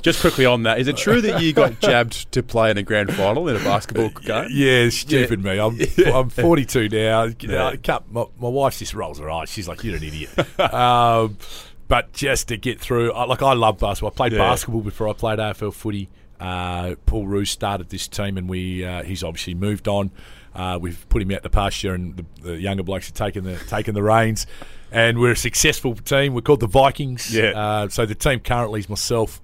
Just 0.00 0.20
quickly 0.20 0.46
on 0.46 0.62
that, 0.62 0.78
is 0.78 0.86
it 0.86 0.96
true 0.96 1.20
that 1.22 1.42
you 1.42 1.52
got 1.52 1.80
jabbed 1.80 2.30
to 2.32 2.42
play 2.44 2.70
in 2.70 2.78
a 2.78 2.84
grand 2.84 3.12
final 3.14 3.48
in 3.48 3.56
a 3.56 3.58
basketball 3.58 4.10
game? 4.10 4.46
Yeah, 4.52 4.88
stupid 4.90 5.42
me. 5.42 5.58
I'm 5.58 5.76
I'm 6.06 6.30
42 6.30 6.88
now. 6.88 7.24
You 7.24 7.48
know, 7.48 7.72
Yeah. 7.84 7.98
My, 8.08 8.26
my 8.38 8.48
wife 8.48 8.78
just 8.78 8.94
rolls 8.94 9.18
her 9.18 9.28
eyes. 9.28 9.50
She's 9.50 9.66
like, 9.66 9.82
"You're 9.82 9.96
an 9.96 10.04
idiot." 10.04 10.30
um, 10.72 11.36
but 11.88 12.12
just 12.12 12.46
to 12.48 12.56
get 12.56 12.78
through, 12.80 13.12
I, 13.12 13.24
like 13.24 13.42
I 13.42 13.54
love 13.54 13.78
basketball. 13.78 14.10
I 14.10 14.14
played 14.14 14.32
Yeah. 14.32 14.38
basketball 14.38 14.82
before 14.82 15.08
I 15.08 15.12
played 15.14 15.40
AFL 15.40 15.74
footy. 15.74 16.08
Uh, 16.38 16.94
Paul 17.06 17.26
Roos 17.26 17.50
started 17.50 17.88
this 17.90 18.06
team, 18.06 18.38
and 18.38 18.48
we 18.48 18.84
uh, 18.84 19.02
he's 19.02 19.24
obviously 19.24 19.54
moved 19.54 19.88
on. 19.88 20.12
Uh, 20.54 20.78
we've 20.80 21.08
put 21.08 21.22
him 21.22 21.30
out 21.30 21.42
the 21.42 21.50
pasture, 21.50 21.94
and 21.94 22.16
the, 22.16 22.24
the 22.42 22.60
younger 22.60 22.82
blokes 22.82 23.06
have 23.06 23.14
taken 23.14 23.44
the 23.44 23.56
taken 23.68 23.94
the 23.94 24.02
reins. 24.02 24.46
And 24.92 25.20
we're 25.20 25.32
a 25.32 25.36
successful 25.36 25.94
team. 25.94 26.34
We're 26.34 26.40
called 26.40 26.60
the 26.60 26.66
Vikings. 26.66 27.32
Yeah. 27.32 27.50
Uh, 27.50 27.88
so 27.88 28.06
the 28.06 28.16
team 28.16 28.40
currently 28.40 28.80
is 28.80 28.88
myself, 28.88 29.40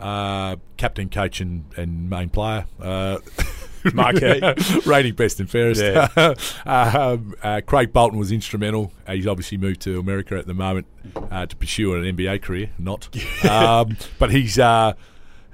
uh, 0.00 0.56
captain, 0.78 1.10
coach, 1.10 1.40
and, 1.40 1.66
and 1.76 2.08
main 2.08 2.30
player. 2.30 2.64
Uh, 2.80 3.18
Marquee. 3.94 4.40
rating 4.86 5.14
best 5.14 5.40
and 5.40 5.50
fairest. 5.50 5.82
Yeah. 5.82 6.34
um, 6.66 7.34
uh, 7.42 7.60
Craig 7.66 7.92
Bolton 7.92 8.18
was 8.18 8.32
instrumental. 8.32 8.92
Uh, 9.06 9.12
he's 9.12 9.26
obviously 9.26 9.58
moved 9.58 9.80
to 9.82 9.98
America 9.98 10.36
at 10.36 10.46
the 10.46 10.54
moment 10.54 10.86
uh, 11.30 11.46
to 11.46 11.56
pursue 11.56 11.94
an 11.94 12.16
NBA 12.16 12.42
career. 12.42 12.70
Not, 12.78 13.08
um, 13.44 13.96
but 14.18 14.30
he's 14.30 14.58
uh, 14.58 14.94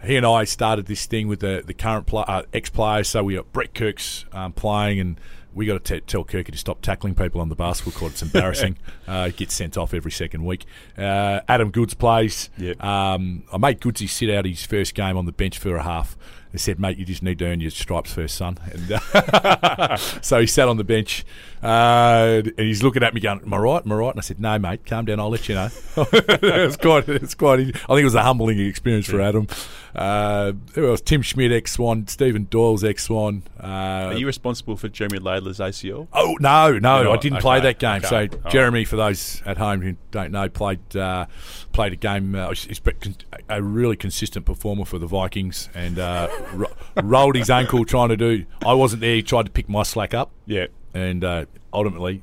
he 0.05 0.17
and 0.17 0.27
I 0.27 0.45
started 0.45 0.87
this 0.87 1.07
thing 1.07 1.29
with 1.29 1.41
the 1.41 1.63
the 1.65 1.75
current 1.75 2.07
pl- 2.07 2.25
uh, 2.27 2.43
ex 2.53 2.71
players. 2.71 3.09
So 3.09 3.25
we 3.25 3.35
got 3.35 3.53
Brett 3.53 3.75
Kirk's 3.75 4.25
um, 4.33 4.53
playing 4.53 5.01
and. 5.01 5.21
We 5.55 5.67
got 5.67 5.85
to 5.85 6.01
t- 6.01 6.07
tell 6.07 6.25
Kirky 6.25 6.51
to 6.51 6.57
stop 6.57 6.81
tackling 6.81 7.15
people 7.15 7.39
on 7.43 7.51
the 7.51 7.55
basketball 7.55 7.93
court. 7.93 8.13
It's 8.13 8.23
embarrassing. 8.23 8.79
uh, 9.07 9.27
he 9.27 9.33
gets 9.33 9.53
sent 9.53 9.77
off 9.77 9.93
every 9.93 10.11
second 10.11 10.47
week. 10.47 10.65
Uh, 10.97 11.41
Adam 11.47 11.71
Goodes 11.71 11.93
plays. 11.93 12.49
Yep. 12.57 12.83
Um, 12.83 13.43
I 13.53 13.59
made 13.59 13.79
Goodsy 13.79 14.09
sit 14.09 14.31
out 14.31 14.47
his 14.47 14.65
first 14.65 14.95
game 14.95 15.19
on 15.19 15.27
the 15.27 15.33
bench 15.33 15.59
for 15.59 15.77
a 15.77 15.83
half. 15.83 16.17
They 16.53 16.59
said, 16.59 16.79
mate, 16.79 16.97
you 16.97 17.05
just 17.05 17.23
need 17.23 17.39
to 17.41 17.45
earn 17.45 17.61
your 17.61 17.71
stripes 17.71 18.15
first, 18.15 18.35
son. 18.37 18.57
And 18.73 18.93
uh, 18.93 19.97
so 20.23 20.41
he 20.41 20.47
sat 20.47 20.69
on 20.69 20.79
the 20.79 20.85
bench 20.85 21.27
uh, 21.63 22.43
and 22.45 22.59
he's 22.59 22.83
looking 22.83 23.03
at 23.03 23.15
me 23.15 23.21
going, 23.21 23.41
am 23.43 23.55
I 23.55 23.59
right? 23.59 23.85
Am 23.85 23.93
I 23.93 23.95
right? 23.95 24.11
And 24.11 24.19
I 24.19 24.23
said, 24.23 24.41
no, 24.41 24.59
mate, 24.59 24.85
calm 24.85 25.05
down. 25.05 25.21
I'll 25.21 25.31
let 25.31 25.49
you 25.49 25.55
know. 25.55 25.69
it's 25.97 26.77
quite, 26.77 27.09
it's 27.09 27.35
quite, 27.35 27.61
I 27.61 27.65
think 27.65 28.01
it 28.01 28.05
was 28.05 28.15
a 28.15 28.23
humbling 28.23 28.59
experience 28.61 29.07
for 29.07 29.21
Adam. 29.21 29.47
Uh, 29.95 30.53
who 30.75 30.89
else? 30.91 31.01
Tim 31.03 31.21
Schmidt, 31.23 31.53
ex-Swan. 31.53 32.07
Stephen 32.09 32.47
Doyle's 32.51 32.83
ex-Swan. 32.83 33.43
Uh, 33.63 33.67
Are 33.67 34.15
you 34.15 34.27
responsible 34.27 34.77
for 34.77 34.89
Jeremy 34.89 35.19
Laidler's 35.19 35.59
ACL? 35.59 36.09
Oh 36.13 36.37
no, 36.41 36.79
no, 36.79 37.13
I 37.13 37.17
didn't 37.19 37.41
play 37.41 37.61
that 37.61 37.79
game. 37.79 37.99
okay, 37.99 38.07
So 38.09 38.17
all 38.17 38.23
right. 38.45 38.53
Jeremy, 38.53 38.85
for 38.85 38.97
those 38.97 39.43
at 39.45 39.59
home 39.59 39.83
who 39.83 39.97
don't 40.11 40.33
know, 40.33 40.49
played 40.49 40.97
uh, 40.97 41.27
played 41.73 41.93
a 41.93 41.97
game. 41.97 42.35
Uh, 42.35 42.51
he's 42.55 42.81
been 42.81 42.97
con- 43.01 43.17
a 43.51 43.63
really 43.63 43.97
consistent 43.97 44.47
performer 44.47 44.85
for 44.87 44.99
the 44.99 45.07
Vikings, 45.07 45.69
and 45.75 45.99
uh, 45.99 46.29
ro- 46.55 46.73
rolled 47.03 47.37
his 47.37 47.51
ankle 47.51 47.85
trying 47.85 48.09
to 48.09 48.17
do. 48.17 48.47
I 48.65 48.73
wasn't 48.73 49.03
there. 49.03 49.15
He 49.17 49.23
tried 49.23 49.45
to 49.45 49.53
pick 49.53 49.69
my 49.69 49.83
slack 49.83 50.15
up, 50.15 50.31
Yeah. 50.47 50.67
And 50.95 51.25
uh, 51.25 51.45
ultimately 51.73 52.23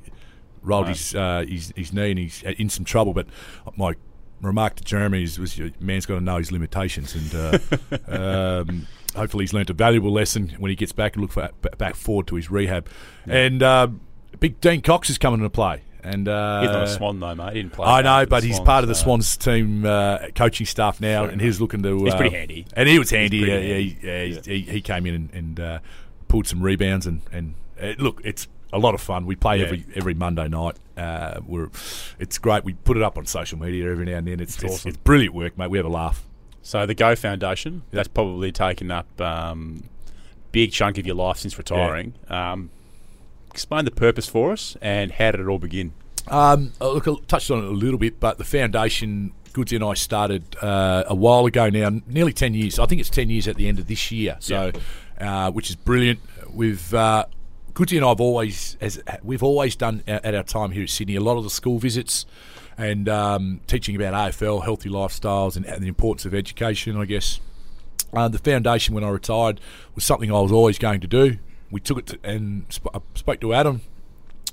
rolled 0.62 0.88
his, 0.88 1.14
uh, 1.14 1.44
his 1.48 1.72
his 1.76 1.92
knee, 1.92 2.10
and 2.10 2.18
he's 2.18 2.42
in 2.42 2.68
some 2.68 2.84
trouble. 2.84 3.12
But 3.12 3.26
my 3.76 3.94
remark 4.40 4.76
to 4.76 4.84
Jeremy 4.84 5.22
is, 5.22 5.38
was, 5.38 5.58
"Your 5.58 5.70
man's 5.80 6.06
got 6.06 6.16
to 6.16 6.20
know 6.20 6.38
his 6.38 6.52
limitations, 6.52 7.14
and 7.14 7.34
uh, 8.08 8.62
um, 8.68 8.86
hopefully 9.14 9.44
he's 9.44 9.52
learnt 9.52 9.70
a 9.70 9.74
valuable 9.74 10.12
lesson 10.12 10.54
when 10.58 10.70
he 10.70 10.76
gets 10.76 10.92
back 10.92 11.14
and 11.14 11.22
look 11.22 11.32
for, 11.32 11.50
back 11.78 11.94
forward 11.94 12.26
to 12.28 12.36
his 12.36 12.50
rehab. 12.50 12.88
And 13.26 13.62
uh, 13.62 13.88
big 14.38 14.60
Dean 14.60 14.82
Cox 14.82 15.10
is 15.10 15.18
coming 15.18 15.40
into 15.40 15.50
play, 15.50 15.82
and 16.02 16.28
uh, 16.28 16.62
He's 16.62 16.70
not 16.70 16.84
a 16.84 16.88
Swan, 16.88 17.20
though, 17.20 17.34
mate. 17.34 17.54
He 17.54 17.62
didn't 17.62 17.72
play. 17.72 17.86
I 17.86 18.02
know, 18.02 18.26
but 18.26 18.42
he's 18.42 18.56
Swans, 18.56 18.66
part 18.66 18.84
of 18.84 18.88
the 18.88 18.94
Swans 18.94 19.36
team 19.36 19.84
uh, 19.84 20.28
coaching 20.34 20.66
staff 20.66 21.00
now, 21.00 21.24
and 21.24 21.40
he's 21.40 21.60
looking 21.60 21.82
to. 21.82 22.04
He's 22.04 22.14
uh, 22.14 22.16
pretty 22.16 22.36
handy. 22.36 22.66
and 22.74 22.88
he 22.88 22.98
was 22.98 23.10
handy. 23.10 23.42
pretty 23.44 23.66
yeah, 24.02 24.12
yeah, 24.12 24.22
yeah, 24.22 24.40
He, 24.42 24.60
he 24.60 24.80
came 24.80 25.06
in 25.06 25.14
and, 25.14 25.30
and 25.32 25.60
uh, 25.60 25.78
pulled 26.28 26.46
some 26.46 26.62
rebounds, 26.62 27.06
and 27.06 27.22
and 27.32 27.54
uh, 27.80 27.94
look, 27.98 28.20
it's 28.24 28.48
a 28.72 28.78
lot 28.78 28.94
of 28.94 29.00
fun. 29.00 29.26
We 29.26 29.36
play 29.36 29.58
Yeah. 29.58 29.66
every 29.66 29.84
every 29.94 30.14
Monday 30.14 30.48
night. 30.48 30.76
Uh, 30.96 31.40
we're 31.46 31.70
it's 32.18 32.38
great. 32.38 32.64
We 32.64 32.74
put 32.74 32.96
it 32.96 33.02
up 33.02 33.16
on 33.18 33.26
social 33.26 33.58
media 33.58 33.90
every 33.90 34.04
now 34.06 34.16
and 34.18 34.26
then. 34.26 34.40
It's 34.40 34.62
it's, 34.62 34.74
awesome. 34.74 34.88
it's 34.90 34.98
brilliant 34.98 35.34
work, 35.34 35.56
mate. 35.58 35.70
We 35.70 35.78
have 35.78 35.86
a 35.86 35.90
laugh. 35.90 36.24
So 36.62 36.84
the 36.86 36.94
Go 36.94 37.16
Foundation, 37.16 37.82
that's 37.90 38.08
probably 38.08 38.52
taken 38.52 38.90
up 38.90 39.20
um, 39.20 39.84
big 40.52 40.72
chunk 40.72 40.98
of 40.98 41.06
your 41.06 41.16
life 41.16 41.38
since 41.38 41.56
retiring. 41.56 42.14
Um, 42.28 42.70
explain 43.50 43.84
the 43.86 43.90
purpose 43.90 44.28
for 44.28 44.52
us 44.52 44.76
and 44.82 45.10
how 45.12 45.30
did 45.32 45.40
it 45.40 45.46
all 45.48 45.58
begin? 45.58 45.92
Um, 46.28 46.72
uh, 46.80 46.92
look, 46.92 47.08
I 47.08 47.14
touched 47.26 47.50
on 47.50 47.58
it 47.58 47.64
a 47.64 47.70
little 47.70 47.98
bit, 47.98 48.20
but 48.20 48.36
the 48.38 48.44
foundation, 48.44 49.32
Goodsy 49.52 49.74
and 49.74 49.84
I 49.84 49.94
started 49.94 50.44
uh, 50.62 51.04
a 51.06 51.14
while 51.14 51.46
ago 51.46 51.70
now, 51.70 51.90
nearly 52.06 52.32
10 52.34 52.52
years. 52.54 52.78
I 52.78 52.86
think 52.86 53.00
it's 53.00 53.10
10 53.10 53.30
years 53.30 53.48
at 53.48 53.56
the 53.56 53.66
end 53.66 53.78
of 53.78 53.86
this 53.86 54.12
year, 54.12 54.36
so 54.38 54.70
uh, 55.18 55.50
which 55.50 55.70
is 55.70 55.76
brilliant. 55.76 56.20
We've 56.52 56.92
uh, 56.94 57.24
Goodsy 57.74 57.96
and 57.96 58.04
I 58.04 58.08
have 58.08 58.20
always, 58.20 58.76
as 58.80 59.00
we've 59.22 59.42
always 59.42 59.76
done 59.76 60.02
at 60.06 60.24
at 60.24 60.34
our 60.34 60.42
time 60.42 60.70
here 60.72 60.82
at 60.82 60.90
Sydney, 60.90 61.16
a 61.16 61.20
lot 61.20 61.36
of 61.36 61.44
the 61.44 61.50
school 61.50 61.78
visits 61.78 62.26
and 62.76 63.08
um, 63.08 63.60
teaching 63.66 63.94
about 63.96 64.14
AFL, 64.14 64.64
healthy 64.64 64.88
lifestyles, 64.88 65.56
and, 65.56 65.66
and 65.66 65.82
the 65.82 65.88
importance 65.88 66.24
of 66.24 66.34
education, 66.34 66.96
I 66.96 67.04
guess. 67.04 67.40
Uh, 68.12 68.26
the 68.28 68.38
foundation, 68.38 68.94
when 68.94 69.04
I 69.04 69.10
retired, 69.10 69.60
was 69.94 70.04
something 70.04 70.30
I 70.32 70.40
was 70.40 70.50
always 70.50 70.78
going 70.78 71.00
to 71.00 71.06
do. 71.06 71.36
We 71.70 71.80
took 71.80 71.98
it 71.98 72.06
to, 72.06 72.18
and 72.24 72.64
sp- 72.72 72.90
I 72.94 73.00
spoke 73.14 73.40
to 73.42 73.52
Adam, 73.54 73.82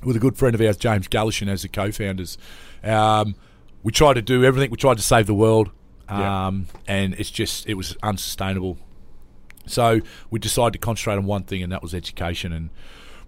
with 0.03 0.15
a 0.15 0.19
good 0.19 0.37
friend 0.37 0.53
of 0.53 0.61
ours, 0.61 0.77
James 0.77 1.07
Gallichan, 1.07 1.47
as 1.47 1.61
the 1.63 1.69
co-founders. 1.69 2.37
Um, 2.83 3.35
we 3.81 3.91
tried 3.91 4.13
to 4.15 4.21
do 4.21 4.43
everything. 4.43 4.69
We 4.71 4.77
tried 4.77 4.97
to 4.97 5.03
save 5.03 5.25
the 5.25 5.33
world, 5.33 5.71
Yeah. 6.09 6.47
um, 6.47 6.67
and 6.87 7.13
it's 7.15 7.31
just 7.31 7.65
it 7.67 7.73
was 7.75 7.95
unsustainable 8.03 8.77
So 9.65 10.01
we 10.29 10.39
decided 10.39 10.73
to 10.73 10.79
concentrate 10.79 11.15
on 11.15 11.25
one 11.25 11.43
thing, 11.43 11.63
and 11.63 11.71
that 11.71 11.81
was 11.81 11.93
education. 11.93 12.51
And 12.53 12.69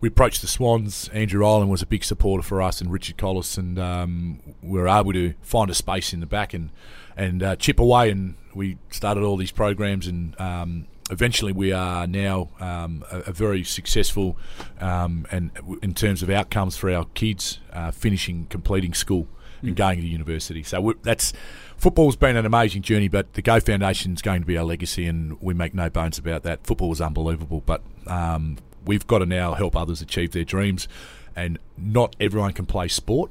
we 0.02 0.08
approached 0.08 0.42
the 0.42 0.48
Swans. 0.48 1.10
Andrew 1.10 1.46
Ireland 1.46 1.70
was 1.70 1.82
a 1.82 1.86
big 1.86 2.04
supporter 2.04 2.44
for 2.44 2.62
us, 2.62 2.82
and 2.82 2.92
Richard 2.92 3.18
Colless, 3.18 3.58
and 3.58 3.78
um, 3.78 4.40
we 4.62 4.80
were 4.80 4.88
able 4.88 5.14
to 5.14 5.34
find 5.42 5.70
a 5.70 5.74
space 5.74 6.14
in 6.14 6.20
the 6.20 6.26
back 6.26 6.54
and 6.54 6.70
and 7.18 7.44
uh, 7.44 7.56
chip 7.56 7.80
away. 7.80 8.10
And 8.10 8.36
we 8.54 8.78
started 8.90 9.24
all 9.24 9.38
these 9.38 9.52
programs, 9.52 10.08
and 10.08 10.40
um, 10.40 10.88
eventually 11.10 11.52
we 11.52 11.72
are 11.74 12.08
now 12.08 12.50
um, 12.60 13.04
a, 13.12 13.20
a, 13.20 13.32
very 13.32 13.64
successful 13.64 14.38
um, 14.80 15.26
and 15.32 15.52
in 15.82 15.94
terms 15.94 16.22
of 16.22 16.30
outcomes 16.30 16.78
for 16.78 16.92
our 16.92 17.06
kids, 17.14 17.60
uh, 17.74 17.92
finishing, 17.92 18.46
completing 18.46 18.94
school, 18.94 19.28
and 19.62 19.72
mm. 19.72 19.76
going 19.76 20.00
to 20.00 20.08
university. 20.08 20.64
So 20.64 20.94
that's 21.02 21.34
football's 21.78 22.16
been 22.16 22.38
an 22.38 22.46
amazing 22.46 22.84
journey, 22.84 23.10
but 23.10 23.34
the 23.34 23.42
Go 23.42 23.60
Foundation 23.60 24.14
is 24.14 24.22
going 24.22 24.42
to 24.42 24.48
be 24.48 24.58
our 24.58 24.64
legacy, 24.64 25.08
and 25.08 25.40
we 25.42 25.54
make 25.54 25.74
no 25.74 25.90
bones 25.90 26.18
about 26.18 26.44
that. 26.44 26.66
Football 26.66 26.90
was 26.90 27.02
unbelievable, 27.02 27.64
but 27.66 27.82
um, 28.08 28.58
we've 28.89 29.06
got 29.06 29.19
to 29.19 29.25
now 29.28 29.54
help 29.54 29.75
others 29.75 30.02
achieve 30.02 30.32
their 30.32 30.43
dreams. 30.43 30.88
And 31.36 31.60
not 31.78 32.15
everyone 32.19 32.54
can 32.54 32.65
play 32.65 32.88
sport, 32.88 33.30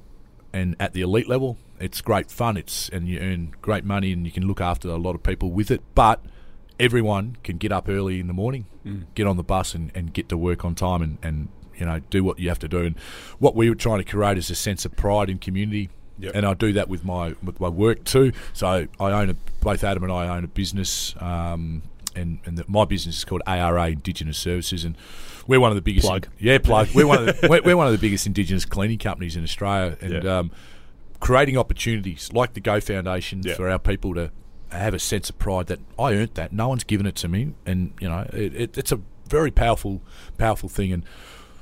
and 0.53 0.77
at 0.79 0.93
the 0.93 1.01
elite 1.01 1.29
level, 1.29 1.59
it's 1.81 2.01
great 2.01 2.31
fun. 2.31 2.57
It's 2.57 2.89
and 2.89 3.09
you 3.09 3.19
earn 3.19 3.53
great 3.61 3.85
money, 3.85 4.13
and 4.13 4.25
you 4.25 4.33
can 4.33 4.47
look 4.47 4.61
after 4.61 4.89
a 4.89 4.97
lot 4.97 5.15
of 5.17 5.23
people 5.23 5.51
with 5.51 5.71
it. 5.71 5.83
But 5.95 6.21
everyone 6.79 7.37
can 7.43 7.59
get 7.59 7.73
up 7.73 7.89
early 7.89 8.21
in 8.21 8.29
the 8.29 8.33
morning, 8.33 8.67
mm. 8.87 9.05
get 9.15 9.27
on 9.27 9.37
the 9.37 9.43
bus, 9.43 9.75
and, 9.75 9.91
and 9.95 10.15
get 10.15 10.29
to 10.29 10.39
work 10.39 10.65
on 10.65 10.77
time, 10.77 11.03
and, 11.03 11.19
and 11.23 11.49
you 11.77 11.85
know 11.85 11.99
do 12.09 12.23
what 12.23 12.39
you 12.39 12.49
have 12.49 12.61
to 12.61 12.69
do. 12.69 12.85
And 12.85 12.97
what 13.41 13.57
we 13.57 13.69
were 13.69 13.75
trying 13.75 13.99
to 13.99 14.05
create 14.05 14.39
is 14.39 14.49
a 14.51 14.55
sense 14.55 14.85
of 14.85 14.97
pride 14.97 15.29
in 15.29 15.39
community 15.39 15.91
Yep. 16.21 16.33
And 16.35 16.47
I 16.47 16.55
do 16.55 16.73
that 16.73 16.89
with 16.89 17.05
my 17.05 17.35
with 17.43 17.61
my 17.61 17.69
work 17.69 18.05
too. 18.05 18.33
So 18.53 18.87
I 18.99 19.11
own 19.13 19.31
a, 19.31 19.35
both 19.61 19.85
Adam 19.85 20.03
and 20.03 20.13
I 20.13 20.37
own 20.37 20.45
a 20.45 20.49
business, 20.49 21.15
um, 21.21 21.83
and 22.19 22.41
and 22.45 22.59
the, 22.59 22.65
my 22.69 22.85
business 22.85 23.19
is 23.19 23.25
called 23.25 23.43
ARA 23.47 23.89
Indigenous 23.89 24.39
Services, 24.39 24.85
and 24.85 24.97
we're 25.47 25.61
one 25.61 25.71
of 25.71 25.77
the 25.77 25.83
biggest. 25.83 26.07
Plug. 26.07 26.27
In, 26.27 26.47
yeah, 26.47 26.59
plug. 26.59 26.89
We're 26.95 27.07
one 27.07 27.29
of 27.29 27.41
the, 27.41 27.49
we're, 27.49 27.63
we're, 27.63 27.77
one 27.77 27.87
of 27.87 27.93
the 27.93 27.99
biggest 27.99 28.27
Indigenous 28.27 28.65
cleaning 28.65 28.99
companies 28.99 29.37
in 29.37 29.43
Australia, 29.43 29.97
and 30.01 30.13
yep. 30.13 30.25
um, 30.25 30.51
creating 31.21 31.57
opportunities 31.57 32.31
like 32.33 32.53
the 32.53 32.61
Go 32.61 32.81
Foundation 32.81 33.43
yep. 33.43 33.57
for 33.57 33.69
our 33.69 33.79
people 33.79 34.15
to 34.15 34.31
have 34.71 34.93
a 34.93 34.99
sense 34.99 35.31
of 35.31 35.39
pride 35.39 35.67
that 35.69 35.81
I 35.99 36.13
earned 36.13 36.35
that. 36.35 36.53
No 36.53 36.69
one's 36.69 36.85
given 36.85 37.07
it 37.07 37.17
to 37.17 37.29
me, 37.29 37.55
and 37.65 37.95
you 38.01 38.09
know 38.09 38.29
it, 38.33 38.55
it, 38.55 38.79
it's 38.79 38.93
a 38.93 39.01
very 39.29 39.51
powerful, 39.51 40.03
powerful 40.37 40.69
thing. 40.69 40.93
And 40.93 41.05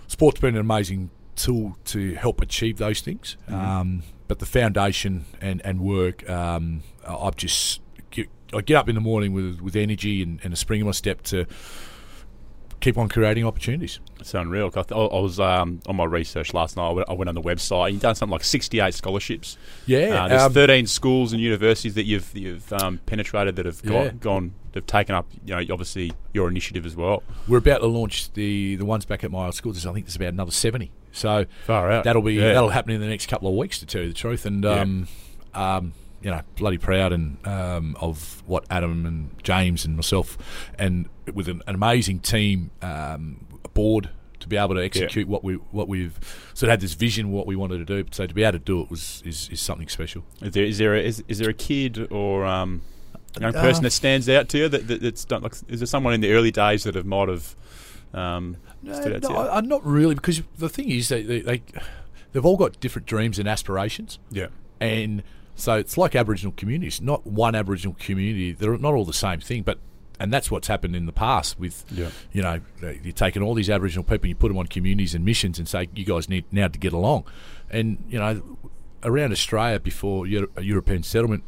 sport's 0.09 0.40
been 0.40 0.55
an 0.55 0.61
amazing 0.61 1.11
tool 1.37 1.77
to 1.85 2.14
help 2.14 2.40
achieve 2.40 2.79
those 2.79 3.01
things. 3.01 3.37
Mm-hmm. 3.49 3.55
Um, 3.55 4.03
but 4.29 4.40
the 4.40 4.47
foundation 4.47 5.27
and 5.40 5.61
and 5.64 5.81
work, 5.81 6.29
um, 6.29 6.83
I've 7.07 7.37
just 7.37 7.81
I 8.57 8.62
get 8.62 8.77
up 8.77 8.88
in 8.88 8.95
the 8.95 9.01
morning 9.01 9.33
with 9.33 9.61
with 9.61 9.77
energy 9.77 10.23
and, 10.23 10.40
and 10.42 10.53
a 10.53 10.57
spring 10.57 10.81
in 10.81 10.87
my 10.87 10.92
step 10.92 11.23
to 11.25 11.47
keep 12.81 12.99
on 12.99 13.09
creating 13.09 13.45
opportunities. 13.45 14.01
It's 14.21 14.35
unreal. 14.35 14.71
I, 14.75 14.95
was 14.95 15.40
um, 15.40 15.81
on 15.87 15.97
my 15.97 16.05
research 16.05 16.55
last 16.55 16.77
night. 16.77 17.05
I 17.09 17.12
went 17.12 17.29
on 17.29 17.35
the 17.35 17.42
website. 17.42 17.92
You've 17.92 18.03
done 18.03 18.14
something 18.14 18.33
like 18.33 18.45
68 18.45 18.95
scholarships. 18.95 19.57
Yeah, 19.87 20.25
uh, 20.25 20.29
there's 20.29 20.42
um, 20.42 20.53
13 20.53 20.87
schools 20.87 21.33
and 21.33 21.40
universities 21.40 21.95
that 21.95 22.05
you've 22.05 22.31
you've 22.37 22.73
um, 22.73 23.01
penetrated 23.07 23.57
that 23.57 23.66
have 23.66 23.83
got, 23.83 24.05
yeah. 24.05 24.11
gone, 24.12 24.55
have 24.75 24.87
taken 24.87 25.14
up. 25.14 25.27
You 25.45 25.57
know, 25.57 25.73
obviously 25.73 26.12
your 26.33 26.49
initiative 26.49 26.87
as 26.87 26.97
well. 26.97 27.23
We're 27.49 27.59
about 27.59 27.79
to 27.79 27.87
launch 27.87 28.33
the 28.33 28.77
the 28.77 28.85
ones 28.85 29.05
back 29.05 29.25
at 29.25 29.31
my 29.31 29.47
old 29.47 29.55
school. 29.55 29.73
There's, 29.73 29.87
I 29.87 29.92
think 29.92 30.07
there's 30.07 30.16
about 30.16 30.33
another 30.33 30.53
70. 30.53 30.92
So 31.12 31.47
Far 31.64 31.90
out. 31.90 32.05
that'll 32.05 32.23
be 32.23 32.35
yeah. 32.35 32.53
that'll 32.53 32.71
happen 32.71 32.92
in 32.92 33.01
the 33.01 33.07
next 33.07 33.27
couple 33.27 33.49
of 33.49 33.55
weeks, 33.55 33.79
to 33.79 33.87
tell 33.87 34.03
you 34.03 34.09
the 34.09 34.14
truth. 34.14 34.45
And 34.45 34.64
um, 34.66 35.09
um, 35.55 35.92
you 36.27 36.33
know, 36.33 36.43
bloody 36.57 36.77
proud 36.77 37.12
and 37.12 37.39
um, 37.47 37.97
of 38.01 38.43
what 38.47 38.65
Adam 38.69 39.07
and 39.07 39.31
James 39.45 39.85
and 39.85 39.95
myself, 39.95 40.37
and 40.77 41.09
with 41.33 41.47
an, 41.47 41.62
an 41.69 41.77
amazing 41.77 42.19
team, 42.19 42.73
um, 42.83 43.47
board 43.75 44.11
to 44.41 44.49
be 44.49 44.57
able 44.57 44.75
to 44.75 44.83
execute 44.83 45.29
yeah. 45.29 45.31
what 45.31 45.45
we 45.45 45.55
what 45.71 45.87
we've 45.87 46.19
sort 46.53 46.65
of 46.65 46.71
had 46.71 46.81
this 46.81 46.95
vision 46.95 47.31
what 47.31 47.47
we 47.47 47.55
wanted 47.55 47.79
to 47.79 47.85
do. 47.85 48.09
So 48.11 48.27
to 48.27 48.35
be 48.35 48.43
able 48.43 48.59
to 48.59 48.65
do 48.65 48.81
it 48.81 48.91
was 48.91 49.23
is, 49.25 49.49
is 49.51 49.61
something 49.61 49.87
special. 49.87 50.25
Is 50.43 50.53
there 50.53 50.65
is 50.65 50.79
there 50.79 50.97
a, 50.97 51.01
is, 51.01 51.23
is 51.29 51.39
there 51.39 51.49
a 51.49 51.55
kid 51.55 52.11
or 52.11 52.45
um, 52.45 52.83
young 53.41 53.53
person 53.53 53.85
uh, 53.85 53.87
that 53.87 53.93
stands 53.93 54.29
out 54.29 54.49
to 54.49 54.59
you 54.59 54.69
that, 54.69 54.89
that 54.89 55.03
that's 55.03 55.25
done, 55.25 55.43
like 55.43 55.55
is 55.69 55.79
there 55.79 55.87
someone 55.87 56.12
in 56.12 56.23
the 56.23 56.33
early 56.33 56.51
days 56.51 56.83
that 56.83 56.97
have 56.97 57.07
might 57.07 57.29
have 57.29 57.55
um, 58.12 58.57
no, 58.83 58.99
no 58.99 59.29
I, 59.29 59.59
am 59.59 59.69
not 59.69 59.87
really 59.87 60.17
because 60.17 60.43
the 60.59 60.69
thing 60.69 60.91
is 60.91 61.09
they, 61.09 61.23
they, 61.23 61.41
they 61.41 61.62
they've 62.33 62.45
all 62.45 62.57
got 62.57 62.81
different 62.81 63.07
dreams 63.07 63.39
and 63.39 63.47
aspirations. 63.47 64.19
Yeah, 64.33 64.49
and 64.81 65.23
so 65.57 65.75
it's 65.75 65.99
like 65.99 66.14
Aboriginal 66.14 66.53
communities. 66.57 67.01
Not 67.01 67.27
one 67.27 67.55
Aboriginal 67.55 67.97
community. 67.99 68.53
They're 68.53 68.79
not 68.79 68.95
all 68.95 69.05
the 69.05 69.12
same 69.12 69.40
thing, 69.40 69.62
but 69.62 69.79
and 70.19 70.33
that's 70.33 70.51
what's 70.51 70.69
happened 70.69 70.97
in 70.97 71.07
the 71.07 71.12
past 71.12 71.59
with, 71.59 71.85
yeah. 71.90 72.09
you 72.33 72.40
know, 72.40 72.61
you're 72.81 73.12
taking 73.12 73.42
all 73.42 73.53
these 73.55 73.69
Aboriginal 73.69 74.05
people, 74.05 74.25
and 74.25 74.29
you 74.31 74.35
put 74.35 74.49
them 74.49 74.59
on 74.59 74.66
communities 74.66 75.14
and 75.14 75.25
missions, 75.25 75.59
and 75.59 75.69
say 75.69 75.88
you 75.95 76.05
guys 76.05 76.29
need 76.29 76.45
now 76.51 76.69
to 76.69 76.79
get 76.79 76.92
along, 76.92 77.25
and 77.71 78.03
you 78.09 78.19
know, 78.19 78.59
around 79.03 79.33
Australia 79.33 79.81
before 79.81 80.27
European 80.27 81.03
settlement, 81.03 81.45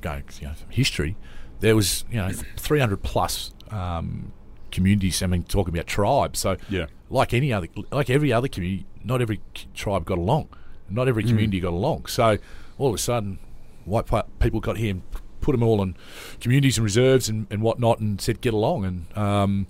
going 0.00 0.24
you 0.40 0.48
know, 0.48 0.54
history, 0.70 1.16
there 1.60 1.76
was 1.76 2.04
you 2.10 2.16
know 2.16 2.30
300 2.56 3.02
plus 3.02 3.52
um, 3.70 4.32
communities. 4.70 5.22
I 5.22 5.26
mean, 5.26 5.42
talking 5.42 5.74
about 5.74 5.86
tribes. 5.86 6.38
So, 6.38 6.56
yeah. 6.68 6.86
like 7.10 7.34
any 7.34 7.52
other, 7.52 7.68
like 7.90 8.10
every 8.10 8.32
other 8.32 8.48
community, 8.48 8.86
not 9.04 9.22
every 9.22 9.40
tribe 9.74 10.04
got 10.04 10.18
along. 10.18 10.48
Not 10.88 11.08
every 11.08 11.24
mm. 11.24 11.28
community 11.28 11.58
mm. 11.58 11.62
got 11.62 11.72
along. 11.72 12.06
So, 12.06 12.38
all 12.78 12.88
of 12.88 12.94
a 12.94 12.98
sudden, 12.98 13.38
white 13.84 14.06
people 14.38 14.60
got 14.60 14.76
here 14.76 14.90
and 14.90 15.02
put 15.40 15.52
them 15.52 15.62
all 15.62 15.80
in 15.82 15.96
communities 16.40 16.76
and 16.76 16.84
reserves 16.84 17.28
and, 17.28 17.46
and 17.50 17.62
whatnot, 17.62 18.00
and 18.00 18.20
said 18.20 18.40
get 18.40 18.54
along. 18.54 18.84
And 18.84 19.18
um, 19.18 19.66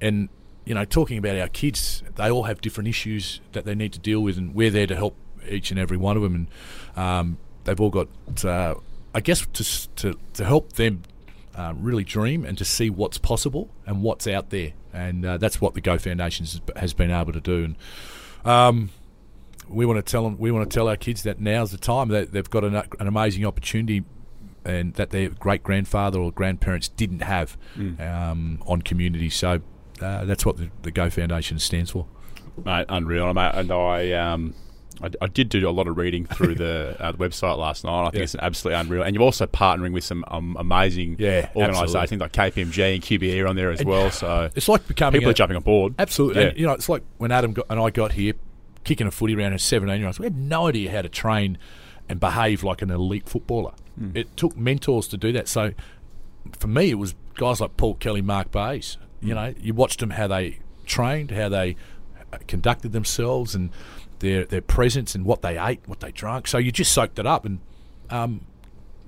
and 0.00 0.28
you 0.64 0.74
know, 0.74 0.84
talking 0.84 1.16
about 1.16 1.38
our 1.38 1.48
kids, 1.48 2.02
they 2.16 2.30
all 2.30 2.44
have 2.44 2.60
different 2.60 2.88
issues 2.88 3.40
that 3.52 3.64
they 3.64 3.74
need 3.74 3.92
to 3.92 3.98
deal 3.98 4.20
with, 4.20 4.36
and 4.36 4.54
we're 4.54 4.70
there 4.70 4.86
to 4.86 4.96
help 4.96 5.16
each 5.48 5.70
and 5.70 5.78
every 5.78 5.96
one 5.96 6.16
of 6.16 6.22
them. 6.22 6.34
And 6.34 7.02
um, 7.02 7.38
they've 7.64 7.80
all 7.80 7.90
got, 7.90 8.08
uh, 8.44 8.74
I 9.14 9.20
guess, 9.20 9.46
to 9.54 9.88
to 9.96 10.18
to 10.34 10.44
help 10.44 10.74
them 10.74 11.02
uh, 11.54 11.72
really 11.76 12.04
dream 12.04 12.44
and 12.44 12.58
to 12.58 12.64
see 12.64 12.90
what's 12.90 13.18
possible 13.18 13.70
and 13.86 14.02
what's 14.02 14.26
out 14.26 14.50
there. 14.50 14.72
And 14.92 15.24
uh, 15.24 15.38
that's 15.38 15.60
what 15.60 15.74
the 15.74 15.80
Go 15.80 15.98
Foundation 15.98 16.46
has 16.76 16.92
been 16.94 17.10
able 17.10 17.32
to 17.32 17.40
do. 17.40 17.64
And 17.64 17.76
um, 18.44 18.90
we 19.68 19.86
want 19.86 20.04
to 20.04 20.10
tell 20.10 20.24
them, 20.24 20.38
we 20.38 20.50
want 20.50 20.68
to 20.70 20.74
tell 20.74 20.88
our 20.88 20.96
kids 20.96 21.22
that 21.24 21.40
now's 21.40 21.70
the 21.70 21.78
time 21.78 22.08
that 22.08 22.32
they've 22.32 22.48
got 22.48 22.64
an, 22.64 22.74
an 22.74 23.06
amazing 23.06 23.44
opportunity. 23.44 24.04
And 24.64 24.94
that 24.94 25.10
their 25.10 25.28
great 25.28 25.62
grandfather 25.62 26.18
or 26.18 26.32
grandparents 26.32 26.88
didn't 26.88 27.20
have 27.20 27.56
mm. 27.76 28.00
um, 28.00 28.60
on 28.66 28.82
community, 28.82 29.30
so 29.30 29.60
uh, 30.02 30.24
that's 30.24 30.44
what 30.44 30.56
the, 30.56 30.70
the 30.82 30.90
Go 30.90 31.08
Foundation 31.10 31.58
stands 31.58 31.90
for. 31.90 32.06
Mate, 32.64 32.86
unreal, 32.88 33.32
mate. 33.34 33.52
And 33.54 33.70
I, 33.70 34.12
um, 34.12 34.54
I, 35.02 35.10
I, 35.20 35.26
did 35.26 35.48
do 35.48 35.68
a 35.68 35.70
lot 35.70 35.88
of 35.88 35.96
reading 35.96 36.24
through 36.24 36.54
the, 36.54 36.96
uh, 37.00 37.12
the 37.12 37.18
website 37.18 37.58
last 37.58 37.84
night. 37.84 38.00
I 38.00 38.04
think 38.04 38.16
yeah. 38.16 38.22
it's 38.22 38.34
absolutely 38.36 38.80
unreal. 38.80 39.02
And 39.02 39.14
you're 39.14 39.24
also 39.24 39.46
partnering 39.46 39.92
with 39.92 40.04
some 40.04 40.24
um, 40.28 40.56
amazing 40.58 41.16
yeah, 41.18 41.50
organisations 41.54 42.20
like 42.20 42.32
KPMG 42.32 42.94
and 42.94 43.02
QBE 43.02 43.42
are 43.42 43.46
on 43.46 43.56
there 43.56 43.70
as 43.70 43.80
and 43.80 43.88
well. 43.88 44.10
So 44.16 44.50
it's 44.54 44.68
like 44.68 44.86
becoming 44.88 45.20
people 45.20 45.28
a, 45.28 45.32
are 45.32 45.34
jumping 45.34 45.56
on 45.56 45.62
board. 45.62 45.94
Absolutely. 45.98 46.42
Yeah. 46.42 46.48
And, 46.48 46.58
you 46.58 46.66
know, 46.66 46.72
it's 46.72 46.88
like 46.88 47.02
when 47.18 47.32
Adam 47.32 47.52
got, 47.52 47.66
and 47.68 47.78
I 47.78 47.90
got 47.90 48.12
here, 48.12 48.32
kicking 48.86 49.06
a 49.06 49.10
footy 49.10 49.34
around 49.34 49.52
as 49.52 49.62
17 49.64 49.98
year 49.98 50.06
olds. 50.06 50.18
We 50.18 50.24
had 50.24 50.36
no 50.36 50.68
idea 50.68 50.92
how 50.92 51.02
to 51.02 51.08
train 51.08 51.58
and 52.08 52.20
behave 52.20 52.62
like 52.62 52.80
an 52.82 52.90
elite 52.90 53.28
footballer. 53.28 53.72
Mm. 54.00 54.16
It 54.16 54.36
took 54.36 54.56
mentors 54.56 55.08
to 55.08 55.16
do 55.16 55.32
that. 55.32 55.48
So 55.48 55.72
for 56.58 56.68
me, 56.68 56.90
it 56.90 56.94
was 56.94 57.14
guys 57.34 57.60
like 57.60 57.76
Paul 57.76 57.94
Kelly, 57.96 58.22
Mark 58.22 58.52
Bayes. 58.52 58.96
You 59.20 59.30
hmm. 59.30 59.34
know, 59.34 59.54
you 59.60 59.74
watched 59.74 60.00
them 60.00 60.10
how 60.10 60.28
they 60.28 60.60
trained, 60.84 61.32
how 61.32 61.48
they 61.48 61.76
uh, 62.32 62.38
conducted 62.46 62.92
themselves, 62.92 63.54
and 63.54 63.70
their 64.20 64.44
their 64.44 64.60
presence 64.60 65.14
and 65.14 65.24
what 65.24 65.42
they 65.42 65.58
ate, 65.58 65.80
what 65.86 66.00
they 66.00 66.12
drank. 66.12 66.46
So 66.46 66.58
you 66.58 66.70
just 66.70 66.92
soaked 66.92 67.18
it 67.18 67.26
up, 67.26 67.44
and 67.44 67.58
um, 68.10 68.42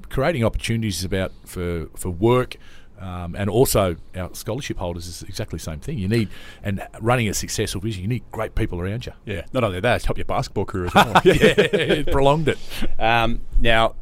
creating 0.09 0.45
opportunities 0.45 0.99
is 0.99 1.05
about 1.05 1.33
for 1.45 1.87
for 1.95 2.11
work. 2.11 2.57
Um, 3.01 3.35
and 3.37 3.49
also, 3.49 3.97
our 4.17 4.35
scholarship 4.35 4.79
holders 4.79 5.07
is 5.07 5.23
exactly 5.23 5.59
the 5.59 5.63
same 5.63 5.81
thing. 5.81 5.99
You 5.99 6.09
need, 6.09 6.29
and 6.63 6.87
running 7.01 7.29
a 7.29 7.35
successful 7.35 7.81
vision, 7.81 8.03
you 8.03 8.09
need 8.09 8.25
great 8.33 8.55
people 8.55 8.81
around 8.81 9.07
you. 9.07 9.13
Yeah, 9.25 9.43
not 9.53 9.65
only 9.65 9.81
that, 9.81 9.97
it's 9.97 10.05
helped 10.05 10.19
your 10.19 10.25
basketball 10.25 10.65
career 10.65 10.87
as 10.87 10.95
well. 10.95 11.13
yeah, 11.25 11.35
it 11.35 12.11
prolonged 12.11 12.49
it. 12.49 12.59
Um, 12.99 13.41
now, 13.61 13.95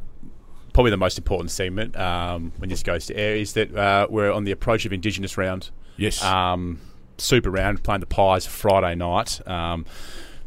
probably 0.73 0.91
the 0.91 0.97
most 0.97 1.17
important 1.17 1.51
segment 1.51 1.95
um, 1.95 2.51
when 2.57 2.69
this 2.69 2.83
goes 2.83 3.05
to 3.07 3.15
air 3.17 3.35
is 3.35 3.53
that 3.53 3.75
uh, 3.75 4.07
we're 4.09 4.31
on 4.31 4.43
the 4.43 4.51
approach 4.51 4.85
of 4.85 4.93
Indigenous 4.93 5.37
round. 5.37 5.69
Yes. 5.97 6.23
Um, 6.23 6.79
super 7.17 7.49
round, 7.49 7.83
playing 7.83 8.01
the 8.01 8.05
Pies 8.05 8.45
Friday 8.45 8.95
night. 8.95 9.41
Um, 9.47 9.85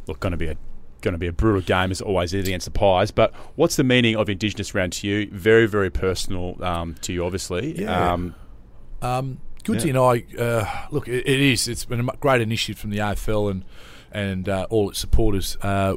look, 0.07 0.21
going 0.21 0.33
to 0.33 0.37
be 0.37 0.49
a 0.49 0.57
going 1.01 1.13
to 1.13 1.19
be 1.19 1.27
a 1.27 1.33
brutal 1.33 1.63
game 1.63 1.91
as 1.91 2.01
always 2.01 2.35
is 2.35 2.47
against 2.47 2.67
the 2.67 2.71
Pies. 2.71 3.11
But 3.11 3.33
what's 3.57 3.77
the 3.77 3.85
meaning 3.85 4.17
of 4.17 4.29
Indigenous 4.29 4.75
round 4.75 4.93
to 4.95 5.07
you? 5.09 5.31
Very, 5.31 5.67
very 5.67 5.91
personal 5.91 6.63
um, 6.63 6.95
to 7.03 7.13
you, 7.13 7.25
obviously. 7.25 7.81
Yeah. 7.83 8.13
Um, 8.13 8.35
um, 9.03 9.39
Goodsy 9.65 9.87
yeah. 9.87 9.91
and 9.91 9.99
I 9.99 10.43
uh, 10.43 10.87
look. 10.91 11.09
It, 11.09 11.27
it 11.27 11.41
is. 11.41 11.69
It's 11.69 11.85
been 11.85 12.01
a 12.01 12.17
great 12.17 12.41
initiative 12.41 12.81
from 12.81 12.91
the 12.91 12.99
AFL 12.99 13.51
and 13.51 13.65
and 14.13 14.49
uh, 14.49 14.67
all 14.71 14.91
its 14.91 14.99
supporters. 14.99 15.57
Uh, 15.63 15.97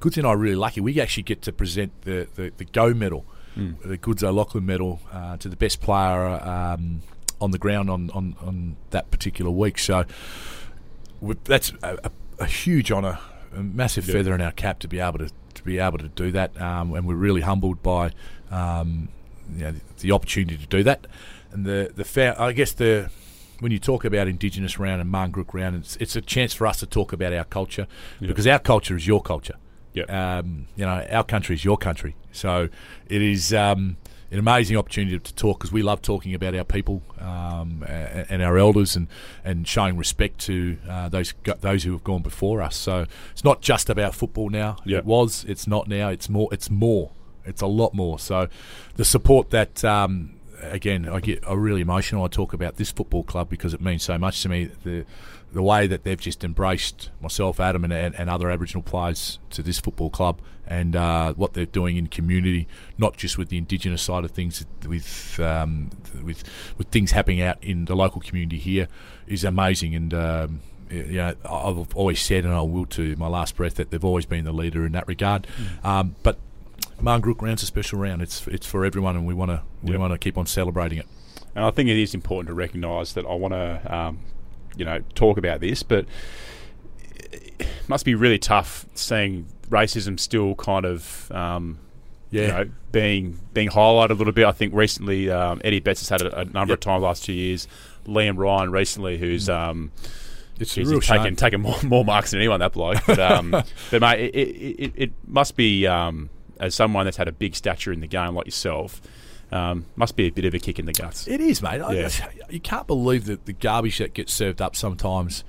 Goodsy 0.00 0.18
and 0.18 0.26
I 0.26 0.30
are 0.30 0.36
really 0.36 0.56
lucky. 0.56 0.80
We 0.80 1.00
actually 1.00 1.22
get 1.24 1.42
to 1.42 1.52
present 1.52 1.92
the 2.02 2.28
the, 2.34 2.52
the 2.56 2.64
Go 2.64 2.92
medal, 2.94 3.24
mm. 3.56 3.80
the 3.82 3.96
Goodes 3.96 4.22
O'Loughlin 4.22 4.66
medal, 4.66 5.00
uh, 5.12 5.36
to 5.38 5.48
the 5.48 5.56
best 5.56 5.80
player. 5.80 6.26
Um, 6.26 7.02
on 7.40 7.50
the 7.50 7.58
ground 7.58 7.90
on, 7.90 8.10
on, 8.10 8.36
on 8.40 8.76
that 8.90 9.10
particular 9.10 9.50
week. 9.50 9.78
So 9.78 10.04
that's 11.44 11.72
a, 11.82 11.98
a, 12.04 12.10
a 12.40 12.46
huge 12.46 12.90
honour, 12.92 13.18
a 13.54 13.62
massive 13.62 14.04
feather 14.04 14.34
in 14.34 14.40
our 14.40 14.52
cap 14.52 14.78
to 14.80 14.88
be 14.88 15.00
able 15.00 15.18
to 15.18 15.30
to 15.54 15.62
be 15.62 15.78
able 15.78 15.96
to 15.96 16.08
do 16.08 16.30
that, 16.32 16.60
um, 16.60 16.92
and 16.92 17.06
we're 17.06 17.14
really 17.14 17.40
humbled 17.40 17.82
by 17.82 18.12
um, 18.50 19.08
you 19.54 19.64
know, 19.64 19.72
the, 19.72 19.80
the, 20.00 20.12
opportunity 20.12 20.58
to 20.58 20.66
do 20.66 20.82
that. 20.82 21.06
And 21.56 21.64
the 21.64 21.90
the 21.94 22.34
I 22.38 22.52
guess 22.52 22.72
the 22.72 23.10
when 23.60 23.72
you 23.72 23.78
talk 23.78 24.04
about 24.04 24.28
Indigenous 24.28 24.78
round 24.78 25.00
and 25.00 25.08
Marn 25.08 25.32
Grook 25.32 25.54
round, 25.54 25.74
it's, 25.76 25.96
it's 25.96 26.14
a 26.14 26.20
chance 26.20 26.52
for 26.52 26.66
us 26.66 26.80
to 26.80 26.86
talk 26.86 27.14
about 27.14 27.32
our 27.32 27.44
culture 27.44 27.86
because 28.20 28.46
our 28.46 28.58
culture 28.58 28.94
is 28.94 29.06
your 29.06 29.22
culture. 29.22 29.56
Yeah. 29.94 30.04
Um, 30.04 30.66
you 30.76 30.84
know, 30.84 31.06
our 31.10 31.24
country 31.24 31.54
is 31.54 31.64
your 31.64 31.78
country, 31.78 32.14
so 32.30 32.68
it 33.08 33.22
is. 33.22 33.54
Um, 33.54 33.96
an 34.28 34.40
amazing 34.40 34.76
opportunity 34.76 35.16
to 35.16 35.34
talk 35.36 35.60
because 35.60 35.70
we 35.70 35.82
love 35.82 36.02
talking 36.02 36.34
about 36.34 36.52
our 36.52 36.64
people 36.64 37.00
um, 37.20 37.84
and, 37.86 38.26
and, 38.28 38.42
our 38.42 38.58
elders 38.58 38.96
and, 38.96 39.06
and 39.44 39.68
showing 39.68 39.96
respect 39.96 40.40
to 40.40 40.76
uh, 40.88 41.08
those 41.08 41.32
those 41.60 41.84
who 41.84 41.92
have 41.92 42.02
gone 42.02 42.22
before 42.22 42.60
us. 42.60 42.74
So 42.74 43.06
it's 43.30 43.44
not 43.44 43.62
just 43.62 43.88
about 43.88 44.16
football 44.16 44.50
now. 44.50 44.78
Yep. 44.84 44.98
It 44.98 45.04
was. 45.04 45.44
It's 45.46 45.68
not 45.68 45.86
now. 45.86 46.08
It's 46.08 46.28
more. 46.28 46.48
It's 46.50 46.68
more. 46.68 47.12
It's 47.44 47.62
a 47.62 47.68
lot 47.68 47.94
more. 47.94 48.18
So 48.18 48.48
the 48.96 49.04
support 49.04 49.50
that. 49.50 49.84
Um, 49.84 50.35
again, 50.62 51.08
I 51.08 51.20
get 51.20 51.42
I'm 51.46 51.60
really 51.60 51.80
emotional. 51.80 52.24
I 52.24 52.28
talk 52.28 52.52
about 52.52 52.76
this 52.76 52.90
football 52.90 53.22
club 53.22 53.48
because 53.48 53.74
it 53.74 53.80
means 53.80 54.02
so 54.02 54.18
much 54.18 54.42
to 54.42 54.48
me. 54.48 54.70
The 54.84 55.04
the 55.52 55.62
way 55.62 55.86
that 55.86 56.04
they've 56.04 56.20
just 56.20 56.44
embraced 56.44 57.10
myself, 57.20 57.60
Adam, 57.60 57.84
and, 57.84 57.92
and 57.92 58.28
other 58.28 58.50
Aboriginal 58.50 58.82
players 58.82 59.38
to 59.50 59.62
this 59.62 59.78
football 59.78 60.10
club, 60.10 60.40
and 60.66 60.96
uh, 60.96 61.32
what 61.34 61.54
they're 61.54 61.64
doing 61.64 61.96
in 61.96 62.08
community, 62.08 62.66
not 62.98 63.16
just 63.16 63.38
with 63.38 63.48
the 63.48 63.56
Indigenous 63.56 64.02
side 64.02 64.24
of 64.24 64.32
things, 64.32 64.64
with 64.86 65.38
um, 65.40 65.90
with 66.22 66.44
with 66.76 66.88
things 66.88 67.12
happening 67.12 67.40
out 67.40 67.62
in 67.62 67.86
the 67.86 67.96
local 67.96 68.20
community 68.20 68.58
here, 68.58 68.88
is 69.26 69.44
amazing. 69.44 69.94
And 69.94 70.12
um, 70.12 70.60
you 70.90 71.18
know, 71.18 71.34
I've 71.44 71.94
always 71.94 72.20
said, 72.20 72.44
and 72.44 72.52
I 72.52 72.60
will 72.62 72.86
to 72.86 73.16
my 73.16 73.28
last 73.28 73.56
breath, 73.56 73.74
that 73.76 73.90
they've 73.90 74.04
always 74.04 74.26
been 74.26 74.44
the 74.44 74.52
leader 74.52 74.84
in 74.84 74.92
that 74.92 75.06
regard. 75.08 75.46
Mm. 75.82 75.84
Um, 75.84 76.16
but 76.22 76.38
Marn 77.00 77.20
Grook 77.20 77.42
round's 77.42 77.62
a 77.62 77.66
special 77.66 77.98
round. 77.98 78.22
It's 78.22 78.46
it's 78.48 78.66
for 78.66 78.84
everyone, 78.84 79.16
and 79.16 79.26
we 79.26 79.34
want 79.34 79.50
to 79.50 79.62
we 79.82 79.92
yep. 79.92 80.00
want 80.00 80.12
to 80.12 80.18
keep 80.18 80.38
on 80.38 80.46
celebrating 80.46 80.98
it. 80.98 81.06
And 81.54 81.64
I 81.64 81.70
think 81.70 81.88
it 81.88 81.96
is 81.96 82.14
important 82.14 82.48
to 82.48 82.54
recognise 82.54 83.14
that 83.14 83.26
I 83.26 83.34
want 83.34 83.54
to 83.54 83.94
um, 83.94 84.20
you 84.76 84.84
know 84.84 85.00
talk 85.14 85.38
about 85.38 85.60
this, 85.60 85.82
but 85.82 86.06
it 87.08 87.66
must 87.88 88.04
be 88.04 88.14
really 88.14 88.38
tough 88.38 88.86
seeing 88.94 89.46
racism 89.68 90.18
still 90.18 90.54
kind 90.54 90.84
of 90.84 91.30
um, 91.32 91.78
yeah. 92.30 92.42
You 92.42 92.48
know, 92.48 92.70
being 92.92 93.38
being 93.52 93.68
highlighted 93.68 94.10
a 94.10 94.14
little 94.14 94.32
bit. 94.32 94.46
I 94.46 94.52
think 94.52 94.74
recently 94.74 95.30
um, 95.30 95.60
Eddie 95.64 95.80
Betts 95.80 96.00
has 96.00 96.08
had 96.08 96.22
a, 96.22 96.40
a 96.40 96.44
number 96.44 96.72
yep. 96.72 96.78
of 96.78 96.80
times 96.80 97.02
last 97.02 97.24
two 97.24 97.32
years. 97.32 97.68
Liam 98.06 98.36
Ryan 98.36 98.70
recently, 98.70 99.18
who's 99.18 99.48
mm. 99.48 99.54
um, 99.54 99.92
it's 100.58 100.76
real 100.76 101.00
taken 101.00 101.36
taken 101.36 101.60
more, 101.60 101.80
more 101.82 102.04
marks 102.04 102.32
than 102.32 102.40
anyone 102.40 102.60
that 102.60 102.72
bloke. 102.72 102.98
But 103.06 103.18
um, 103.18 103.50
but 103.90 104.00
mate, 104.00 104.34
it, 104.34 104.38
it, 104.38 104.92
it 104.96 105.12
must 105.26 105.56
be 105.56 105.86
um, 105.86 106.30
as 106.58 106.74
someone 106.74 107.04
that's 107.04 107.16
had 107.16 107.28
a 107.28 107.32
big 107.32 107.54
stature 107.54 107.92
in 107.92 108.00
the 108.00 108.06
game 108.06 108.34
like 108.34 108.46
yourself. 108.46 109.00
Um, 109.52 109.86
must 109.94 110.16
be 110.16 110.24
a 110.24 110.30
bit 110.30 110.44
of 110.44 110.54
a 110.54 110.58
kick 110.58 110.80
in 110.80 110.86
the 110.86 110.92
guts. 110.92 111.28
It 111.28 111.40
is, 111.40 111.62
mate. 111.62 111.78
Yeah. 111.78 112.08
I, 112.20 112.30
you 112.50 112.58
can't 112.58 112.86
believe 112.88 113.26
that 113.26 113.46
the 113.46 113.52
garbage 113.52 113.98
that 113.98 114.12
gets 114.12 114.32
served 114.32 114.60
up 114.60 114.74
sometimes 114.74 115.44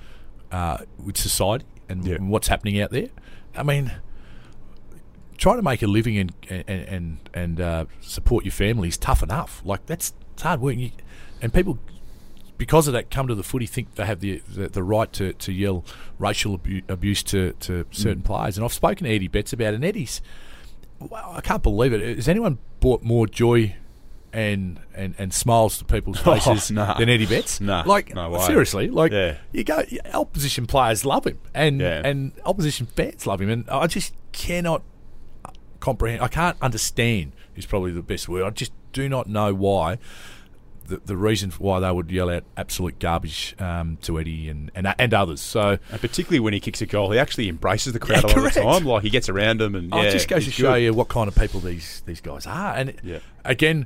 uh, 0.52 0.78
with 1.04 1.18
society 1.18 1.66
and, 1.90 2.06
yeah. 2.06 2.18
what's 2.20 2.48
happening 2.48 2.80
out 2.80 2.92
there. 2.92 3.10
I 3.56 3.64
mean, 3.64 3.92
trying 5.38 5.58
to 5.58 5.64
make 5.64 5.82
a 5.82 5.88
living 5.88 6.18
and 6.18 6.32
and 6.50 6.70
and, 6.70 7.30
and 7.34 7.62
uh, 7.62 7.86
support 8.02 8.46
your 8.46 8.52
family 8.52 8.88
is 8.88 8.98
tough 8.98 9.24
enough. 9.24 9.62
Like 9.66 9.88
that's 9.88 10.14
it's 10.34 10.44
hard 10.44 10.62
work. 10.62 10.76
You, 10.76 10.92
and 11.42 11.52
people, 11.52 11.80
because 12.60 12.88
of 12.88 12.94
that, 12.94 13.10
come 13.10 13.28
to 13.28 13.36
the 13.36 13.44
footy 13.44 13.66
think 13.66 13.96
they 13.96 14.06
have 14.06 14.20
the 14.20 14.44
the, 14.48 14.68
the 14.68 14.84
right 14.84 15.12
to, 15.14 15.34
to 15.34 15.52
yell 15.52 15.84
racial 16.20 16.54
abu- 16.54 16.84
abuse 16.88 17.24
to, 17.24 17.54
to 17.62 17.86
certain 17.90 18.22
mm. 18.22 18.26
players. 18.26 18.58
And 18.58 18.66
I've 18.66 18.74
spoken 18.74 19.06
to 19.06 19.12
Eddie 19.12 19.28
Betts 19.28 19.54
about 19.54 19.74
it. 19.74 19.78
And 19.78 19.86
Eddie's, 19.86 20.22
well, 21.00 21.34
I 21.36 21.42
can't 21.42 21.64
believe 21.64 21.94
it. 21.94 22.16
Has 22.16 22.28
anyone 22.28 22.58
brought 22.80 23.04
more 23.04 23.28
joy 23.28 23.76
and, 24.34 24.80
and, 24.94 25.16
and 25.18 25.34
smiles 25.34 25.78
to 25.80 25.86
people's 25.86 26.20
oh, 26.26 26.34
faces 26.36 26.72
oh, 26.72 26.76
nah. 26.76 26.98
than 26.98 27.10
Eddie 27.10 27.26
Betts. 27.26 27.62
Nah, 27.62 27.84
like 27.86 28.14
no 28.14 28.38
seriously, 28.40 28.90
like 28.90 29.12
yeah. 29.12 29.38
you 29.52 29.64
go, 29.64 29.84
opposition 30.14 30.66
players 30.68 31.06
love 31.06 31.26
him, 31.26 31.40
and 31.54 31.82
yeah. 31.82 32.02
and 32.04 32.34
opposition 32.46 32.86
fans 32.86 33.26
love 33.26 33.42
him, 33.42 33.50
and 33.50 33.70
I 33.70 33.88
just 33.88 34.14
cannot 34.32 34.84
uh, 35.46 35.52
comprehend. 35.80 36.22
I 36.22 36.28
can't 36.28 36.58
understand. 36.62 37.34
Is 37.56 37.66
probably 37.66 37.92
the 37.92 38.04
best 38.04 38.30
word. 38.30 38.44
I 38.44 38.52
just 38.52 38.72
do 38.94 39.10
not 39.10 39.28
know 39.28 39.54
why. 39.54 39.98
The, 40.88 41.02
the 41.06 41.18
reason 41.18 41.52
why 41.52 41.80
they 41.82 41.92
would 41.92 42.10
yell 42.10 42.30
out 42.30 42.44
absolute 42.56 42.98
garbage 43.00 43.56
um, 43.60 43.98
to 44.04 44.20
Eddie 44.20 44.50
and, 44.50 44.72
and 44.74 44.94
and 44.98 45.14
others. 45.14 45.42
So 45.42 45.78
and 45.92 46.02
particularly 46.02 46.40
when 46.40 46.54
he 46.54 46.60
kicks 46.60 46.82
a 46.82 46.86
goal, 46.86 47.12
he 47.12 47.20
actually 47.20 47.50
embraces 47.50 47.94
the 47.94 48.00
crowd 48.00 48.24
yeah, 48.28 48.36
all 48.36 48.44
the 48.44 48.50
time. 48.50 48.86
Like 48.86 49.04
he 49.04 49.10
gets 49.10 49.28
around 49.30 49.60
them, 49.60 49.76
and 49.76 49.94
oh, 49.94 50.02
yeah, 50.02 50.10
it 50.10 50.12
just 50.12 50.28
goes 50.28 50.46
to 50.46 50.52
show 50.52 50.76
you 50.76 50.94
what 50.94 51.10
kind 51.10 51.28
of 51.28 51.36
people 51.36 51.60
these 51.60 52.02
these 52.06 52.22
guys 52.22 52.48
are. 52.48 52.76
And 52.76 52.96
yeah. 53.04 53.20
again, 53.44 53.86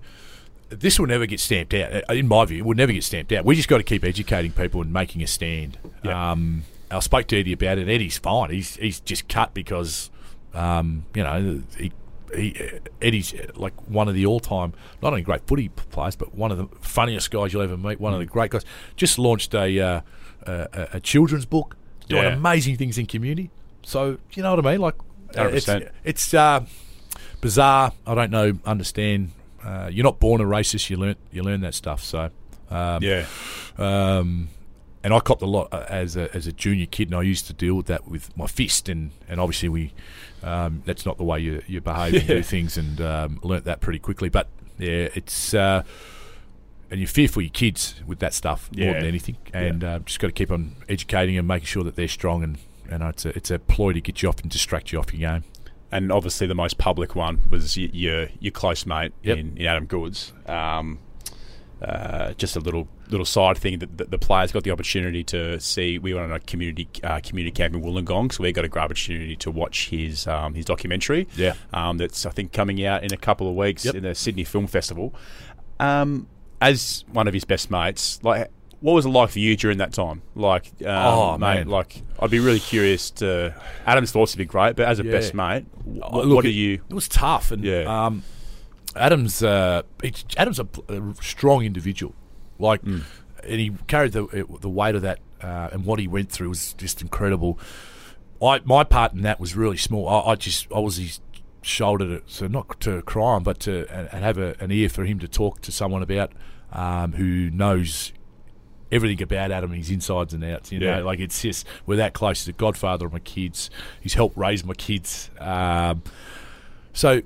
this 0.70 0.99
will 0.99 1.08
never 1.08 1.26
get 1.26 1.39
stamped 1.39 1.74
out. 1.74 2.10
In 2.10 2.28
my 2.28 2.45
view, 2.45 2.60
it 2.60 2.66
will 2.66 2.76
never 2.76 2.93
get 2.93 3.04
stamped 3.04 3.32
out. 3.32 3.45
We 3.45 3.56
just 3.56 3.68
got 3.68 3.78
to 3.78 3.84
keep 3.84 4.04
educating 4.04 4.52
people 4.52 4.82
and 4.82 4.93
making 4.93 5.22
a 5.22 5.28
stand. 5.28 5.78
Um, 6.04 6.64
I 6.89 6.99
spoke 6.99 7.28
to 7.28 7.39
Eddie 7.39 7.54
about 7.54 7.78
it. 7.78 7.89
Eddie's 7.89 8.18
fine. 8.18 8.52
He's 8.52 8.76
he's 8.76 8.99
just 8.99 9.28
cut 9.28 9.54
because 9.54 10.10
um, 10.54 11.06
you 11.16 11.24
know 11.24 11.62
he, 11.78 11.91
he, 12.36 12.79
Eddie's 13.01 13.34
like 13.55 13.73
one 13.89 14.07
of 14.07 14.15
the 14.15 14.25
all-time 14.25 14.73
not 15.01 15.09
only 15.09 15.21
great 15.21 15.45
footy 15.47 15.69
players, 15.69 16.15
but 16.15 16.34
one 16.34 16.51
of 16.51 16.57
the 16.57 16.67
funniest 16.79 17.32
guys 17.32 17.53
you'll 17.53 17.61
ever 17.61 17.77
meet. 17.77 17.99
One 17.99 18.13
of 18.13 18.19
the 18.19 18.25
great 18.25 18.51
guys. 18.51 18.65
Just 18.95 19.19
launched 19.19 19.53
a 19.53 19.79
uh, 19.79 20.01
a, 20.43 20.88
a, 20.93 20.99
children's 20.99 21.45
book, 21.45 21.75
doing 22.07 22.23
yeah. 22.23 22.34
amazing 22.34 22.77
things 22.77 22.97
in 22.97 23.05
community. 23.05 23.51
So 23.84 24.17
you 24.34 24.43
know 24.43 24.55
what 24.55 24.65
I 24.65 24.71
mean? 24.71 24.82
Like 24.82 24.95
uh, 25.38 25.47
it's 25.47 25.69
it's 26.03 26.34
uh, 26.34 26.65
bizarre. 27.41 27.93
I 28.05 28.15
don't 28.15 28.32
know, 28.32 28.57
understand 28.65 29.32
uh, 29.63 29.89
you're 29.91 30.03
not 30.03 30.19
born 30.19 30.41
a 30.41 30.45
racist. 30.45 30.89
You 30.89 30.97
learn 30.97 31.15
you 31.32 31.43
learn 31.43 31.61
that 31.61 31.73
stuff. 31.73 32.03
So 32.03 32.29
um, 32.69 33.03
yeah. 33.03 33.25
Um, 33.77 34.49
and 35.04 35.14
I 35.14 35.20
copped 35.20 35.41
a 35.41 35.47
lot 35.47 35.70
uh, 35.72 35.86
as 35.89 36.16
a, 36.16 36.34
as 36.36 36.47
a 36.47 36.52
junior 36.52 36.86
kid, 36.86 37.08
and 37.10 37.16
I 37.16 37.22
used 37.24 37.47
to 37.47 37.54
deal 37.54 37.76
with 37.76 37.88
that 37.88 38.08
with 38.08 38.36
my 38.38 38.47
fist, 38.47 38.89
and, 38.89 39.12
and 39.28 39.39
obviously 39.39 39.70
we 39.70 39.93
um, 40.43 40.84
that's 40.86 41.06
not 41.06 41.18
the 41.18 41.24
way 41.24 41.39
you, 41.39 41.62
you 41.68 41.82
behave 41.82 42.14
and 42.16 42.28
do 42.28 42.43
things, 42.43 42.78
and 42.78 43.02
um, 43.02 43.39
learnt 43.43 43.66
that 43.66 43.82
pretty 43.82 43.99
quickly. 43.99 44.30
But 44.30 44.47
yeah, 44.78 45.10
it's 45.16 45.54
uh, 45.54 45.84
and 46.89 46.99
you 46.99 47.08
fear 47.08 47.28
for 47.28 47.41
your 47.41 47.52
kids 47.52 47.95
with 48.06 48.20
that 48.20 48.34
stuff 48.34 48.70
yeah. 48.74 48.86
more 48.86 48.93
than 48.95 49.06
anything, 49.06 49.38
and 49.54 49.82
yeah. 49.82 49.95
uh, 49.95 49.99
just 49.99 50.20
got 50.20 50.28
to 50.28 50.34
keep 50.34 50.52
on 50.52 50.76
educating 50.89 51.38
and 51.38 51.47
making 51.47 51.68
sure 51.68 51.84
that 51.84 51.95
they're 51.95 52.08
strong, 52.08 52.43
and 52.43 52.58
and 52.89 53.04
it's 53.04 53.26
a 53.26 53.30
it's 53.30 53.52
a 53.52 53.60
ploy 53.60 53.93
to 53.93 54.02
get 54.02 54.22
you 54.22 54.30
off 54.30 54.39
and 54.41 54.52
distract 54.52 54.91
you 54.91 54.99
off 54.99 55.14
your 55.14 55.32
game 55.32 55.43
and 55.91 56.12
obviously 56.12 56.47
the 56.47 56.56
most 56.56 56.78
public 56.78 57.16
one 57.16 57.39
was 57.49 57.78
your 57.78 58.30
your 58.39 58.52
close 58.52 58.86
mate 58.86 59.14
yep. 59.24 59.38
in, 59.38 59.58
in, 59.58 59.66
Adam 59.66 59.86
Goodes. 59.86 60.32
Um, 60.47 60.99
uh, 61.82 62.34
just 62.34 62.56
a 62.56 62.60
little 62.60 62.88
little 63.12 63.26
side 63.26 63.57
thing 63.57 63.80
that 63.80 63.97
the, 63.97 64.05
the, 64.05 64.18
players 64.18 64.51
got 64.51 64.64
the 64.64 64.72
opportunity 64.72 65.24
to 65.26 65.59
see. 65.59 65.99
We 65.99 66.14
went 66.14 66.32
on 66.32 66.36
a 66.36 66.39
community 66.39 66.88
uh, 67.03 67.20
community 67.22 67.51
camp 67.51 67.76
in 67.76 67.82
Wollongong, 67.82 68.32
so 68.32 68.43
we 68.43 68.51
got 68.51 68.66
a 68.66 68.70
great 68.70 68.84
opportunity 68.84 69.36
to 69.36 69.51
watch 69.51 69.89
his 69.89 70.28
um, 70.28 70.53
his 70.53 70.66
documentary. 70.66 71.28
Yeah, 71.36 71.53
um, 71.74 71.97
that's 71.97 72.26
I 72.26 72.32
think 72.32 72.53
coming 72.53 72.84
out 72.86 73.03
in 73.03 73.14
a 73.14 73.18
couple 73.18 73.49
of 73.49 73.55
weeks 73.55 73.86
yep. 73.86 73.95
in 73.95 74.03
the 74.03 74.16
Sydney 74.16 74.43
Film 74.43 74.68
Festival. 74.68 75.14
Um, 75.80 76.28
as 76.62 77.03
one 77.12 77.28
of 77.28 77.34
his 77.34 77.43
best 77.43 77.72
mates, 77.72 78.20
like 78.24 78.49
what 78.82 78.93
was 78.93 79.05
it 79.05 79.09
like 79.09 79.30
for 79.30 79.39
you 79.39 79.55
during 79.55 79.78
that 79.78 79.93
time? 79.93 80.22
Like, 80.36 80.66
um, 80.82 80.88
oh 80.88 81.38
mate, 81.38 81.55
man, 81.55 81.68
like 81.68 82.01
I'd 82.20 82.32
be 82.32 82.39
really 82.39 82.59
curious 82.59 83.12
to. 83.12 83.55
Adam's 83.86 84.12
thoughts 84.12 84.34
would 84.34 84.39
be 84.39 84.45
great, 84.45 84.76
but 84.76 84.88
as 84.88 84.99
a 84.99 85.05
yeah. 85.05 85.12
best 85.12 85.34
mate, 85.34 85.66
what, 85.84 86.14
oh, 86.14 86.22
look, 86.24 86.36
what 86.38 86.45
are 86.45 86.49
you? 86.49 86.82
It 86.89 86.93
was 86.93 87.07
tough, 87.07 87.51
and 87.51 87.64
yeah. 87.64 88.05
Um, 88.05 88.24
Adam's 88.95 89.41
uh, 89.43 89.84
Adam's 90.36 90.59
a, 90.59 90.68
a, 90.89 91.14
strong 91.22 91.64
individual, 91.64 92.14
like, 92.62 92.82
mm. 92.84 93.03
and 93.43 93.59
he 93.59 93.72
carried 93.88 94.14
the 94.14 94.45
the 94.59 94.70
weight 94.70 94.95
of 94.95 95.01
that, 95.01 95.20
uh, 95.41 95.70
and 95.72 95.86
what 95.86 95.99
he 95.99 96.07
went 96.07 96.32
through 96.32 96.49
was 96.49 96.74
just 96.74 97.01
incredible. 97.01 97.59
I 98.41 98.62
my 98.64 98.84
part 98.84 99.14
in 99.14 99.22
that 99.22 99.39
was 99.39 99.55
really 99.55 99.78
small. 99.78 100.07
I, 100.07 100.32
I 100.32 100.36
just 100.36 100.72
I 100.72 100.80
was 100.80 100.97
his 100.97 101.20
shoulder 101.62 102.20
to 102.20 102.24
so 102.26 102.47
not 102.47 102.80
to 102.82 103.01
cry 103.03 103.24
on, 103.24 103.43
but 103.43 103.59
to 103.62 103.86
and 103.89 104.24
have 104.24 104.38
a, 104.38 104.55
an 104.59 104.72
ear 104.72 104.89
for 104.89 105.05
him 105.05 105.20
to 105.20 105.28
talk 105.28 105.62
to 105.62 105.72
someone 105.72 106.01
about 106.01 106.32
um, 106.72 107.14
who 107.14 107.49
knows 107.49 108.14
everything 108.91 109.22
about 109.22 109.51
Adam, 109.51 109.72
his 109.72 109.89
insides 109.89 110.34
and 110.34 110.43
outs. 110.43 110.72
You 110.72 110.80
know, 110.80 110.97
yeah. 110.97 111.03
like 111.03 111.20
it's 111.20 111.41
just 111.41 111.66
we're 111.86 111.97
that 111.97 112.14
close. 112.14 112.39
He's 112.39 112.47
the 112.47 112.53
godfather 112.53 113.05
of 113.05 113.14
my 113.14 113.20
kids. 113.20 113.70
He's 114.01 114.14
helped 114.14 114.38
raise 114.38 114.66
my 114.66 114.74
kids. 114.74 115.30
Um, 115.39 116.03
so 116.93 117.22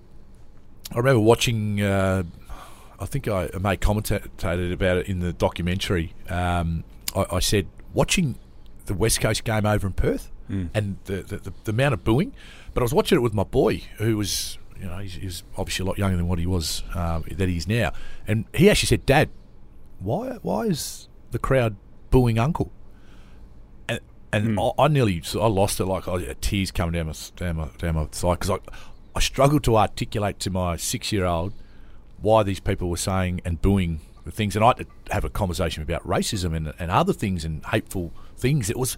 I 0.92 0.98
remember 0.98 1.22
watching. 1.22 1.82
Uh, 1.82 2.24
I 3.00 3.06
think 3.06 3.28
I, 3.28 3.50
made 3.60 3.82
commentated 3.82 4.72
about 4.72 4.98
it 4.98 5.08
in 5.08 5.20
the 5.20 5.34
documentary. 5.34 6.14
Um, 6.30 6.84
I, 7.16 7.26
I, 7.32 7.40
said 7.40 7.68
watching 7.94 8.38
the 8.86 8.94
West 8.94 9.22
Coast 9.22 9.44
game 9.44 9.66
over 9.66 9.88
in 9.88 9.94
Perth 9.94 10.32
mm. 10.50 10.70
and 10.74 10.98
the, 11.06 11.18
the, 11.24 11.54
the 11.64 11.72
amount 11.72 11.94
of 11.94 12.04
booing. 12.04 12.34
But 12.74 12.82
I 12.82 12.86
was 12.86 12.94
watching 12.94 13.18
it 13.18 13.22
with 13.22 13.34
my 13.34 13.44
boy, 13.44 13.84
who 13.98 14.18
was 14.18 14.58
you 14.80 14.86
know 14.86 14.98
he's, 14.98 15.14
he's 15.16 15.44
obviously 15.58 15.84
a 15.84 15.88
lot 15.88 15.98
younger 15.98 16.18
than 16.18 16.28
what 16.28 16.40
he 16.40 16.46
was 16.46 16.84
uh, 16.94 17.22
that 17.32 17.48
he 17.48 17.58
is 17.58 17.68
now, 17.68 17.94
and 18.28 18.46
he 18.54 18.70
actually 18.70 18.88
said, 18.88 19.06
"Dad, 19.06 19.30
why 20.00 20.38
why 20.42 20.64
is 20.64 21.08
the 21.32 21.40
crowd 21.40 21.76
booing 22.10 22.38
Uncle? 22.38 22.72
And 23.88 24.00
and 24.32 24.58
Mm. 24.58 24.74
I, 24.78 24.84
I 24.84 24.88
nearly 24.90 25.24
I 25.36 25.48
lost 25.48 25.80
it. 25.80 25.86
Like 25.86 26.08
I 26.08 26.36
tears 26.42 26.72
coming 26.72 26.94
down 26.94 27.08
my 27.08 27.14
down 27.36 27.56
my, 27.56 27.70
down 27.78 27.96
my 27.96 28.08
side 28.12 28.40
because 28.40 28.50
I 28.52 28.58
I 29.16 29.22
struggled 29.22 29.64
to 29.64 29.78
articulate 29.78 30.40
to 30.40 30.50
my 30.50 30.76
six 30.76 31.12
year 31.12 31.26
old 31.26 31.54
why 32.22 32.44
these 32.44 32.60
people 32.60 32.90
were 32.90 32.98
saying 32.98 33.42
and 33.46 33.62
booing 33.62 34.00
the 34.24 34.32
things, 34.32 34.56
and 34.56 34.66
I 34.66 34.70
had 34.70 34.78
to 34.78 34.86
have 35.12 35.24
a 35.24 35.30
conversation 35.30 35.84
about 35.84 36.06
racism 36.08 36.56
and, 36.56 36.74
and 36.80 36.90
other 36.92 37.14
things 37.14 37.46
and 37.46 37.64
hateful 37.66 38.12
things. 38.38 38.70
It 38.70 38.78
was 38.78 38.98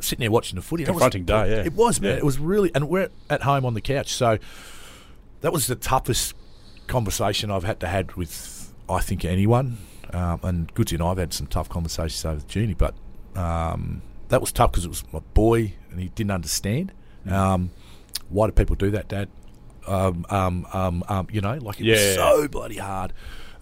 sitting 0.00 0.20
there 0.20 0.30
watching 0.30 0.56
the 0.56 0.62
footy. 0.62 0.82
it 0.82 0.88
was- 0.88 0.94
Confronting 0.94 1.24
day, 1.24 1.50
yeah. 1.50 1.64
It 1.64 1.74
was, 1.74 2.00
man. 2.00 2.12
Yeah. 2.12 2.16
It 2.18 2.24
was 2.24 2.38
really, 2.38 2.70
and 2.74 2.88
we're 2.88 3.08
at 3.28 3.42
home 3.42 3.64
on 3.64 3.74
the 3.74 3.80
couch, 3.80 4.12
so 4.12 4.38
that 5.40 5.52
was 5.52 5.66
the 5.66 5.76
toughest 5.76 6.34
conversation 6.86 7.50
I've 7.50 7.64
had 7.64 7.80
to 7.80 7.86
had 7.88 8.14
with 8.16 8.72
I 8.88 9.00
think 9.00 9.24
anyone. 9.24 9.78
Um, 10.12 10.40
and 10.42 10.74
Goodsy 10.74 10.94
and 10.94 11.02
I've 11.04 11.18
had 11.18 11.32
some 11.32 11.46
tough 11.46 11.68
conversations 11.68 12.24
over 12.24 12.40
the 12.40 12.46
Genie, 12.46 12.74
but 12.74 12.94
um, 13.36 14.02
that 14.28 14.40
was 14.40 14.50
tough 14.50 14.72
because 14.72 14.84
it 14.84 14.88
was 14.88 15.04
my 15.12 15.20
boy 15.34 15.74
and 15.90 16.00
he 16.00 16.08
didn't 16.08 16.32
understand. 16.32 16.92
Mm. 17.24 17.32
Um, 17.32 17.70
why 18.28 18.46
do 18.46 18.52
people 18.52 18.74
do 18.74 18.90
that, 18.90 19.06
Dad? 19.08 19.28
Um, 19.86 20.24
um, 20.30 20.66
um, 20.72 21.04
um, 21.08 21.26
you 21.32 21.40
know, 21.40 21.54
like 21.60 21.80
it 21.80 21.84
Yeah. 21.86 21.94
was 21.94 22.14
so 22.14 22.48
bloody 22.48 22.76
hard. 22.78 23.12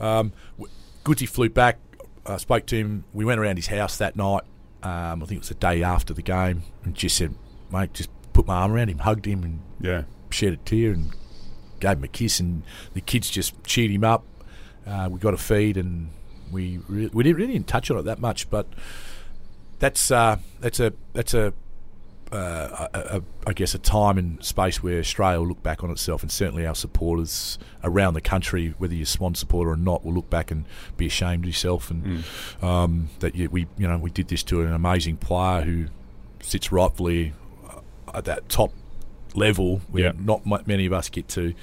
Um, 0.00 0.32
w- 0.58 0.72
Goodsy 1.04 1.28
flew 1.28 1.48
back. 1.48 1.78
I 2.26 2.36
spoke 2.36 2.66
to 2.66 2.76
him. 2.76 3.04
We 3.14 3.24
went 3.24 3.40
around 3.40 3.56
his 3.56 3.68
house 3.68 3.96
that 3.98 4.16
night. 4.16 4.42
Um, 4.82 5.22
I 5.22 5.26
think 5.26 5.32
it 5.32 5.38
was 5.38 5.48
the 5.48 5.54
day 5.54 5.82
after 5.82 6.12
the 6.14 6.22
game, 6.22 6.62
and 6.84 6.94
just 6.94 7.16
said, 7.16 7.34
"Mate, 7.72 7.92
just 7.94 8.10
put 8.32 8.46
my 8.46 8.54
arm 8.56 8.72
around 8.72 8.88
him, 8.90 8.98
hugged 8.98 9.26
him, 9.26 9.42
and 9.42 9.60
Yeah. 9.80 10.02
shed 10.30 10.52
a 10.52 10.56
tear 10.58 10.92
and 10.92 11.12
gave 11.80 11.96
him 11.98 12.04
a 12.04 12.08
kiss, 12.08 12.38
and 12.40 12.62
the 12.94 13.00
kids 13.00 13.30
just 13.30 13.54
cheered 13.64 13.90
him 13.90 14.04
up. 14.04 14.24
Uh, 14.86 15.08
we 15.10 15.18
got 15.18 15.34
a 15.34 15.38
feed, 15.38 15.76
and 15.76 16.10
we 16.52 16.78
re- 16.88 17.10
we 17.12 17.22
didn't 17.24 17.36
really 17.38 17.52
didn't 17.54 17.66
touch 17.68 17.90
on 17.90 17.98
it 17.98 18.02
that 18.02 18.20
much, 18.20 18.48
but 18.50 18.66
that's 19.78 20.10
uh, 20.10 20.36
that's 20.60 20.80
a 20.80 20.92
that's 21.12 21.34
a, 21.34 21.52
uh, 22.32 22.88
a, 22.94 23.16
a 23.18 23.22
I 23.46 23.52
guess 23.52 23.74
a 23.74 23.78
time 23.78 24.18
and 24.18 24.44
space 24.44 24.82
where 24.82 24.98
Australia 24.98 25.40
will 25.40 25.48
look 25.48 25.62
back 25.62 25.82
on 25.82 25.90
itself, 25.90 26.22
and 26.22 26.30
certainly 26.30 26.66
our 26.66 26.74
supporters 26.74 27.58
around 27.82 28.14
the 28.14 28.20
country, 28.20 28.74
whether 28.78 28.94
you're 28.94 29.04
a 29.04 29.06
Swan 29.06 29.34
supporter 29.34 29.70
or 29.70 29.76
not, 29.76 30.04
will 30.04 30.12
look 30.12 30.28
back 30.30 30.50
and 30.50 30.64
be 30.96 31.06
ashamed 31.06 31.44
of 31.44 31.48
yourself, 31.48 31.90
and 31.90 32.24
um, 32.62 33.08
that 33.20 33.34
you, 33.34 33.48
we 33.50 33.66
you 33.78 33.88
know 33.88 33.96
we 33.98 34.10
did 34.10 34.28
this 34.28 34.42
to 34.44 34.60
an 34.62 34.72
amazing 34.72 35.16
player 35.16 35.62
who 35.62 35.86
sits 36.40 36.70
rightfully 36.70 37.32
uh, 37.68 37.80
at 38.14 38.24
that 38.26 38.48
top 38.48 38.72
level 39.34 39.80
where 39.90 40.04
Yeah. 40.04 40.12
not 40.18 40.66
many 40.66 40.86
of 40.86 40.92
us 40.92 41.08
get 41.08 41.28
to, 41.28 41.54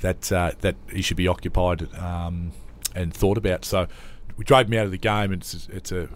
that 0.00 0.30
uh, 0.32 0.52
that 0.60 0.76
he 0.90 1.02
should 1.02 1.16
be 1.16 1.28
occupied 1.28 1.92
um, 1.98 2.52
and 2.94 3.12
thought 3.12 3.36
about. 3.38 3.64
So 3.64 3.88
we 4.36 4.44
drove 4.44 4.66
him 4.70 4.78
out 4.78 4.86
of 4.86 4.90
the 4.90 4.98
game, 4.98 5.32
and 5.32 5.42
it's, 5.42 5.68
it's 5.70 5.92
a, 5.92 6.08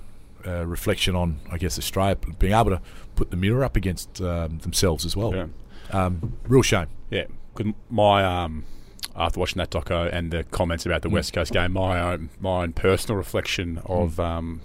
a 0.45 0.67
reflection 0.67 1.15
on, 1.17 1.41
I 1.51 1.59
guess, 1.59 1.79
Australia 1.79 2.17
being 2.39 2.53
able 2.53 2.71
to 2.71 2.81
put 3.17 3.31
the 3.31 3.37
mirror 3.37 3.65
up 3.65 3.77
against 3.77 4.21
um, 4.21 4.59
themselves 4.59 5.05
as 5.05 5.17
well. 5.17 5.35
Yeah. 5.35 5.47
Um, 5.91 6.35
real 6.47 6.63
shame. 6.63 6.87
Yeah, 7.11 7.25
'cause 7.55 7.67
my 7.91 8.25
um, 8.25 8.65
after 9.17 9.41
watching 9.41 9.59
that 9.59 9.71
doco 9.71 10.09
and 10.13 10.31
the 10.31 10.45
comments 10.45 10.85
about 10.87 11.03
the 11.03 11.09
West 11.09 11.33
Coast 11.33 11.53
game, 11.53 11.73
my 11.73 12.01
own 12.01 12.29
my 12.41 12.63
own 12.63 12.73
personal 12.73 13.17
reflection 13.17 13.81
of 13.87 14.21
um, 14.21 14.61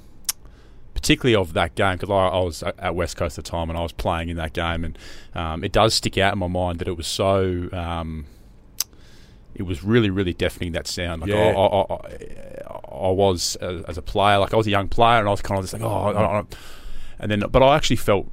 particularly 0.94 1.36
of 1.36 1.54
that 1.54 1.76
game 1.76 1.98
because 1.98 2.10
I, 2.10 2.28
I 2.28 2.40
was 2.44 2.64
at 2.64 2.94
West 2.96 3.18
Coast 3.18 3.38
at 3.40 3.46
the 3.46 3.50
time 3.52 3.70
and 3.70 3.80
I 3.80 3.82
was 3.82 3.92
playing 3.94 4.30
in 4.30 4.38
that 4.38 4.54
game, 4.54 4.84
and 4.84 4.98
um, 5.34 5.64
it 5.64 5.72
does 5.72 5.94
stick 5.94 6.18
out 6.18 6.34
in 6.34 6.40
my 6.40 6.48
mind 6.48 6.80
that 6.80 6.88
it 6.88 6.98
was 6.98 7.08
so. 7.08 7.70
It 9.56 9.64
was 9.64 9.84
really, 9.84 10.10
really 10.10 10.34
deafening 10.34 10.72
that 10.74 10.88
sound. 10.88 11.22
Like 11.22 11.30
Yeah. 11.30 11.54
I, 11.56 11.66
I, 11.66 11.94
I, 11.94 13.08
I 13.08 13.12
was 13.12 13.58
uh, 13.62 13.84
as 13.88 13.98
a 13.98 14.02
player, 14.02 14.38
like 14.40 14.54
I 14.54 14.58
was 14.58 14.68
a 14.68 14.72
young 14.72 14.88
player, 14.88 15.20
and 15.20 15.28
I 15.28 15.32
was 15.32 15.42
kind 15.42 15.60
of 15.60 15.64
just 15.66 15.74
like, 15.74 15.82
oh, 15.84 16.04
I 16.10 16.14
don't, 16.14 16.32
don't. 16.34 16.56
and 17.20 17.32
then, 17.32 17.40
but 17.52 17.62
I 17.62 17.76
actually 17.76 17.98
felt 17.98 18.30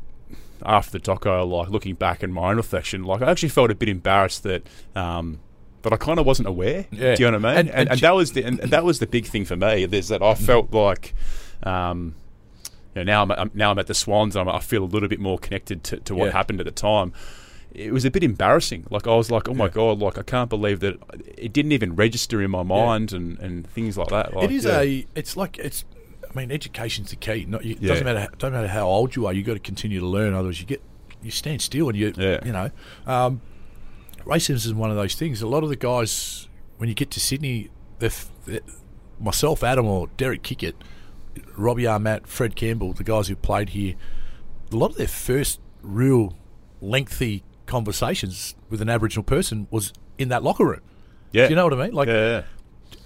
after 0.65 0.93
the 0.93 1.01
doco, 1.01 1.49
like 1.51 1.69
looking 1.71 1.95
back 1.95 2.23
in 2.23 2.33
my 2.33 2.51
own 2.51 2.57
reflection, 2.57 3.05
like 3.05 3.23
I 3.23 3.31
actually 3.31 3.49
felt 3.51 3.71
a 3.71 3.75
bit 3.75 3.89
embarrassed 3.89 4.43
that 4.45 4.63
um, 4.97 5.41
that 5.83 5.93
I 5.93 5.97
kind 5.97 6.19
of 6.19 6.27
wasn't 6.27 6.49
aware. 6.49 6.87
Yeah. 6.91 7.15
Do 7.17 7.23
you 7.25 7.31
know 7.31 7.39
what 7.39 7.47
I 7.47 7.49
mean? 7.51 7.59
And- 7.59 7.69
And, 7.69 7.79
and 7.79 7.89
and, 7.91 8.01
that 8.01 8.15
was 8.15 8.33
the 8.33 8.45
and, 8.45 8.59
that 8.59 8.85
was 8.85 8.99
the 8.99 9.07
big 9.07 9.27
thing 9.27 9.45
for 9.45 9.57
me 9.57 9.85
is 9.85 10.09
that 10.09 10.23
I 10.23 10.35
felt 10.35 10.73
like. 10.73 11.15
Um, 11.63 12.15
you 12.95 13.05
know, 13.05 13.13
now 13.13 13.23
I'm, 13.23 13.31
I'm 13.31 13.51
now 13.55 13.71
I'm 13.71 13.79
at 13.79 13.87
the 13.87 13.95
Swans. 13.95 14.35
I 14.37 14.59
feel 14.59 14.83
a 14.83 14.85
little 14.85 15.09
bit 15.09 15.21
more 15.21 15.39
connected 15.39 15.85
to, 15.85 15.99
to 15.99 16.15
what 16.15 16.27
Yeah. 16.27 16.33
happened 16.33 16.59
at 16.61 16.67
the 16.67 16.73
time. 16.73 17.13
It 17.73 17.93
was 17.93 18.05
a 18.05 18.11
bit 18.11 18.25
embarrassing. 18.25 18.87
Like 18.91 19.07
I 19.07 19.15
was 19.15 19.31
like, 19.31 19.49
oh 19.49 19.55
my 19.55 19.67
Yeah. 19.67 19.71
god, 19.71 19.99
like 20.01 20.19
I 20.19 20.23
can't 20.23 20.51
believe 20.51 20.81
that 20.81 20.97
it 21.39 21.53
didn't 21.53 21.73
even 21.73 21.95
register 21.95 22.43
in 22.43 22.51
my 22.51 22.63
mind 22.63 23.13
and, 23.13 23.39
and 23.39 23.67
things 23.71 23.97
like 23.97 24.09
that. 24.09 24.35
Like, 24.35 24.45
it 24.45 24.51
is 24.53 24.65
yeah. 24.65 24.81
a. 24.81 25.07
It's 25.15 25.37
like 25.37 25.59
it's. 25.59 25.85
I 26.29 26.39
mean, 26.39 26.51
education's 26.53 27.11
the 27.11 27.17
key. 27.17 27.45
Not, 27.49 27.65
you, 27.65 27.73
it 27.73 27.83
Yeah. 27.83 27.89
doesn't 27.89 28.05
matter. 28.05 28.29
Doesn't 28.39 28.55
matter 28.55 28.69
how 28.69 28.87
old 28.87 29.17
you 29.17 29.27
are. 29.27 29.33
You 29.33 29.41
have 29.41 29.47
got 29.47 29.53
to 29.55 29.59
continue 29.61 30.01
to 30.01 30.07
learn. 30.07 30.35
Otherwise, 30.35 30.61
you 30.61 30.67
get 30.67 30.83
you 31.23 31.31
stand 31.31 31.61
still 31.63 31.89
and 31.89 31.97
you. 31.99 32.13
Yeah. 32.17 32.39
You 32.45 32.53
know, 32.53 32.71
um, 33.07 33.41
racism 34.25 34.55
is 34.67 34.75
one 34.75 34.91
of 34.91 34.97
those 34.97 35.15
things. 35.15 35.43
A 35.43 35.47
lot 35.47 35.63
of 35.63 35.69
the 35.69 35.77
guys, 35.77 36.49
when 36.79 36.89
you 36.89 36.95
get 36.95 37.11
to 37.13 37.21
Sydney, 37.21 37.71
they're, 37.99 38.11
they're- 38.47 38.61
myself, 39.19 39.63
Adam, 39.63 39.87
or 39.87 40.07
Derek 40.17 40.43
Kickett, 40.43 40.75
Robbie 41.57 41.83
Ahmat, 41.85 42.27
Fred 42.27 42.57
Campbell, 42.57 42.93
the 42.95 43.05
guys 43.05 43.29
who 43.29 43.37
played 43.37 43.71
here, 43.71 43.95
a 44.73 44.77
lot 44.77 44.93
of 44.93 44.97
their 44.97 45.09
first 45.09 45.61
real 45.83 46.35
lengthy 46.81 47.43
conversations 47.71 48.55
with 48.69 48.83
an 48.83 48.89
Aboriginal 48.91 49.23
person 49.25 49.67
was 49.71 49.93
in 50.19 50.29
that 50.29 50.43
locker 50.43 50.65
room. 50.67 50.81
yeah. 51.33 51.47
Do 51.47 51.51
you 51.51 51.57
know 51.57 51.65
what 51.65 51.73
I 51.75 51.85
mean? 51.87 51.95
Like, 51.95 52.09
yeah, 52.09 52.27
yeah. 52.29 52.43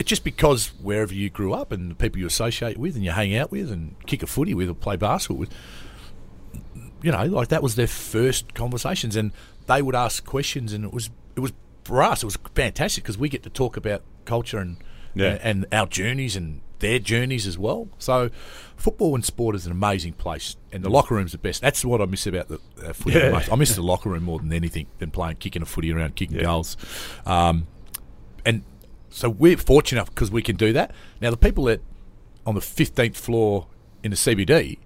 it's 0.01 0.09
just 0.09 0.25
because 0.25 0.69
wherever 0.83 1.13
you 1.15 1.31
grew 1.31 1.53
up 1.53 1.71
and 1.71 1.91
the 1.91 1.95
people 1.95 2.19
you 2.19 2.27
associate 2.27 2.79
with 2.79 2.95
and 2.97 3.05
you 3.05 3.11
hang 3.13 3.37
out 3.37 3.51
with 3.53 3.71
and 3.71 3.95
kick 4.07 4.23
a 4.23 4.27
footy 4.27 4.55
with 4.55 4.69
or 4.69 4.75
play 4.75 4.97
basketball 4.97 5.39
with, 5.39 5.51
you 7.03 7.13
know, 7.13 7.25
like 7.27 7.49
that 7.49 7.63
was 7.63 7.75
their 7.77 7.87
first 7.87 8.55
conversations, 8.55 9.15
and 9.17 9.33
they 9.67 9.83
would 9.83 9.95
ask 9.95 10.25
questions, 10.25 10.73
and 10.73 10.85
it 10.85 10.93
was 10.93 11.11
it 11.37 11.41
was 11.41 11.53
for 11.85 12.03
us 12.03 12.23
it 12.23 12.27
was 12.27 12.39
fantastic 12.55 13.05
because 13.05 13.19
we 13.19 13.29
get 13.29 13.43
to 13.43 13.51
talk 13.51 13.77
about 13.77 14.03
culture 14.25 14.59
and 14.59 14.79
Yeah. 15.15 15.39
and, 15.43 15.67
our 15.71 15.87
journeys 15.87 16.35
and 16.35 16.63
their 16.85 16.99
journeys 16.99 17.47
as 17.47 17.57
well. 17.59 17.89
So, 17.99 18.31
football 18.77 19.15
and 19.15 19.25
sport 19.25 19.57
is 19.57 19.67
an 19.67 19.73
amazing 19.73 20.13
place, 20.13 20.57
and 20.73 20.85
the 20.85 20.91
locker 20.91 21.15
room's 21.15 21.33
the 21.33 21.39
best. 21.39 21.61
That's 21.63 21.85
what 21.85 22.01
I 22.01 22.05
miss 22.07 22.27
about 22.27 22.49
the 22.49 22.61
uh, 22.85 22.93
footy. 22.93 23.19
the 23.19 23.31
most. 23.31 23.51
I 23.53 23.57
miss 23.57 23.75
the 23.75 23.83
locker 23.93 24.11
room 24.11 24.25
more 24.25 24.39
than 24.39 24.53
anything 24.53 24.87
than 24.99 25.11
playing, 25.11 25.37
kicking 25.37 25.63
a 25.63 25.67
footy 25.67 25.93
around, 25.93 26.15
kicking 26.17 26.37
Yeah. 26.37 26.43
goals. 26.43 26.77
Um, 27.27 27.67
and 28.45 28.63
so 29.11 29.29
we're 29.31 29.57
fortunate 29.57 30.01
enough 30.01 30.11
because 30.15 30.31
we 30.31 30.43
can 30.43 30.57
do 30.57 30.73
that. 30.75 30.93
Now, 31.21 31.31
the 31.31 31.37
people 31.37 31.65
that 31.65 31.81
on 32.47 32.55
the 32.55 32.61
15th 32.61 33.17
floor 33.17 33.67
in 34.03 34.11
the 34.11 34.17
CBD 34.17 34.79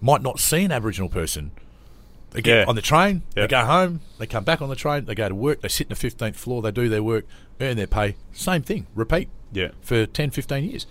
might 0.00 0.22
not 0.22 0.38
see 0.38 0.64
an 0.64 0.72
Aboriginal 0.72 1.08
person. 1.08 1.50
They 2.32 2.42
get. 2.42 2.56
Yeah. 2.58 2.64
on 2.68 2.76
the 2.76 2.82
train, 2.82 3.22
Yeah. 3.36 3.42
they 3.42 3.48
go 3.48 3.64
home, 3.64 4.00
they 4.18 4.26
come 4.26 4.44
back 4.44 4.62
on 4.62 4.68
the 4.68 4.76
train, 4.76 5.04
they 5.06 5.16
go 5.16 5.28
to 5.28 5.34
work, 5.34 5.62
they 5.62 5.68
sit 5.68 5.88
in 5.90 5.96
the 5.96 5.96
15th 5.96 6.36
floor, 6.36 6.62
they 6.62 6.70
do 6.70 6.88
their 6.88 7.02
work, 7.02 7.24
earn 7.60 7.76
their 7.76 7.88
pay. 7.88 8.14
Same 8.32 8.62
thing, 8.62 8.86
repeat 8.94 9.28
Yeah. 9.52 9.70
for 9.80 10.06
10, 10.06 10.30
15 10.30 10.62
years. 10.70 10.86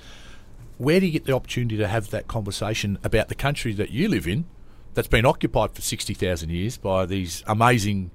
Where 0.80 1.01
do 1.01 1.05
you 1.05 1.11
get 1.11 1.25
the 1.25 1.34
opportunity 1.34 1.75
to 1.75 1.89
have 1.89 2.09
that 2.11 2.30
conversation 2.30 2.97
about 3.03 3.27
the 3.27 3.36
country 3.36 3.73
that 3.73 3.89
you 3.89 4.07
live 4.07 4.25
in 4.25 4.45
that's 4.93 5.09
been 5.09 5.25
occupied 5.25 5.73
for 5.73 5.82
60,000 5.82 6.49
years 6.49 6.77
by 6.77 7.05
these 7.05 7.43
amazing, 7.47 8.11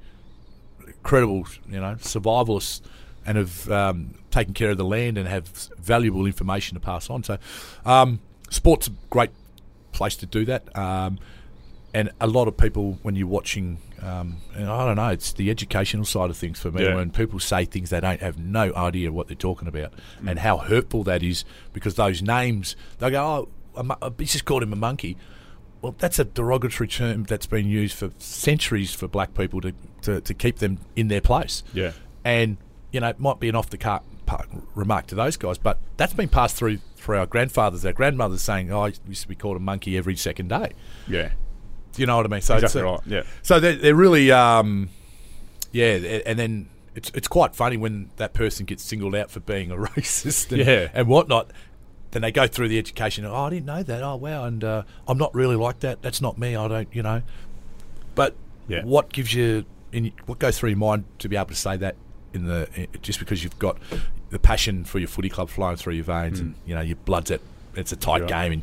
incredible, 0.86 1.46
you 1.68 1.78
know, 1.78 1.96
survivalists 1.96 2.80
and 3.26 3.36
have 3.36 3.70
um, 3.70 4.14
taken 4.30 4.54
care 4.54 4.70
of 4.70 4.78
the 4.78 4.84
land 4.84 5.18
and 5.18 5.28
have 5.28 5.46
valuable 5.78 6.24
information 6.24 6.74
to 6.74 6.80
pass 6.80 7.10
on. 7.10 7.22
So, 7.22 7.36
um, 7.84 8.20
sport's 8.48 8.86
a 8.86 8.92
great 9.10 9.30
place 9.92 10.16
to 10.16 10.26
do 10.26 10.46
that. 10.46 10.74
Um, 10.74 11.18
and 11.94 12.10
a 12.20 12.26
lot 12.26 12.48
of 12.48 12.56
people, 12.56 12.98
when 13.02 13.14
you're 13.14 13.26
watching, 13.26 13.78
um, 14.02 14.38
and 14.54 14.68
I 14.68 14.84
don't 14.84 14.96
know, 14.96 15.08
it's 15.08 15.32
the 15.32 15.48
educational 15.48 16.04
side 16.04 16.28
of 16.28 16.36
things 16.36 16.58
for 16.58 16.70
me. 16.70 16.82
Yeah. 16.82 16.96
When 16.96 17.10
people 17.10 17.38
say 17.38 17.64
things 17.64 17.90
they 17.90 18.00
don't 18.00 18.20
have 18.20 18.38
no 18.38 18.74
idea 18.74 19.12
what 19.12 19.28
they're 19.28 19.36
talking 19.36 19.68
about, 19.68 19.94
and 20.26 20.40
how 20.40 20.58
hurtful 20.58 21.04
that 21.04 21.22
is, 21.22 21.44
because 21.72 21.94
those 21.94 22.20
names 22.20 22.76
they 22.98 23.10
go, 23.10 23.48
oh, 23.76 23.88
a 24.02 24.12
he 24.18 24.24
just 24.26 24.44
called 24.44 24.62
him 24.62 24.72
a 24.72 24.76
monkey. 24.76 25.16
Well, 25.80 25.94
that's 25.98 26.18
a 26.18 26.24
derogatory 26.24 26.88
term 26.88 27.24
that's 27.24 27.46
been 27.46 27.68
used 27.68 27.94
for 27.96 28.10
centuries 28.18 28.94
for 28.94 29.06
black 29.06 29.34
people 29.34 29.60
to, 29.60 29.74
to, 30.02 30.20
to 30.22 30.34
keep 30.34 30.58
them 30.58 30.78
in 30.96 31.08
their 31.08 31.20
place. 31.20 31.62
Yeah. 31.74 31.92
And, 32.24 32.56
you 32.90 33.00
know, 33.00 33.08
it 33.08 33.20
might 33.20 33.38
be 33.38 33.50
an 33.50 33.54
off 33.54 33.68
the 33.68 33.76
cart 33.76 34.02
remark 34.74 35.06
to 35.08 35.14
those 35.14 35.36
guys, 35.36 35.58
but 35.58 35.78
that's 35.98 36.14
been 36.14 36.30
passed 36.30 36.56
through 36.56 36.78
for 36.96 37.14
our 37.14 37.26
grandfathers, 37.26 37.84
our 37.84 37.92
grandmothers 37.92 38.40
saying, 38.40 38.72
oh, 38.72 38.84
I 38.84 38.94
used 39.06 39.22
to 39.22 39.28
be 39.28 39.34
called 39.34 39.58
a 39.58 39.60
monkey 39.60 39.98
every 39.98 40.16
second 40.16 40.48
day. 40.48 40.72
Yeah. 41.06 41.32
Do 41.94 42.02
you 42.02 42.06
know 42.06 42.16
what 42.16 42.26
I 42.26 42.28
mean? 42.28 42.40
So 42.40 42.54
Exactly 42.54 42.82
right. 42.82 43.00
Yeah. 43.06 43.22
So 43.42 43.60
they're, 43.60 43.76
they're 43.76 43.94
really, 43.94 44.30
um, 44.32 44.88
yeah, 45.72 46.20
and 46.26 46.38
then 46.38 46.68
it's 46.94 47.10
it's 47.14 47.28
quite 47.28 47.54
funny 47.54 47.76
when 47.76 48.10
that 48.16 48.32
person 48.34 48.66
gets 48.66 48.82
singled 48.82 49.14
out 49.14 49.30
for 49.30 49.40
being 49.40 49.70
a 49.70 49.76
racist 49.76 50.50
and, 50.52 50.66
Yeah. 50.66 50.88
and 50.94 51.08
whatnot. 51.08 51.50
Then 52.12 52.22
they 52.22 52.30
go 52.30 52.46
through 52.46 52.68
the 52.68 52.78
education. 52.78 53.24
Oh, 53.24 53.34
I 53.34 53.50
didn't 53.50 53.66
know 53.66 53.82
that. 53.82 54.02
Oh, 54.02 54.14
wow. 54.16 54.44
And 54.44 54.62
uh, 54.62 54.82
I'm 55.08 55.18
not 55.18 55.34
really 55.34 55.56
like 55.56 55.80
that. 55.80 56.00
That's 56.02 56.20
not 56.20 56.38
me. 56.38 56.54
I 56.54 56.68
don't, 56.68 56.88
you 56.94 57.02
know. 57.02 57.22
But 58.14 58.36
Yeah. 58.68 58.84
what 58.84 59.12
gives 59.12 59.34
you, 59.34 59.64
in, 59.92 60.12
what 60.26 60.38
goes 60.38 60.56
through 60.58 60.70
your 60.70 60.78
mind 60.78 61.04
to 61.18 61.28
be 61.28 61.34
able 61.36 61.46
to 61.48 61.54
say 61.56 61.76
that 61.76 61.96
in 62.32 62.46
the, 62.46 62.68
i- 62.76 62.86
just 63.02 63.18
because 63.18 63.42
you've 63.42 63.58
got 63.58 63.78
the 64.30 64.38
passion 64.38 64.84
for 64.84 65.00
your 65.00 65.08
footy 65.08 65.28
club 65.28 65.48
flowing 65.48 65.76
through 65.76 65.94
your 65.94 66.04
veins 66.04 66.38
and, 66.38 66.54
you 66.64 66.74
know, 66.76 66.80
your 66.80 66.96
blood's 67.04 67.30
at 67.32 67.40
it's 67.74 67.90
a 67.90 67.96
tight 67.96 68.28
game, 68.28 68.52
and 68.52 68.62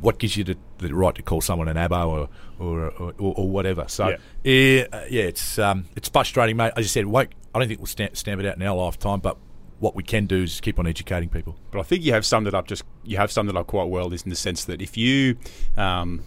what 0.00 0.18
gives 0.18 0.36
you 0.36 0.44
the, 0.44 0.56
the, 0.78 0.94
right 0.94 1.14
to 1.14 1.22
call 1.22 1.40
someone 1.40 1.68
an 1.68 1.76
abo 1.76 2.06
or 2.08 2.28
or, 2.58 2.90
or, 2.90 3.14
or 3.18 3.48
whatever? 3.48 3.84
So 3.88 4.08
yeah, 4.08 4.16
yeah, 4.44 4.86
uh, 4.92 5.04
yeah 5.08 5.22
it's 5.24 5.58
um, 5.58 5.86
it's 5.96 6.08
frustrating, 6.08 6.56
mate. 6.56 6.72
As 6.76 6.86
I 6.86 6.88
said, 6.88 7.06
won't, 7.06 7.30
I 7.54 7.58
don't 7.58 7.68
think 7.68 7.80
we'll 7.80 7.86
stamp, 7.86 8.16
stamp 8.16 8.40
it 8.40 8.46
out 8.46 8.56
in 8.56 8.62
our 8.62 8.76
lifetime, 8.76 9.20
but 9.20 9.36
what 9.80 9.94
we 9.94 10.02
can 10.02 10.26
do 10.26 10.42
is 10.42 10.60
keep 10.60 10.78
on 10.78 10.86
educating 10.86 11.28
people. 11.28 11.56
But 11.70 11.80
I 11.80 11.82
think 11.82 12.04
you 12.04 12.12
have 12.12 12.24
summed 12.24 12.46
it 12.46 12.54
up. 12.54 12.66
Just 12.66 12.84
you 13.04 13.16
have 13.16 13.30
summed 13.30 13.50
it 13.50 13.56
up 13.56 13.66
quite 13.66 13.88
well. 13.88 14.12
Is 14.12 14.22
in 14.22 14.30
the 14.30 14.36
sense 14.36 14.64
that 14.64 14.80
if 14.82 14.96
you 14.96 15.36
um, 15.76 16.24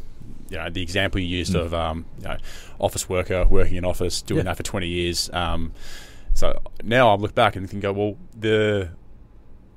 you 0.49 0.57
know 0.57 0.69
the 0.69 0.81
example 0.81 1.19
you 1.19 1.27
used 1.27 1.53
mm. 1.53 1.61
of 1.61 1.73
um, 1.73 2.05
you 2.19 2.27
know, 2.27 2.37
office 2.79 3.09
worker 3.09 3.45
working 3.49 3.77
in 3.77 3.85
office 3.85 4.21
doing 4.21 4.39
yeah. 4.39 4.43
that 4.43 4.57
for 4.57 4.63
20 4.63 4.87
years 4.87 5.29
um, 5.33 5.73
so 6.33 6.59
now 6.83 7.09
I 7.09 7.15
look 7.15 7.35
back 7.35 7.55
and 7.55 7.69
can 7.69 7.79
go 7.79 7.91
well 7.91 8.17
the 8.37 8.89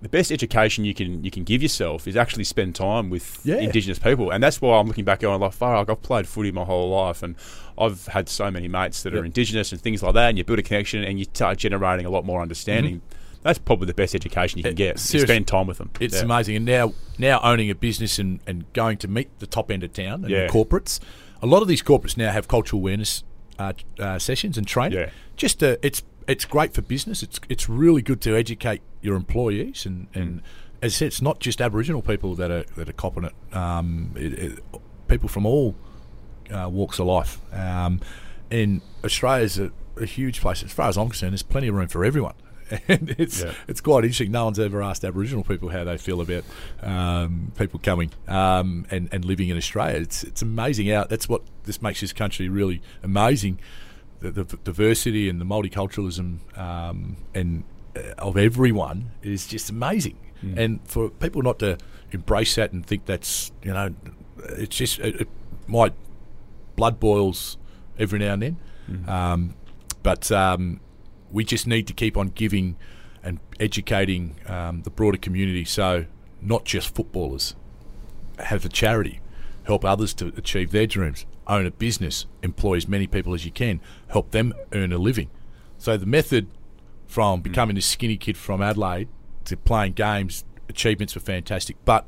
the 0.02 0.08
best 0.08 0.32
education 0.32 0.84
you 0.84 0.94
can 0.94 1.22
you 1.22 1.30
can 1.30 1.44
give 1.44 1.62
yourself 1.62 2.08
is 2.08 2.16
actually 2.16 2.44
spend 2.44 2.74
time 2.74 3.10
with 3.10 3.40
yeah. 3.44 3.56
Indigenous 3.56 3.98
people, 3.98 4.30
and 4.30 4.42
that's 4.42 4.60
why 4.60 4.78
I'm 4.78 4.86
looking 4.86 5.04
back 5.04 5.20
going 5.20 5.40
like, 5.40 5.52
far 5.52 5.76
I've 5.76 6.02
played 6.02 6.26
footy 6.26 6.52
my 6.52 6.64
whole 6.64 6.90
life, 6.90 7.22
and 7.22 7.36
I've 7.78 8.06
had 8.06 8.28
so 8.28 8.50
many 8.50 8.68
mates 8.68 9.02
that 9.02 9.12
yep. 9.12 9.22
are 9.22 9.24
Indigenous 9.24 9.72
and 9.72 9.80
things 9.80 10.02
like 10.02 10.14
that, 10.14 10.28
and 10.30 10.38
you 10.38 10.44
build 10.44 10.58
a 10.58 10.62
connection 10.62 11.04
and 11.04 11.18
you 11.18 11.26
start 11.26 11.58
generating 11.58 12.06
a 12.06 12.10
lot 12.10 12.24
more 12.24 12.40
understanding. 12.40 12.96
Mm-hmm. 12.96 13.16
That's 13.42 13.58
probably 13.58 13.86
the 13.86 13.94
best 13.94 14.14
education 14.14 14.58
you 14.58 14.64
can 14.64 14.74
get. 14.74 14.98
Spend 14.98 15.48
time 15.48 15.66
with 15.66 15.78
them. 15.78 15.90
It's 15.98 16.16
yeah. 16.16 16.24
amazing, 16.24 16.56
and 16.56 16.64
now 16.64 16.94
now 17.18 17.40
owning 17.42 17.70
a 17.70 17.74
business 17.74 18.18
and, 18.18 18.40
and 18.46 18.70
going 18.72 18.96
to 18.98 19.08
meet 19.08 19.38
the 19.38 19.46
top 19.46 19.70
end 19.70 19.82
of 19.84 19.92
town 19.92 20.24
and 20.24 20.30
yeah. 20.30 20.46
corporates. 20.48 21.00
A 21.42 21.46
lot 21.46 21.62
of 21.62 21.68
these 21.68 21.82
corporates 21.82 22.16
now 22.16 22.32
have 22.32 22.48
cultural 22.48 22.80
awareness 22.80 23.24
uh, 23.58 23.72
uh, 23.98 24.18
sessions 24.18 24.58
and 24.58 24.66
training. 24.66 25.10
Just 25.36 25.62
uh, 25.62 25.76
it's 25.82 26.02
it's 26.30 26.44
great 26.44 26.72
for 26.74 26.82
business. 26.82 27.22
It's 27.22 27.40
it's 27.48 27.68
really 27.68 28.02
good 28.02 28.20
to 28.22 28.36
educate 28.36 28.82
your 29.02 29.16
employees 29.16 29.86
and, 29.86 30.08
and 30.14 30.42
as 30.82 30.94
I 30.94 30.96
said, 30.96 31.06
it's 31.08 31.22
not 31.22 31.40
just 31.40 31.60
Aboriginal 31.60 32.02
people 32.02 32.34
that 32.36 32.50
are 32.50 32.64
that 32.76 32.88
are 32.88 32.94
copping 32.94 33.24
it. 33.24 33.34
Um, 33.54 34.12
it, 34.16 34.32
it 34.32 34.58
people 35.08 35.28
from 35.28 35.44
all 35.44 35.74
uh, 36.50 36.68
walks 36.70 36.98
of 36.98 37.06
life. 37.06 37.38
Um, 37.52 38.00
and 38.50 38.80
Australia's 39.04 39.58
a, 39.58 39.70
a 39.96 40.06
huge 40.06 40.40
place. 40.40 40.62
As 40.62 40.72
far 40.72 40.88
as 40.88 40.96
I'm 40.96 41.08
concerned, 41.08 41.32
there's 41.32 41.42
plenty 41.42 41.68
of 41.68 41.74
room 41.74 41.88
for 41.88 42.04
everyone. 42.04 42.34
and 42.88 43.14
it's 43.18 43.42
yeah. 43.42 43.52
it's 43.66 43.80
quite 43.80 44.04
interesting. 44.04 44.30
No 44.30 44.44
one's 44.44 44.58
ever 44.58 44.82
asked 44.82 45.04
Aboriginal 45.04 45.42
people 45.44 45.70
how 45.70 45.84
they 45.84 45.98
feel 45.98 46.20
about 46.20 46.44
um, 46.82 47.52
people 47.58 47.80
coming 47.80 48.12
um, 48.28 48.86
and 48.90 49.08
and 49.12 49.24
living 49.24 49.48
in 49.48 49.56
Australia. 49.56 50.00
It's 50.00 50.22
it's 50.22 50.40
amazing. 50.40 50.90
Out 50.90 51.08
that's 51.08 51.28
what 51.28 51.42
this 51.64 51.82
makes 51.82 52.00
this 52.00 52.12
country 52.12 52.48
really 52.48 52.80
amazing 53.02 53.58
the, 54.20 54.30
the 54.30 54.44
diversity 54.64 55.28
and 55.28 55.40
the 55.40 55.44
multiculturalism 55.44 56.58
um, 56.58 57.16
and 57.34 57.64
uh, 57.96 58.00
of 58.18 58.36
everyone 58.36 59.10
is 59.22 59.46
just 59.46 59.70
amazing. 59.70 60.18
Mm. 60.44 60.58
And 60.58 60.80
for 60.84 61.10
people 61.10 61.42
not 61.42 61.58
to 61.60 61.78
embrace 62.12 62.54
that 62.54 62.72
and 62.72 62.84
think 62.84 63.06
that's 63.06 63.52
you 63.62 63.72
know, 63.72 63.94
it's 64.50 64.76
just 64.76 64.98
it, 65.00 65.22
it 65.22 65.28
might 65.66 65.94
blood 66.76 67.00
boils 67.00 67.58
every 67.98 68.18
now 68.18 68.34
and 68.34 68.42
then, 68.42 68.56
mm. 68.88 69.08
um, 69.08 69.54
but 70.02 70.30
um, 70.32 70.80
we 71.30 71.44
just 71.44 71.66
need 71.66 71.86
to 71.86 71.92
keep 71.92 72.16
on 72.16 72.28
giving 72.28 72.76
and 73.22 73.38
educating 73.58 74.36
um, 74.46 74.82
the 74.82 74.90
broader 74.90 75.18
community. 75.18 75.64
So 75.64 76.06
not 76.40 76.64
just 76.64 76.94
footballers 76.94 77.54
have 78.38 78.64
a 78.64 78.70
charity, 78.70 79.20
help 79.64 79.84
others 79.84 80.14
to 80.14 80.28
achieve 80.36 80.70
their 80.72 80.86
dreams 80.86 81.26
own 81.50 81.66
a 81.66 81.70
business, 81.70 82.26
employ 82.42 82.76
as 82.76 82.88
many 82.88 83.06
people 83.06 83.34
as 83.34 83.44
you 83.44 83.50
can, 83.50 83.80
help 84.08 84.30
them 84.30 84.54
earn 84.72 84.92
a 84.92 84.98
living. 84.98 85.28
So 85.78 85.96
the 85.96 86.06
method 86.06 86.48
from 87.06 87.40
mm. 87.40 87.42
becoming 87.42 87.74
this 87.74 87.86
skinny 87.86 88.16
kid 88.16 88.36
from 88.36 88.62
Adelaide 88.62 89.08
to 89.46 89.56
playing 89.56 89.92
games, 89.92 90.44
achievements 90.68 91.14
were 91.14 91.20
fantastic, 91.20 91.76
but 91.84 92.06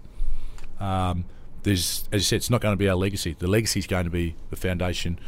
um, 0.78 1.24
there's, 1.62 2.08
as 2.12 2.22
I 2.22 2.24
said, 2.24 2.36
it's 2.36 2.50
not 2.50 2.60
going 2.60 2.72
to 2.72 2.76
be 2.76 2.88
our 2.88 2.96
legacy. 2.96 3.36
The 3.38 3.46
legacy 3.46 3.80
is 3.80 3.86
going 3.86 4.04
to 4.04 4.10
be 4.10 4.36
the 4.50 4.56
foundation 4.56 5.18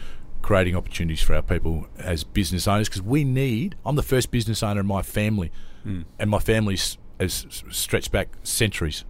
creating 0.43 0.77
opportunities 0.77 1.23
for 1.23 1.35
our 1.35 1.43
people 1.43 1.87
as 1.99 2.23
business 2.23 2.69
owners 2.69 2.89
because 2.89 3.03
we 3.03 3.25
need. 3.25 3.77
I'm 3.85 3.97
the 3.97 4.03
first 4.03 4.31
business 4.31 4.62
owner 4.62 4.81
in 4.81 4.87
my 4.87 5.03
family, 5.03 5.51
mm. 5.87 6.05
and 6.19 6.31
my 6.31 6.39
family's 6.39 6.99
has 7.21 7.47
stretched 7.71 8.11
back 8.11 8.29
centuries. 8.43 9.05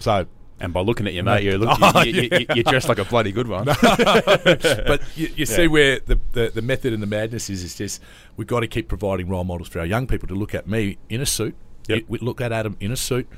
So 0.00 0.26
and 0.58 0.72
by 0.72 0.80
looking 0.80 1.06
at 1.06 1.12
you, 1.12 1.22
mate, 1.22 1.42
you 1.42 1.58
look, 1.58 1.78
oh, 1.82 2.02
you, 2.02 2.28
you, 2.32 2.46
you're 2.54 2.64
dressed 2.64 2.88
like 2.88 2.98
a 2.98 3.04
bloody 3.04 3.30
good 3.30 3.48
one. 3.48 3.64
but 3.82 5.02
you, 5.14 5.30
you 5.36 5.46
see 5.46 5.68
where 5.68 6.00
the, 6.00 6.18
the, 6.32 6.50
the, 6.54 6.62
method 6.62 6.92
and 6.92 7.02
the 7.02 7.06
madness 7.06 7.50
is. 7.50 7.62
Is 7.62 7.74
just 7.74 8.02
we've 8.36 8.46
got 8.46 8.60
to 8.60 8.66
keep 8.66 8.88
providing 8.88 9.28
role 9.28 9.44
models 9.44 9.68
for 9.68 9.80
our 9.80 9.86
young 9.86 10.06
people 10.06 10.28
to 10.28 10.34
look 10.34 10.54
at 10.54 10.66
me 10.66 10.96
in 11.08 11.20
a 11.20 11.26
suit. 11.26 11.54
Yep. 11.88 12.04
We 12.08 12.18
look 12.18 12.40
at 12.40 12.52
Adam 12.52 12.76
in 12.80 12.90
a 12.90 12.96
suit, 12.96 13.28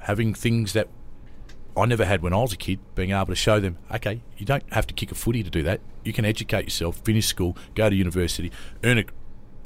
having 0.00 0.34
things 0.34 0.72
that 0.72 0.88
I 1.76 1.84
never 1.84 2.04
had 2.04 2.22
when 2.22 2.32
I 2.32 2.38
was 2.38 2.54
a 2.54 2.56
kid. 2.56 2.80
Being 2.94 3.10
able 3.10 3.26
to 3.26 3.34
show 3.34 3.60
them, 3.60 3.76
okay, 3.94 4.22
you 4.38 4.46
don't 4.46 4.64
have 4.72 4.86
to 4.86 4.94
kick 4.94 5.12
a 5.12 5.14
footy 5.14 5.42
to 5.42 5.50
do 5.50 5.62
that. 5.64 5.80
You 6.04 6.14
can 6.14 6.24
educate 6.24 6.64
yourself, 6.64 6.96
finish 7.04 7.26
school, 7.26 7.56
go 7.74 7.90
to 7.90 7.94
university, 7.94 8.50
earn 8.82 8.98
a, 8.98 9.04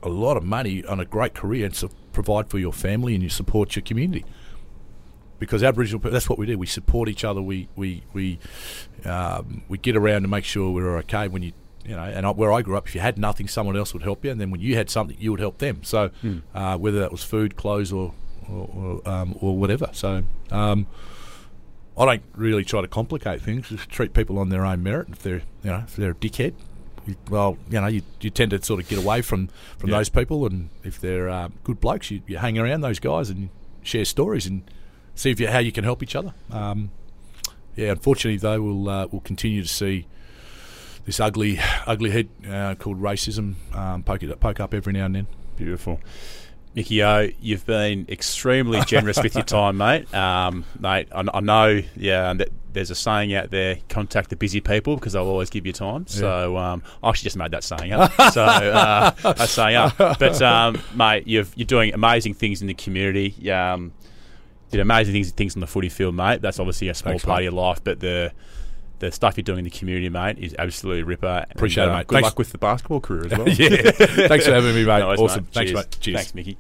a 0.03 0.09
lot 0.09 0.37
of 0.37 0.43
money 0.43 0.85
on 0.85 0.99
a 0.99 1.05
great 1.05 1.35
career, 1.35 1.67
and 1.67 1.75
so 1.75 1.91
provide 2.13 2.49
for 2.49 2.59
your 2.59 2.73
family 2.73 3.15
and 3.15 3.23
you 3.23 3.29
support 3.29 3.77
your 3.77 3.83
community 3.83 4.25
because 5.39 5.63
Aboriginal 5.63 6.01
people, 6.01 6.13
that's 6.13 6.29
what 6.29 6.39
we 6.39 6.47
do. 6.47 6.59
We 6.59 6.67
support 6.67 7.09
each 7.09 7.25
other. 7.25 7.43
We 7.43 7.69
we 7.77 8.03
we 8.13 8.39
um, 9.05 9.63
we 9.69 9.79
get 9.79 9.97
around 9.97 10.23
to 10.23 10.29
make 10.29 10.45
sure 10.45 10.71
we're 10.71 10.99
okay. 10.99 11.29
When 11.29 11.43
you 11.43 11.53
you 11.85 11.95
know, 11.95 12.03
and 12.03 12.37
where 12.37 12.53
I 12.53 12.63
grew 12.63 12.77
up, 12.77 12.89
if 12.89 12.95
you 12.95 13.01
had 13.01 13.17
nothing, 13.19 13.47
someone 13.47 13.77
else 13.77 13.93
would 13.95 14.03
help 14.03 14.25
you, 14.25 14.31
and 14.31 14.41
then 14.41 14.51
when 14.51 14.61
you 14.61 14.75
had 14.75 14.91
something, 14.91 15.17
you 15.21 15.31
would 15.31 15.41
help 15.41 15.59
them. 15.59 15.85
So 15.85 16.11
mm. 16.23 16.43
uh, 16.55 16.77
whether 16.79 16.99
that 17.01 17.13
was 17.13 17.23
food, 17.23 17.57
clothes, 17.57 17.93
or 17.93 18.13
or, 18.51 19.01
or, 19.05 19.09
um, 19.09 19.37
or 19.41 19.57
whatever. 19.57 19.91
So 19.93 20.25
um, 20.51 20.87
I 21.97 22.05
don't 22.05 22.23
really 22.35 22.65
try 22.65 22.81
to 22.81 22.89
complicate 22.89 23.41
things. 23.41 23.69
Just 23.69 23.89
treat 23.89 24.15
people 24.15 24.39
on 24.39 24.49
their 24.49 24.65
own 24.65 24.83
merit. 24.83 25.09
If 25.11 25.23
they're 25.23 25.43
you 25.63 25.71
know 25.71 25.85
if 25.87 25.97
they're 25.97 26.11
a 26.11 26.15
dickhead, 26.15 26.55
well, 27.31 27.57
you 27.71 27.81
know, 27.81 27.87
you, 27.87 28.03
you 28.21 28.31
tend 28.31 28.51
to 28.51 28.63
sort 28.63 28.81
of 28.81 28.89
get 28.89 28.99
away 28.99 29.23
from, 29.23 29.49
from 29.79 29.91
yeah. 29.91 29.99
those 29.99 30.09
people, 30.09 30.47
and 30.47 30.71
if 30.83 31.01
they're 31.01 31.29
uh, 31.29 31.49
good 31.65 31.81
blokes, 31.81 32.11
you, 32.11 32.23
you 32.27 32.39
hang 32.39 32.59
around 32.59 32.81
those 32.81 32.99
guys 32.99 33.31
and 33.31 33.51
share 33.83 34.05
stories 34.05 34.47
and 34.47 34.69
see 35.17 35.31
if 35.33 35.41
you, 35.41 35.49
how 35.49 35.59
you 35.59 35.73
can 35.73 35.83
help 35.83 36.03
each 36.05 36.15
other. 36.15 36.33
Um, 36.53 36.91
yeah, 37.75 37.91
unfortunately 37.91 38.39
though, 38.39 38.63
we'll 38.63 38.89
uh, 38.89 39.07
we'll 39.11 39.21
continue 39.23 39.63
to 39.63 39.69
see 39.69 40.07
this 41.05 41.19
ugly 41.19 41.59
ugly 41.87 42.11
head 42.11 42.29
uh, 42.49 42.75
called 42.77 43.01
racism 43.01 43.55
um, 43.75 44.03
poke 44.03 44.23
it 44.23 44.41
poke 44.41 44.61
up 44.61 44.73
every 44.73 44.93
now 44.93 45.07
and 45.07 45.17
then. 45.17 45.27
Beautiful. 45.57 46.01
Mickey 46.75 47.03
O, 47.03 47.31
you've 47.41 47.65
been 47.65 48.05
extremely 48.11 48.83
generous 48.83 49.17
with 49.23 49.35
your 49.35 49.45
time, 49.45 49.79
mate. 49.79 50.13
Um, 50.15 50.67
mate, 50.79 51.09
I, 51.11 51.25
I, 51.33 51.41
know, 51.41 51.81
yeah, 51.97 52.35
there's 52.71 52.91
a 52.91 52.95
saying 52.95 53.33
out 53.33 53.51
there: 53.51 53.79
contact 53.89 54.29
the 54.29 54.37
busy 54.37 54.61
people 54.61 54.97
because 54.97 55.15
they'll 55.15 55.25
always 55.27 55.49
give 55.49 55.65
you 55.65 55.73
time. 55.73 56.05
Yeah. 56.09 56.15
So 56.15 56.57
um, 56.59 56.83
I 57.03 57.09
actually 57.09 57.29
just 57.29 57.37
made 57.39 57.53
that 57.53 57.65
saying 57.65 57.93
up. 57.93 58.13
so 58.31 58.45
uh, 58.45 59.11
I 59.25 59.47
saying 59.47 59.77
up, 59.77 59.97
but 59.97 60.43
um, 60.43 60.79
mate, 60.95 61.27
you 61.27 61.41
are 61.41 61.65
doing 61.65 61.95
amazing 61.95 62.35
things 62.35 62.61
in 62.61 62.69
the 62.69 62.75
community. 62.75 63.51
Um, 63.51 63.93
did 64.71 64.81
amazing 64.81 65.13
things 65.13 65.31
things 65.31 65.55
on 65.57 65.61
the 65.61 65.67
footy 65.67 65.89
field, 65.89 66.15
mate. 66.15 66.43
That's 66.43 66.59
obviously 66.59 66.89
a 66.89 66.95
small 66.95 67.13
Thanks, 67.13 67.25
part 67.25 67.41
mate. 67.41 67.47
of 67.49 67.55
your 67.55 67.63
life, 67.63 67.81
but 67.85 68.01
the 68.01 68.33
the 68.99 69.13
stuff 69.13 69.37
you're 69.37 69.43
doing 69.43 69.59
in 69.59 69.65
the 69.65 69.71
community, 69.71 70.09
mate, 70.09 70.39
is 70.39 70.55
absolutely 70.59 71.03
ripper. 71.03 71.45
Appreciate 71.51 71.85
and, 71.85 71.93
uh, 71.93 71.95
it, 71.95 71.99
mate. 71.99 72.07
Good 72.07 72.15
Thanks. 72.17 72.25
luck 72.27 72.39
with 72.39 72.53
the 72.53 72.59
basketball 72.59 73.01
career 73.01 73.27
as 73.27 73.33
well. 73.39 73.49
yeah. 73.49 73.91
Thanks 74.29 74.47
for 74.47 74.53
having 74.55 74.75
me, 74.75 74.85
mate. 74.85 75.01
No, 75.01 75.11
awesome. 75.13 75.45
Mate. 75.45 75.53
Thanks, 75.53 75.73
mate. 75.73 75.97
Cheers. 76.01 76.17
Thanks, 76.17 76.35
Mickey. 76.35 76.59